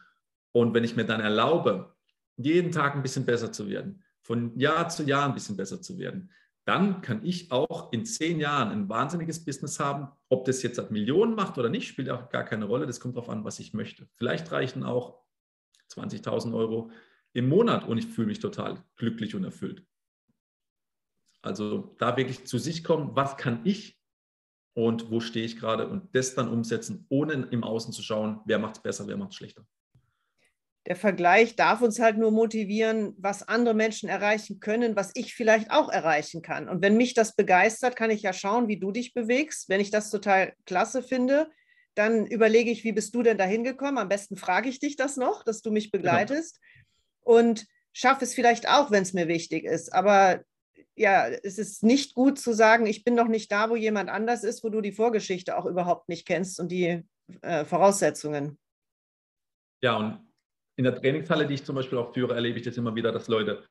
Und 0.51 0.73
wenn 0.73 0.83
ich 0.83 0.95
mir 0.95 1.05
dann 1.05 1.21
erlaube, 1.21 1.95
jeden 2.37 2.71
Tag 2.71 2.95
ein 2.95 3.03
bisschen 3.03 3.25
besser 3.25 3.51
zu 3.51 3.69
werden, 3.69 4.03
von 4.21 4.57
Jahr 4.57 4.89
zu 4.89 5.03
Jahr 5.03 5.25
ein 5.25 5.33
bisschen 5.33 5.55
besser 5.55 5.81
zu 5.81 5.97
werden, 5.97 6.31
dann 6.65 7.01
kann 7.01 7.25
ich 7.25 7.51
auch 7.51 7.91
in 7.91 8.05
zehn 8.05 8.39
Jahren 8.39 8.69
ein 8.69 8.89
wahnsinniges 8.89 9.43
Business 9.43 9.79
haben. 9.79 10.09
Ob 10.29 10.45
das 10.45 10.61
jetzt 10.61 10.91
Millionen 10.91 11.35
macht 11.35 11.57
oder 11.57 11.69
nicht, 11.69 11.87
spielt 11.87 12.09
auch 12.09 12.29
gar 12.29 12.43
keine 12.43 12.65
Rolle. 12.65 12.85
Das 12.85 12.99
kommt 12.99 13.15
darauf 13.15 13.29
an, 13.29 13.43
was 13.43 13.59
ich 13.59 13.73
möchte. 13.73 14.07
Vielleicht 14.15 14.51
reichen 14.51 14.83
auch 14.83 15.23
20.000 15.91 16.53
Euro 16.53 16.91
im 17.33 17.47
Monat 17.49 17.87
und 17.87 17.97
ich 17.97 18.07
fühle 18.07 18.27
mich 18.27 18.39
total 18.39 18.83
glücklich 18.95 19.35
und 19.35 19.43
erfüllt. 19.43 19.85
Also 21.41 21.95
da 21.97 22.17
wirklich 22.17 22.45
zu 22.45 22.57
sich 22.57 22.83
kommen, 22.83 23.15
was 23.15 23.37
kann 23.37 23.61
ich 23.63 23.99
und 24.73 25.09
wo 25.11 25.19
stehe 25.19 25.45
ich 25.45 25.57
gerade 25.57 25.87
und 25.87 26.15
das 26.15 26.35
dann 26.35 26.49
umsetzen, 26.49 27.05
ohne 27.09 27.47
im 27.51 27.63
Außen 27.63 27.93
zu 27.93 28.03
schauen, 28.03 28.41
wer 28.45 28.59
macht 28.59 28.77
es 28.77 28.83
besser, 28.83 29.07
wer 29.07 29.17
macht 29.17 29.31
es 29.31 29.37
schlechter. 29.37 29.65
der 30.87 30.95
Vergleich 30.95 31.55
darf 31.55 31.81
uns 31.81 31.99
halt 31.99 32.17
nur 32.17 32.31
motivieren, 32.31 33.13
was 33.17 33.47
andere 33.47 33.73
Menschen 33.73 34.09
erreichen 34.09 34.59
können, 34.59 34.95
was 34.95 35.11
ich 35.13 35.35
vielleicht 35.35 35.71
auch 35.71 35.89
erreichen 35.89 36.41
kann. 36.41 36.69
Und 36.69 36.81
wenn 36.81 36.97
mich 36.97 37.13
das 37.13 37.35
begeistert, 37.35 37.95
kann 37.95 38.11
ich 38.11 38.23
ja 38.23 38.33
schauen, 38.33 38.67
wie 38.67 38.79
du 38.79 38.91
dich 38.91 39.13
bewegst. 39.13 39.69
Wenn 39.69 39.81
ich 39.81 39.91
das 39.91 40.09
total 40.09 40.53
klasse 40.65 41.03
finde, 41.03 41.51
dann 41.95 42.25
überlege 42.25 42.71
ich, 42.71 42.83
wie 42.83 42.93
bist 42.93 43.13
du 43.13 43.21
denn 43.21 43.37
da 43.37 43.43
hingekommen? 43.43 43.97
Am 43.97 44.09
besten 44.09 44.37
frage 44.37 44.69
ich 44.69 44.79
dich 44.79 44.95
das 44.95 45.17
noch, 45.17 45.43
dass 45.43 45.61
du 45.61 45.71
mich 45.71 45.91
genau. 45.91 46.03
begleitest. 46.03 46.59
Genau. 46.59 46.80
Und 47.21 47.65
schaffe 47.93 48.23
es 48.25 48.33
vielleicht 48.33 48.67
auch, 48.69 48.91
wenn 48.91 49.03
es 49.03 49.13
mir 49.13 49.27
wichtig 49.27 49.65
ist. 49.65 49.93
Aber 49.93 50.43
ja, 50.95 51.27
es 51.27 51.57
ist 51.57 51.83
nicht 51.83 52.13
gut 52.13 52.39
zu 52.39 52.53
sagen, 52.53 52.85
ich 52.85 53.03
bin 53.03 53.15
noch 53.15 53.27
nicht 53.27 53.51
da, 53.51 53.69
wo 53.69 53.75
jemand 53.75 54.09
anders 54.09 54.43
ist, 54.43 54.63
wo 54.63 54.69
du 54.69 54.81
die 54.81 54.91
Vorgeschichte 54.91 55.57
auch 55.57 55.65
überhaupt 55.65 56.09
nicht 56.09 56.27
kennst 56.27 56.59
und 56.59 56.69
die 56.69 57.03
äh, 57.41 57.65
Voraussetzungen. 57.65 58.57
Ja, 59.81 59.97
und 59.97 60.19
in 60.75 60.83
der 60.83 60.95
Trainingshalle, 60.95 61.47
die 61.47 61.55
ich 61.55 61.63
zum 61.63 61.75
Beispiel 61.75 61.97
auch 61.97 62.13
führe, 62.13 62.35
erlebe 62.35 62.59
ich 62.59 62.65
das 62.65 62.77
immer 62.77 62.95
wieder, 62.95 63.11
dass 63.11 63.27
Leute 63.27 63.63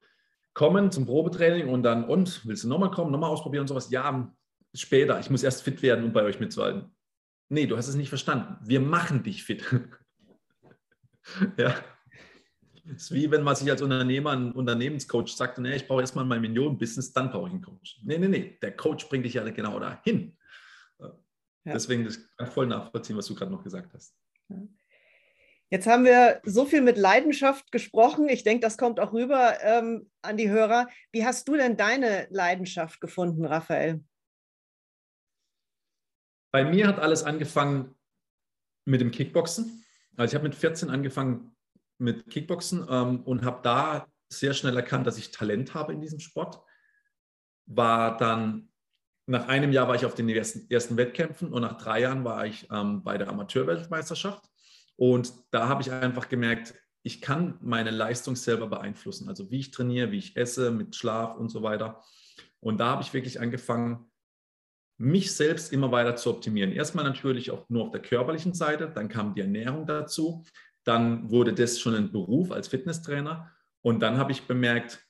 kommen 0.55 0.91
zum 0.91 1.07
Probetraining 1.07 1.69
und 1.69 1.83
dann, 1.83 2.05
und, 2.05 2.47
willst 2.47 2.65
du 2.65 2.69
nochmal 2.69 2.91
kommen, 2.91 3.13
nochmal 3.13 3.31
ausprobieren 3.31 3.63
und 3.63 3.69
sowas? 3.69 3.91
Ja, 3.91 4.33
später, 4.75 5.21
ich 5.21 5.31
muss 5.31 5.43
erst 5.43 5.63
fit 5.63 5.83
werden, 5.83 6.05
um 6.05 6.13
bei 6.13 6.23
euch 6.23 6.41
mitzuhalten. 6.41 6.95
Nee, 7.49 7.67
du 7.67 7.77
hast 7.77 7.89
es 7.89 7.95
nicht 7.95 8.09
verstanden. 8.09 8.57
Wir 8.63 8.81
machen 8.81 9.23
dich 9.23 9.45
fit. 9.45 9.65
ja. 11.57 11.75
Es 12.87 13.03
ist 13.03 13.13
wie 13.13 13.31
wenn 13.31 13.43
man 13.43 13.57
sich 13.57 13.71
als 13.71 13.83
Unternehmer, 13.83 14.31
ein 14.31 14.53
Unternehmenscoach 14.53 15.29
sagt, 15.29 15.59
nee, 15.59 15.77
ich 15.77 15.87
brauche 15.87 16.01
erstmal 16.01 16.25
mein 16.25 16.41
Millionen-Business, 16.41 17.13
dann 17.13 17.31
brauche 17.31 17.49
ich 17.49 17.55
einen 17.55 17.63
Coach. 17.63 18.01
Nee, 18.03 18.19
nee, 18.19 18.29
nee, 18.29 18.59
der 18.63 18.77
Coach 18.77 19.09
bringt 19.09 19.25
dich 19.25 19.35
ja 19.35 19.49
genau 19.49 19.79
dahin. 19.79 20.37
Ja. 20.99 21.75
Deswegen 21.75 22.05
das 22.05 22.19
kann 22.37 22.47
ich 22.47 22.53
voll 22.53 22.67
nachvollziehen, 22.67 23.17
was 23.17 23.27
du 23.27 23.35
gerade 23.35 23.51
noch 23.51 23.63
gesagt 23.63 23.93
hast. 23.93 24.17
Jetzt 25.69 25.87
haben 25.87 26.05
wir 26.05 26.41
so 26.45 26.65
viel 26.65 26.81
mit 26.81 26.97
Leidenschaft 26.97 27.71
gesprochen. 27.71 28.29
Ich 28.29 28.43
denke, 28.43 28.61
das 28.61 28.77
kommt 28.77 28.99
auch 28.99 29.13
rüber 29.13 29.63
ähm, 29.63 30.11
an 30.21 30.37
die 30.37 30.51
Hörer. 30.51 30.89
Wie 31.13 31.25
hast 31.25 31.47
du 31.47 31.57
denn 31.57 31.77
deine 31.77 32.27
Leidenschaft 32.31 33.01
gefunden, 33.01 33.45
Raphael? 33.45 34.03
Bei 36.51 36.65
mir 36.65 36.89
hat 36.89 36.99
alles 36.99 37.23
angefangen 37.23 37.95
mit 38.85 39.01
dem 39.01 39.13
Kickboxen. 39.13 39.85
Also 40.17 40.33
ich 40.33 40.35
habe 40.35 40.49
mit 40.49 40.57
14 40.57 40.91
angefangen 40.91 41.55
mit 42.01 42.29
Kickboxen 42.31 42.87
ähm, 42.89 43.23
und 43.23 43.45
habe 43.45 43.61
da 43.63 44.07
sehr 44.29 44.55
schnell 44.55 44.77
erkannt, 44.77 45.07
dass 45.07 45.19
ich 45.19 45.31
Talent 45.31 45.75
habe 45.75 45.93
in 45.93 46.01
diesem 46.01 46.21
Sport. 46.21 46.61
War 47.67 48.17
dann, 48.17 48.69
nach 49.27 49.49
einem 49.49 49.73
Jahr 49.73 49.89
war 49.89 49.95
ich 49.95 50.07
auf 50.07 50.15
den 50.15 50.29
ersten, 50.29 50.71
ersten 50.71 50.97
Wettkämpfen 50.97 51.53
und 51.53 51.63
nach 51.63 51.79
drei 51.79 52.01
Jahren 52.01 52.25
war 52.25 52.47
ich 52.47 52.69
ähm, 52.71 53.03
bei 53.03 53.19
der 53.19 53.29
Amateurweltmeisterschaft. 53.29 54.45
Und 54.97 55.33
da 55.51 55.69
habe 55.69 55.83
ich 55.83 55.93
einfach 55.93 56.29
gemerkt, 56.29 56.75
ich 57.03 57.21
kann 57.21 57.59
meine 57.61 57.91
Leistung 57.91 58.37
selber 58.37 58.67
beeinflussen. 58.67 59.29
Also 59.29 59.51
wie 59.51 59.61
ich 59.61 59.71
trainiere, 59.71 60.11
wie 60.11 60.19
ich 60.19 60.37
esse, 60.37 60.71
mit 60.71 60.95
Schlaf 60.95 61.37
und 61.37 61.49
so 61.49 61.63
weiter. 61.63 62.03
Und 62.61 62.79
da 62.79 62.89
habe 62.91 63.03
ich 63.03 63.15
wirklich 63.15 63.41
angefangen, 63.41 64.11
mich 64.99 65.35
selbst 65.35 65.73
immer 65.73 65.91
weiter 65.93 66.15
zu 66.17 66.29
optimieren. 66.29 66.73
Erstmal 66.73 67.05
natürlich 67.05 67.51
auch 67.51 67.67
nur 67.71 67.85
auf 67.85 67.91
der 67.91 68.03
körperlichen 68.03 68.53
Seite, 68.53 68.91
dann 68.95 69.09
kam 69.09 69.35
die 69.35 69.41
Ernährung 69.41 69.87
dazu, 69.87 70.45
dann 70.91 71.31
wurde 71.31 71.55
das 71.55 71.79
schon 71.79 71.95
ein 71.95 72.11
Beruf 72.11 72.51
als 72.51 72.67
Fitnesstrainer 72.67 73.49
und 73.81 74.01
dann 74.01 74.19
habe 74.19 74.33
ich 74.33 74.49
bemerkt, 74.49 75.01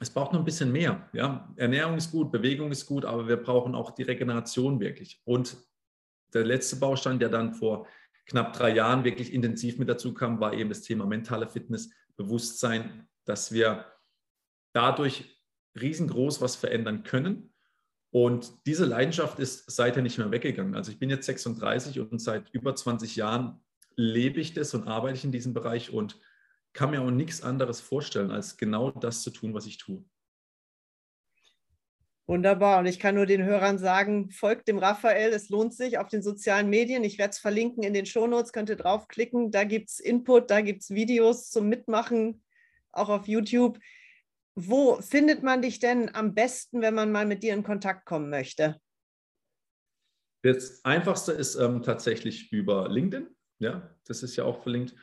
es 0.00 0.08
braucht 0.08 0.32
noch 0.32 0.40
ein 0.40 0.46
bisschen 0.46 0.72
mehr. 0.72 1.10
Ja? 1.12 1.52
Ernährung 1.56 1.98
ist 1.98 2.10
gut, 2.10 2.32
Bewegung 2.32 2.72
ist 2.72 2.86
gut, 2.86 3.04
aber 3.04 3.28
wir 3.28 3.36
brauchen 3.36 3.74
auch 3.74 3.90
die 3.90 4.02
Regeneration 4.02 4.80
wirklich. 4.80 5.20
Und 5.24 5.58
der 6.32 6.46
letzte 6.46 6.76
Baustein, 6.76 7.18
der 7.18 7.28
dann 7.28 7.52
vor 7.52 7.86
knapp 8.24 8.54
drei 8.54 8.70
Jahren 8.70 9.04
wirklich 9.04 9.34
intensiv 9.34 9.78
mit 9.78 9.90
dazu 9.90 10.14
kam, 10.14 10.40
war 10.40 10.54
eben 10.54 10.70
das 10.70 10.80
Thema 10.80 11.04
mentale 11.04 11.48
Fitness, 11.48 11.90
Bewusstsein, 12.16 13.06
dass 13.26 13.52
wir 13.52 13.84
dadurch 14.72 15.38
riesengroß 15.78 16.40
was 16.40 16.56
verändern 16.56 17.02
können. 17.02 17.52
Und 18.10 18.54
diese 18.64 18.86
Leidenschaft 18.86 19.38
ist 19.38 19.70
seither 19.70 20.02
nicht 20.02 20.16
mehr 20.16 20.30
weggegangen. 20.30 20.74
Also 20.74 20.90
ich 20.90 20.98
bin 20.98 21.10
jetzt 21.10 21.26
36 21.26 22.00
und 22.00 22.20
seit 22.20 22.48
über 22.54 22.74
20 22.74 23.16
Jahren 23.16 23.63
lebe 23.96 24.40
ich 24.40 24.54
das 24.54 24.74
und 24.74 24.88
arbeite 24.88 25.16
ich 25.16 25.24
in 25.24 25.32
diesem 25.32 25.54
Bereich 25.54 25.92
und 25.92 26.20
kann 26.72 26.90
mir 26.90 27.02
auch 27.02 27.10
nichts 27.10 27.42
anderes 27.42 27.80
vorstellen, 27.80 28.30
als 28.30 28.56
genau 28.56 28.90
das 28.90 29.22
zu 29.22 29.30
tun, 29.30 29.54
was 29.54 29.66
ich 29.66 29.78
tue. 29.78 30.04
Wunderbar. 32.26 32.78
Und 32.78 32.86
ich 32.86 32.98
kann 32.98 33.16
nur 33.16 33.26
den 33.26 33.44
Hörern 33.44 33.78
sagen, 33.78 34.30
folgt 34.30 34.66
dem 34.68 34.78
Raphael. 34.78 35.32
Es 35.32 35.50
lohnt 35.50 35.74
sich 35.74 35.98
auf 35.98 36.08
den 36.08 36.22
sozialen 36.22 36.70
Medien. 36.70 37.04
Ich 37.04 37.18
werde 37.18 37.32
es 37.32 37.38
verlinken 37.38 37.82
in 37.82 37.92
den 37.92 38.06
Shownotes, 38.06 38.52
könnt 38.52 38.70
ihr 38.70 38.76
draufklicken. 38.76 39.50
Da 39.50 39.64
gibt 39.64 39.90
es 39.90 40.00
Input, 40.00 40.50
da 40.50 40.62
gibt 40.62 40.82
es 40.82 40.90
Videos 40.90 41.50
zum 41.50 41.68
Mitmachen, 41.68 42.42
auch 42.92 43.10
auf 43.10 43.28
YouTube. 43.28 43.78
Wo 44.54 45.00
findet 45.02 45.42
man 45.42 45.60
dich 45.60 45.80
denn 45.80 46.14
am 46.14 46.34
besten, 46.34 46.80
wenn 46.80 46.94
man 46.94 47.12
mal 47.12 47.26
mit 47.26 47.42
dir 47.42 47.52
in 47.52 47.62
Kontakt 47.62 48.06
kommen 48.06 48.30
möchte? 48.30 48.80
Das 50.42 50.82
Einfachste 50.84 51.32
ist 51.32 51.56
ähm, 51.56 51.82
tatsächlich 51.82 52.52
über 52.52 52.88
LinkedIn. 52.88 53.28
Ja, 53.58 53.90
das 54.06 54.22
ist 54.22 54.36
ja 54.36 54.44
auch 54.44 54.62
verlinkt. 54.62 54.94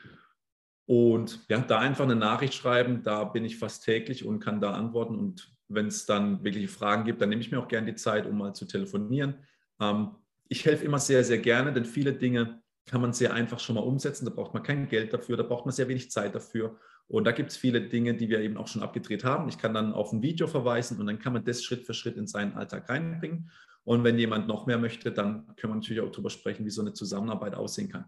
Und 0.86 1.40
ja, 1.48 1.58
da 1.60 1.78
einfach 1.78 2.04
eine 2.04 2.16
Nachricht 2.16 2.54
schreiben, 2.54 3.02
da 3.02 3.24
bin 3.24 3.44
ich 3.44 3.58
fast 3.58 3.84
täglich 3.84 4.24
und 4.24 4.40
kann 4.40 4.60
da 4.60 4.72
antworten. 4.72 5.16
Und 5.16 5.54
wenn 5.68 5.86
es 5.86 6.06
dann 6.06 6.44
wirklich 6.44 6.70
Fragen 6.70 7.04
gibt, 7.04 7.20
dann 7.20 7.28
nehme 7.28 7.40
ich 7.40 7.50
mir 7.50 7.60
auch 7.60 7.68
gerne 7.68 7.86
die 7.86 7.96
Zeit, 7.96 8.26
um 8.26 8.36
mal 8.36 8.54
zu 8.54 8.66
telefonieren. 8.66 9.36
Ähm, 9.80 10.16
ich 10.48 10.64
helfe 10.66 10.84
immer 10.84 10.98
sehr, 10.98 11.24
sehr 11.24 11.38
gerne, 11.38 11.72
denn 11.72 11.84
viele 11.84 12.12
Dinge 12.12 12.62
kann 12.84 13.00
man 13.00 13.12
sehr 13.12 13.32
einfach 13.32 13.60
schon 13.60 13.76
mal 13.76 13.82
umsetzen. 13.82 14.24
Da 14.24 14.32
braucht 14.32 14.54
man 14.54 14.62
kein 14.62 14.88
Geld 14.88 15.12
dafür, 15.12 15.36
da 15.36 15.44
braucht 15.44 15.64
man 15.64 15.72
sehr 15.72 15.88
wenig 15.88 16.10
Zeit 16.10 16.34
dafür. 16.34 16.78
Und 17.08 17.24
da 17.24 17.32
gibt 17.32 17.50
es 17.50 17.56
viele 17.56 17.80
Dinge, 17.80 18.14
die 18.14 18.28
wir 18.28 18.40
eben 18.40 18.56
auch 18.56 18.68
schon 18.68 18.82
abgedreht 18.82 19.24
haben. 19.24 19.48
Ich 19.48 19.58
kann 19.58 19.74
dann 19.74 19.92
auf 19.92 20.12
ein 20.12 20.22
Video 20.22 20.46
verweisen 20.46 20.98
und 20.98 21.06
dann 21.06 21.18
kann 21.18 21.32
man 21.32 21.44
das 21.44 21.62
Schritt 21.62 21.84
für 21.84 21.94
Schritt 21.94 22.16
in 22.16 22.26
seinen 22.26 22.54
Alltag 22.54 22.88
reinbringen. 22.88 23.50
Und 23.84 24.04
wenn 24.04 24.18
jemand 24.18 24.46
noch 24.46 24.66
mehr 24.66 24.78
möchte, 24.78 25.12
dann 25.12 25.46
können 25.56 25.72
wir 25.72 25.76
natürlich 25.76 26.02
auch 26.02 26.10
darüber 26.10 26.30
sprechen, 26.30 26.64
wie 26.64 26.70
so 26.70 26.82
eine 26.82 26.92
Zusammenarbeit 26.92 27.54
aussehen 27.54 27.88
kann. 27.88 28.04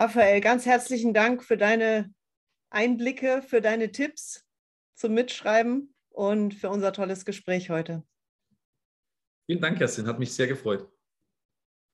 Raphael, 0.00 0.40
ganz 0.40 0.64
herzlichen 0.64 1.12
Dank 1.12 1.44
für 1.44 1.58
deine 1.58 2.10
Einblicke, 2.70 3.42
für 3.42 3.60
deine 3.60 3.92
Tipps 3.92 4.46
zum 4.94 5.12
Mitschreiben 5.12 5.94
und 6.08 6.54
für 6.54 6.70
unser 6.70 6.94
tolles 6.94 7.26
Gespräch 7.26 7.68
heute. 7.68 8.02
Vielen 9.44 9.60
Dank, 9.60 9.76
Kerstin, 9.76 10.06
hat 10.06 10.18
mich 10.18 10.32
sehr 10.32 10.46
gefreut. 10.46 10.88